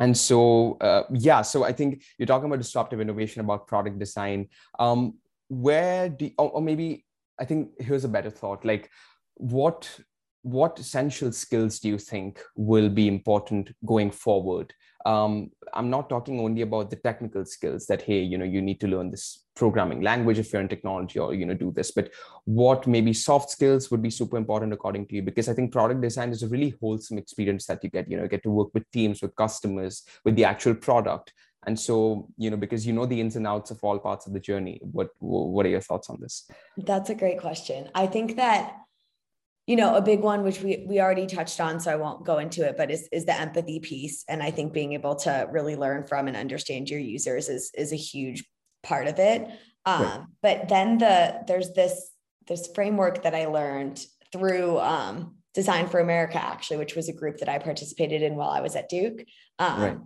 and 0.00 0.16
so 0.16 0.76
uh, 0.80 1.02
yeah 1.12 1.42
so 1.42 1.64
i 1.64 1.72
think 1.72 2.04
you're 2.18 2.26
talking 2.26 2.46
about 2.46 2.60
disruptive 2.60 3.00
innovation 3.00 3.40
about 3.40 3.66
product 3.66 3.98
design. 3.98 4.48
Um, 4.78 5.14
where 5.48 6.08
do 6.08 6.30
or, 6.38 6.50
or 6.50 6.60
maybe 6.60 7.04
i 7.38 7.44
think 7.44 7.70
here's 7.78 8.04
a 8.04 8.08
better 8.08 8.30
thought 8.30 8.64
like 8.64 8.90
what 9.34 9.88
what 10.42 10.78
essential 10.78 11.32
skills 11.32 11.78
do 11.80 11.88
you 11.88 11.98
think 11.98 12.40
will 12.54 12.88
be 12.88 13.08
important 13.08 13.74
going 13.84 14.10
forward 14.10 14.72
um, 15.06 15.50
i'm 15.74 15.90
not 15.90 16.08
talking 16.08 16.40
only 16.40 16.62
about 16.62 16.90
the 16.90 16.96
technical 16.96 17.44
skills 17.44 17.86
that 17.86 18.02
hey 18.02 18.20
you 18.20 18.38
know 18.38 18.44
you 18.44 18.60
need 18.60 18.80
to 18.80 18.88
learn 18.88 19.10
this 19.10 19.44
programming 19.54 20.00
language 20.02 20.38
if 20.38 20.52
you're 20.52 20.62
in 20.62 20.68
technology 20.68 21.18
or 21.18 21.34
you 21.34 21.44
know 21.44 21.54
do 21.54 21.72
this 21.72 21.90
but 21.90 22.10
what 22.44 22.86
maybe 22.86 23.12
soft 23.12 23.50
skills 23.50 23.90
would 23.90 24.02
be 24.02 24.10
super 24.10 24.36
important 24.36 24.72
according 24.72 25.06
to 25.06 25.16
you 25.16 25.22
because 25.22 25.48
i 25.48 25.54
think 25.54 25.72
product 25.72 26.00
design 26.00 26.30
is 26.30 26.42
a 26.42 26.48
really 26.48 26.74
wholesome 26.80 27.18
experience 27.18 27.66
that 27.66 27.82
you 27.82 27.90
get 27.90 28.10
you 28.10 28.16
know 28.16 28.26
get 28.26 28.42
to 28.42 28.50
work 28.50 28.68
with 28.74 28.88
teams 28.92 29.20
with 29.22 29.34
customers 29.36 30.04
with 30.24 30.36
the 30.36 30.44
actual 30.44 30.74
product. 30.74 31.32
And 31.66 31.78
so 31.78 32.28
you 32.36 32.50
know 32.50 32.56
because 32.56 32.86
you 32.86 32.92
know 32.92 33.06
the 33.06 33.20
ins 33.20 33.36
and 33.36 33.46
outs 33.46 33.70
of 33.70 33.78
all 33.82 33.98
parts 33.98 34.26
of 34.26 34.32
the 34.32 34.40
journey 34.40 34.80
what 34.80 35.08
what 35.18 35.66
are 35.66 35.68
your 35.68 35.80
thoughts 35.80 36.08
on 36.08 36.18
this? 36.20 36.48
That's 36.76 37.10
a 37.10 37.14
great 37.14 37.40
question. 37.40 37.90
I 37.94 38.06
think 38.06 38.36
that 38.36 38.76
you 39.68 39.76
know 39.76 39.94
a 39.94 40.02
big 40.02 40.20
one 40.20 40.42
which 40.42 40.60
we 40.60 40.84
we 40.88 41.00
already 41.00 41.26
touched 41.26 41.60
on 41.60 41.78
so 41.78 41.92
i 41.92 41.96
won't 41.96 42.24
go 42.24 42.38
into 42.38 42.66
it 42.66 42.76
but 42.76 42.90
is 42.90 43.08
is 43.12 43.24
the 43.26 43.38
empathy 43.38 43.78
piece 43.78 44.24
and 44.28 44.42
i 44.42 44.50
think 44.50 44.72
being 44.72 44.94
able 44.94 45.14
to 45.14 45.46
really 45.52 45.76
learn 45.76 46.04
from 46.04 46.26
and 46.26 46.36
understand 46.36 46.88
your 46.88 46.98
users 46.98 47.48
is 47.48 47.70
is 47.74 47.92
a 47.92 47.96
huge 47.96 48.42
part 48.82 49.06
of 49.06 49.18
it. 49.18 49.48
Um, 49.84 50.02
right. 50.02 50.20
But 50.42 50.68
then 50.68 50.98
the 50.98 51.42
there's 51.46 51.72
this 51.72 52.10
this 52.46 52.68
framework 52.74 53.22
that 53.22 53.34
I 53.34 53.46
learned 53.46 54.04
through 54.32 54.78
um, 54.78 55.36
Design 55.54 55.86
for 55.88 56.00
America, 56.00 56.42
actually, 56.42 56.78
which 56.78 56.96
was 56.96 57.08
a 57.08 57.12
group 57.12 57.38
that 57.38 57.48
I 57.48 57.58
participated 57.58 58.22
in 58.22 58.36
while 58.36 58.50
I 58.50 58.60
was 58.60 58.76
at 58.76 58.88
Duke. 58.88 59.24
Um, 59.58 59.80
right. 59.80 59.98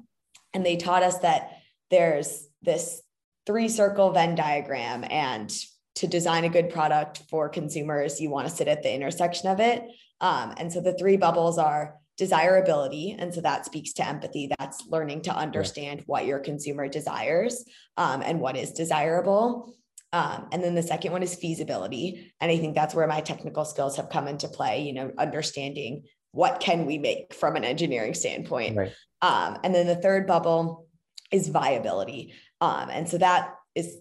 And 0.54 0.66
they 0.66 0.76
taught 0.76 1.02
us 1.02 1.18
that 1.18 1.50
there's 1.90 2.46
this 2.62 3.02
three 3.46 3.68
circle 3.68 4.10
Venn 4.10 4.34
diagram, 4.34 5.04
and 5.08 5.52
to 5.96 6.06
design 6.06 6.44
a 6.44 6.48
good 6.48 6.70
product 6.70 7.22
for 7.28 7.48
consumers, 7.48 8.20
you 8.20 8.30
want 8.30 8.48
to 8.48 8.54
sit 8.54 8.68
at 8.68 8.82
the 8.82 8.92
intersection 8.92 9.48
of 9.50 9.60
it. 9.60 9.82
Um, 10.20 10.54
and 10.56 10.72
so 10.72 10.80
the 10.80 10.96
three 10.96 11.16
bubbles 11.16 11.58
are 11.58 11.96
desirability. 12.16 13.16
And 13.18 13.34
so 13.34 13.40
that 13.40 13.66
speaks 13.66 13.92
to 13.94 14.06
empathy. 14.06 14.50
That's 14.58 14.86
learning 14.86 15.22
to 15.22 15.34
understand 15.34 16.02
what 16.06 16.26
your 16.26 16.38
consumer 16.38 16.88
desires 16.88 17.64
um, 17.96 18.22
and 18.22 18.40
what 18.40 18.56
is 18.56 18.72
desirable. 18.72 19.74
Um, 20.12 20.48
and 20.52 20.62
then 20.62 20.74
the 20.74 20.82
second 20.82 21.12
one 21.12 21.22
is 21.22 21.34
feasibility. 21.34 22.32
And 22.40 22.50
I 22.50 22.58
think 22.58 22.74
that's 22.74 22.94
where 22.94 23.06
my 23.06 23.22
technical 23.22 23.64
skills 23.64 23.96
have 23.96 24.10
come 24.10 24.28
into 24.28 24.46
play, 24.46 24.82
you 24.82 24.92
know, 24.92 25.10
understanding 25.18 26.04
what 26.32 26.60
can 26.60 26.86
we 26.86 26.98
make 26.98 27.34
from 27.34 27.56
an 27.56 27.64
engineering 27.64 28.14
standpoint. 28.14 28.76
Right. 28.76 28.92
Um, 29.22 29.58
and 29.64 29.74
then 29.74 29.86
the 29.86 29.96
third 29.96 30.26
bubble 30.26 30.86
is 31.30 31.48
viability. 31.48 32.34
Um, 32.60 32.90
and 32.90 33.08
so 33.08 33.18
that 33.18 33.54
is 33.74 33.96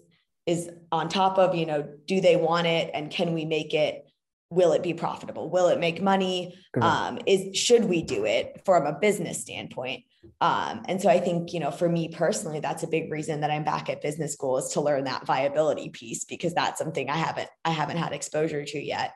is 0.51 0.69
on 0.91 1.09
top 1.09 1.37
of, 1.37 1.55
you 1.55 1.65
know, 1.65 1.87
do 2.05 2.21
they 2.21 2.35
want 2.35 2.67
it 2.67 2.91
and 2.93 3.09
can 3.09 3.33
we 3.33 3.45
make 3.45 3.73
it? 3.73 4.05
Will 4.49 4.73
it 4.73 4.83
be 4.83 4.93
profitable? 4.93 5.49
Will 5.49 5.69
it 5.69 5.79
make 5.79 6.01
money? 6.01 6.55
Um, 6.81 7.19
is 7.25 7.57
should 7.57 7.85
we 7.85 8.01
do 8.01 8.25
it 8.25 8.61
from 8.65 8.85
a 8.85 8.93
business 8.93 9.41
standpoint? 9.41 10.03
Um, 10.39 10.83
and 10.87 11.01
so 11.01 11.09
i 11.09 11.19
think 11.19 11.53
you 11.53 11.59
know 11.59 11.71
for 11.71 11.89
me 11.89 12.07
personally 12.09 12.59
that's 12.59 12.83
a 12.83 12.87
big 12.87 13.11
reason 13.11 13.41
that 13.41 13.51
i'm 13.51 13.63
back 13.63 13.89
at 13.89 14.01
business 14.01 14.33
school 14.33 14.57
is 14.57 14.69
to 14.69 14.81
learn 14.81 15.03
that 15.05 15.25
viability 15.25 15.89
piece 15.89 16.25
because 16.25 16.53
that's 16.53 16.79
something 16.79 17.09
i 17.09 17.17
haven't 17.17 17.49
i 17.65 17.71
haven't 17.71 17.97
had 17.97 18.11
exposure 18.11 18.63
to 18.65 18.79
yet. 18.79 19.13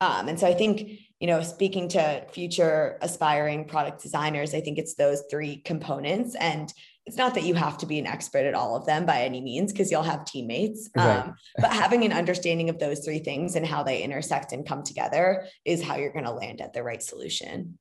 Um, 0.00 0.28
and 0.28 0.38
so 0.38 0.46
i 0.46 0.54
think 0.54 0.90
you 1.20 1.26
know 1.26 1.42
speaking 1.42 1.88
to 1.90 2.24
future 2.32 2.98
aspiring 3.02 3.66
product 3.66 4.02
designers 4.02 4.54
i 4.54 4.60
think 4.60 4.78
it's 4.78 4.94
those 4.94 5.22
three 5.30 5.56
components. 5.58 6.36
And 6.36 6.72
it's 7.08 7.16
not 7.16 7.34
that 7.34 7.44
you 7.44 7.54
have 7.54 7.78
to 7.78 7.86
be 7.86 7.98
an 7.98 8.06
expert 8.06 8.44
at 8.44 8.52
all 8.52 8.76
of 8.76 8.84
them 8.84 9.06
by 9.06 9.22
any 9.22 9.40
means 9.40 9.72
because 9.72 9.90
you'll 9.90 10.02
have 10.02 10.26
teammates 10.26 10.90
right. 10.94 11.20
um, 11.20 11.34
but 11.56 11.72
having 11.72 12.04
an 12.04 12.12
understanding 12.12 12.68
of 12.68 12.78
those 12.78 13.00
three 13.02 13.18
things 13.18 13.56
and 13.56 13.66
how 13.66 13.82
they 13.82 14.02
intersect 14.02 14.52
and 14.52 14.66
come 14.66 14.82
together 14.82 15.46
is 15.64 15.82
how 15.82 15.96
you're 15.96 16.12
going 16.12 16.26
to 16.26 16.30
land 16.30 16.60
at 16.60 16.74
the 16.74 16.82
right 16.82 17.02
solution 17.02 17.78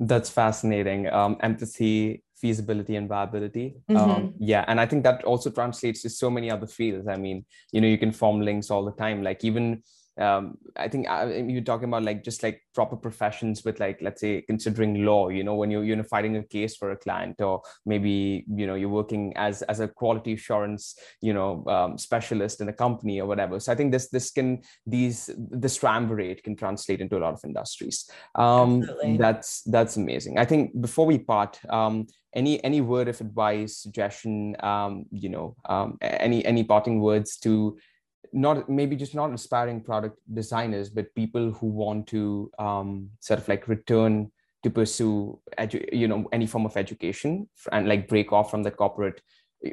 that's 0.00 0.28
fascinating 0.28 1.08
um, 1.12 1.36
empathy 1.40 2.24
feasibility 2.36 2.96
and 2.96 3.08
viability 3.08 3.76
um, 3.90 3.96
mm-hmm. 3.96 4.10
um, 4.10 4.34
yeah 4.40 4.64
and 4.66 4.80
i 4.80 4.86
think 4.86 5.04
that 5.04 5.22
also 5.22 5.50
translates 5.50 6.02
to 6.02 6.10
so 6.10 6.28
many 6.28 6.50
other 6.50 6.66
fields 6.66 7.06
i 7.06 7.16
mean 7.16 7.44
you 7.70 7.80
know 7.80 7.86
you 7.86 7.96
can 7.96 8.10
form 8.10 8.40
links 8.40 8.70
all 8.72 8.84
the 8.84 8.96
time 9.04 9.22
like 9.22 9.44
even 9.44 9.80
um, 10.18 10.58
I 10.76 10.88
think 10.88 11.08
I, 11.08 11.34
you're 11.34 11.62
talking 11.62 11.88
about 11.88 12.04
like 12.04 12.22
just 12.22 12.42
like 12.42 12.62
proper 12.74 12.96
professions 12.96 13.64
with 13.64 13.80
like 13.80 14.00
let's 14.00 14.20
say 14.20 14.42
considering 14.42 15.04
law. 15.04 15.28
You 15.28 15.42
know, 15.42 15.54
when 15.54 15.70
you're 15.70 15.84
you 15.84 15.96
know 15.96 16.02
fighting 16.04 16.36
a 16.36 16.42
case 16.42 16.76
for 16.76 16.92
a 16.92 16.96
client, 16.96 17.40
or 17.40 17.62
maybe 17.84 18.44
you 18.48 18.66
know 18.66 18.74
you're 18.74 18.88
working 18.88 19.36
as 19.36 19.62
as 19.62 19.80
a 19.80 19.88
quality 19.88 20.34
assurance 20.34 20.96
you 21.20 21.34
know 21.34 21.64
um, 21.66 21.98
specialist 21.98 22.60
in 22.60 22.68
a 22.68 22.72
company 22.72 23.20
or 23.20 23.26
whatever. 23.26 23.58
So 23.58 23.72
I 23.72 23.74
think 23.74 23.90
this 23.92 24.08
this 24.08 24.30
can 24.30 24.62
these 24.86 25.30
this 25.36 25.76
triumvirate 25.76 26.44
can 26.44 26.54
translate 26.54 27.00
into 27.00 27.16
a 27.16 27.20
lot 27.20 27.34
of 27.34 27.40
industries. 27.44 28.08
Um, 28.36 28.84
that's 29.18 29.62
that's 29.62 29.96
amazing. 29.96 30.38
I 30.38 30.44
think 30.44 30.80
before 30.80 31.06
we 31.06 31.18
part, 31.18 31.58
um, 31.70 32.06
any 32.34 32.62
any 32.62 32.80
word 32.80 33.08
of 33.08 33.20
advice, 33.20 33.78
suggestion, 33.78 34.56
um, 34.60 35.06
you 35.10 35.28
know, 35.28 35.56
um, 35.64 35.98
any 36.00 36.44
any 36.44 36.62
parting 36.62 37.00
words 37.00 37.36
to 37.38 37.78
not 38.34 38.68
maybe 38.68 38.96
just 38.96 39.14
not 39.14 39.32
aspiring 39.32 39.80
product 39.80 40.18
designers, 40.34 40.90
but 40.90 41.14
people 41.14 41.52
who 41.52 41.68
want 41.68 42.08
to 42.08 42.50
um, 42.58 43.10
sort 43.20 43.38
of 43.38 43.48
like 43.48 43.68
return 43.68 44.30
to 44.64 44.70
pursue 44.70 45.38
edu- 45.58 45.88
you 45.92 46.08
know 46.08 46.28
any 46.32 46.46
form 46.46 46.66
of 46.66 46.76
education 46.76 47.48
and 47.70 47.88
like 47.88 48.08
break 48.08 48.32
off 48.32 48.50
from 48.50 48.62
the 48.62 48.70
corporate 48.70 49.20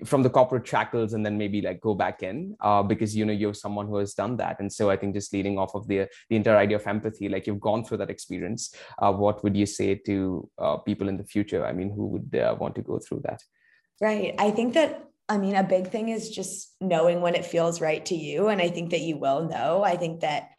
from 0.05 0.23
the 0.23 0.29
corporate 0.29 0.65
shackles 0.65 1.13
and 1.13 1.25
then 1.25 1.37
maybe 1.37 1.61
like 1.61 1.81
go 1.81 1.93
back 1.93 2.23
in 2.23 2.55
uh, 2.61 2.83
because 2.83 3.15
you 3.15 3.25
know 3.25 3.33
you're 3.33 3.53
someone 3.53 3.87
who 3.87 3.97
has 3.97 4.13
done 4.13 4.37
that. 4.37 4.59
And 4.59 4.71
so 4.71 4.89
i 4.89 4.95
think 4.95 5.15
just 5.15 5.33
leading 5.33 5.57
off 5.57 5.73
of 5.75 5.87
the 5.87 6.07
the 6.29 6.35
entire 6.35 6.57
idea 6.57 6.77
of 6.77 6.85
empathy 6.85 7.29
like 7.29 7.47
you've 7.47 7.59
gone 7.59 7.83
through 7.83 7.97
that 7.97 8.09
experience 8.09 8.75
uh, 8.99 9.11
what 9.11 9.43
would 9.43 9.57
you 9.57 9.65
say 9.65 9.95
to 9.95 10.49
uh, 10.59 10.77
people 10.77 11.09
in 11.09 11.17
the 11.17 11.23
future? 11.23 11.65
I 11.65 11.73
mean 11.73 11.91
who 11.91 12.05
would 12.07 12.39
uh, 12.39 12.55
want 12.59 12.75
to 12.75 12.81
go 12.81 12.99
through 12.99 13.21
that? 13.23 13.41
Right. 13.99 14.35
I 14.37 14.51
think 14.51 14.73
that 14.73 15.10
I 15.31 15.37
mean, 15.37 15.55
a 15.55 15.63
big 15.63 15.87
thing 15.87 16.09
is 16.09 16.29
just 16.29 16.75
knowing 16.81 17.21
when 17.21 17.35
it 17.35 17.45
feels 17.45 17.79
right 17.79 18.05
to 18.07 18.15
you. 18.15 18.49
And 18.49 18.61
I 18.61 18.67
think 18.67 18.89
that 18.89 18.99
you 18.99 19.15
will 19.15 19.47
know. 19.47 19.81
I 19.81 19.95
think 19.95 20.19
that 20.19 20.49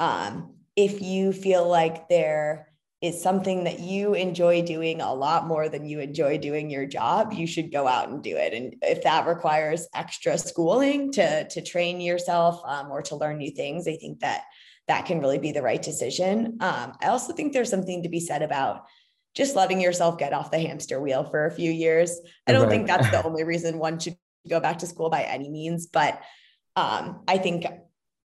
um, 0.00 0.54
if 0.74 1.02
you 1.02 1.34
feel 1.34 1.68
like 1.68 2.08
there 2.08 2.68
is 3.02 3.22
something 3.22 3.64
that 3.64 3.80
you 3.80 4.14
enjoy 4.14 4.62
doing 4.62 5.02
a 5.02 5.12
lot 5.12 5.46
more 5.46 5.68
than 5.68 5.84
you 5.84 6.00
enjoy 6.00 6.38
doing 6.38 6.70
your 6.70 6.86
job, 6.86 7.34
you 7.34 7.46
should 7.46 7.70
go 7.70 7.86
out 7.86 8.08
and 8.08 8.22
do 8.22 8.34
it. 8.34 8.54
And 8.54 8.76
if 8.80 9.02
that 9.02 9.26
requires 9.26 9.86
extra 9.94 10.38
schooling 10.38 11.12
to, 11.12 11.46
to 11.46 11.60
train 11.60 12.00
yourself 12.00 12.62
um, 12.64 12.90
or 12.90 13.02
to 13.02 13.16
learn 13.16 13.36
new 13.36 13.50
things, 13.50 13.86
I 13.86 13.96
think 13.96 14.20
that 14.20 14.44
that 14.88 15.04
can 15.04 15.20
really 15.20 15.38
be 15.38 15.52
the 15.52 15.60
right 15.60 15.82
decision. 15.82 16.56
Um, 16.60 16.94
I 17.02 17.08
also 17.08 17.34
think 17.34 17.52
there's 17.52 17.68
something 17.68 18.02
to 18.02 18.08
be 18.08 18.20
said 18.20 18.40
about 18.40 18.86
just 19.34 19.56
letting 19.56 19.80
yourself 19.80 20.18
get 20.18 20.32
off 20.32 20.50
the 20.50 20.58
hamster 20.58 21.00
wheel 21.00 21.24
for 21.24 21.46
a 21.46 21.50
few 21.50 21.70
years. 21.70 22.18
I 22.46 22.52
don't 22.52 22.62
right. 22.62 22.70
think 22.70 22.86
that's 22.86 23.10
the 23.10 23.22
only 23.26 23.44
reason 23.44 23.78
one 23.78 23.98
should 23.98 24.16
go 24.48 24.60
back 24.60 24.78
to 24.78 24.86
school 24.86 25.10
by 25.10 25.22
any 25.22 25.48
means, 25.48 25.86
but 25.86 26.20
um, 26.76 27.22
I 27.28 27.38
think 27.38 27.66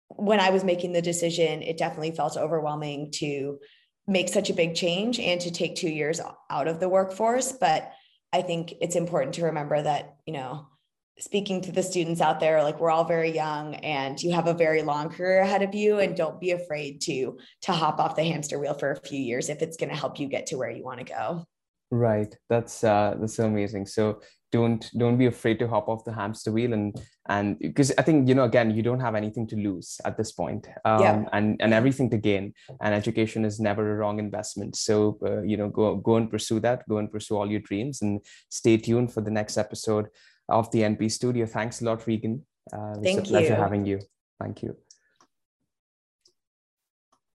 when 0.10 0.40
I 0.40 0.50
was 0.50 0.64
making 0.64 0.94
the 0.94 1.02
decision, 1.02 1.62
it 1.62 1.78
definitely 1.78 2.12
felt 2.12 2.38
overwhelming 2.38 3.12
to 3.16 3.60
make 4.08 4.30
such 4.30 4.50
a 4.50 4.54
big 4.54 4.76
change 4.76 5.20
and 5.20 5.40
to 5.42 5.52
take 5.52 5.76
two 5.76 5.90
years 5.90 6.20
out 6.50 6.68
of 6.68 6.80
the 6.80 6.90
workforce. 6.90 7.52
But 7.52 7.92
I 8.32 8.42
think 8.42 8.74
it's 8.82 8.96
important 8.96 9.36
to 9.36 9.46
remember 9.46 9.82
that, 9.82 10.16
you 10.26 10.34
know, 10.34 10.68
speaking 11.20 11.62
to 11.62 11.72
the 11.72 11.84
students 11.84 12.22
out 12.22 12.40
there 12.40 12.64
like 12.64 12.80
we're 12.80 12.90
all 12.90 13.04
very 13.04 13.30
young 13.30 13.76
and 13.76 14.22
you 14.22 14.32
have 14.32 14.48
a 14.48 14.54
very 14.54 14.82
long 14.82 15.10
career 15.10 15.42
ahead 15.42 15.62
of 15.62 15.76
you 15.76 16.00
and 16.00 16.18
don't 16.18 16.40
be 16.40 16.52
afraid 16.52 17.00
to 17.02 17.38
to 17.62 17.72
hop 17.72 18.00
off 18.00 18.16
the 18.16 18.24
hamster 18.24 18.58
wheel 18.58 18.74
for 18.74 18.92
a 18.92 19.00
few 19.02 19.20
years 19.20 19.50
if 19.50 19.62
it's 19.62 19.78
going 19.78 19.90
to 19.92 19.96
help 19.96 20.20
you 20.20 20.28
get 20.28 20.48
to 20.48 20.58
where 20.58 20.72
you 20.72 20.84
want 20.84 20.98
to 20.98 21.06
go. 21.06 21.46
Right. 21.92 22.36
That's 22.50 22.84
uh 22.84 23.16
that's 23.20 23.36
so 23.36 23.46
amazing. 23.46 23.86
So 23.86 24.22
don't 24.54 24.90
don't 24.98 25.18
be 25.18 25.26
afraid 25.26 25.58
to 25.60 25.68
hop 25.68 25.90
off 25.90 26.06
the 26.06 26.14
hamster 26.14 26.52
wheel 26.52 26.74
and 26.74 27.02
and 27.28 27.58
because 27.60 27.92
i 27.98 28.04
think 28.04 28.28
you 28.30 28.36
know 28.36 28.44
again 28.44 28.70
you 28.78 28.84
don't 28.88 29.00
have 29.00 29.16
anything 29.16 29.48
to 29.48 29.56
lose 29.56 30.00
at 30.06 30.16
this 30.18 30.32
point 30.32 30.68
um, 30.86 31.02
yeah. 31.02 31.24
and 31.34 31.60
and 31.60 31.74
everything 31.74 32.10
to 32.10 32.18
gain 32.18 32.54
and 32.82 32.94
education 32.94 33.44
is 33.44 33.60
never 33.60 33.84
a 33.92 33.96
wrong 33.96 34.20
investment 34.20 34.76
so 34.76 35.18
uh, 35.26 35.42
you 35.42 35.58
know 35.58 35.70
go 35.70 35.96
go 35.96 36.16
and 36.18 36.30
pursue 36.30 36.60
that 36.60 36.88
go 36.88 36.98
and 37.00 37.12
pursue 37.12 37.36
all 37.36 37.50
your 37.50 37.62
dreams 37.62 38.02
and 38.04 38.22
stay 38.50 38.78
tuned 38.78 39.12
for 39.12 39.22
the 39.22 39.32
next 39.32 39.58
episode 39.58 40.08
of 40.50 40.70
the 40.72 40.82
NP 40.82 41.12
studio. 41.12 41.46
Thanks 41.46 41.82
a 41.82 41.86
lot, 41.86 42.06
Regan. 42.08 42.46
Uh, 42.72 42.96
Thank 43.02 43.20
a 43.20 43.24
pleasure 43.24 43.56
having 43.56 43.86
you. 43.86 44.00
Thank 44.40 44.64
you. 44.64 44.76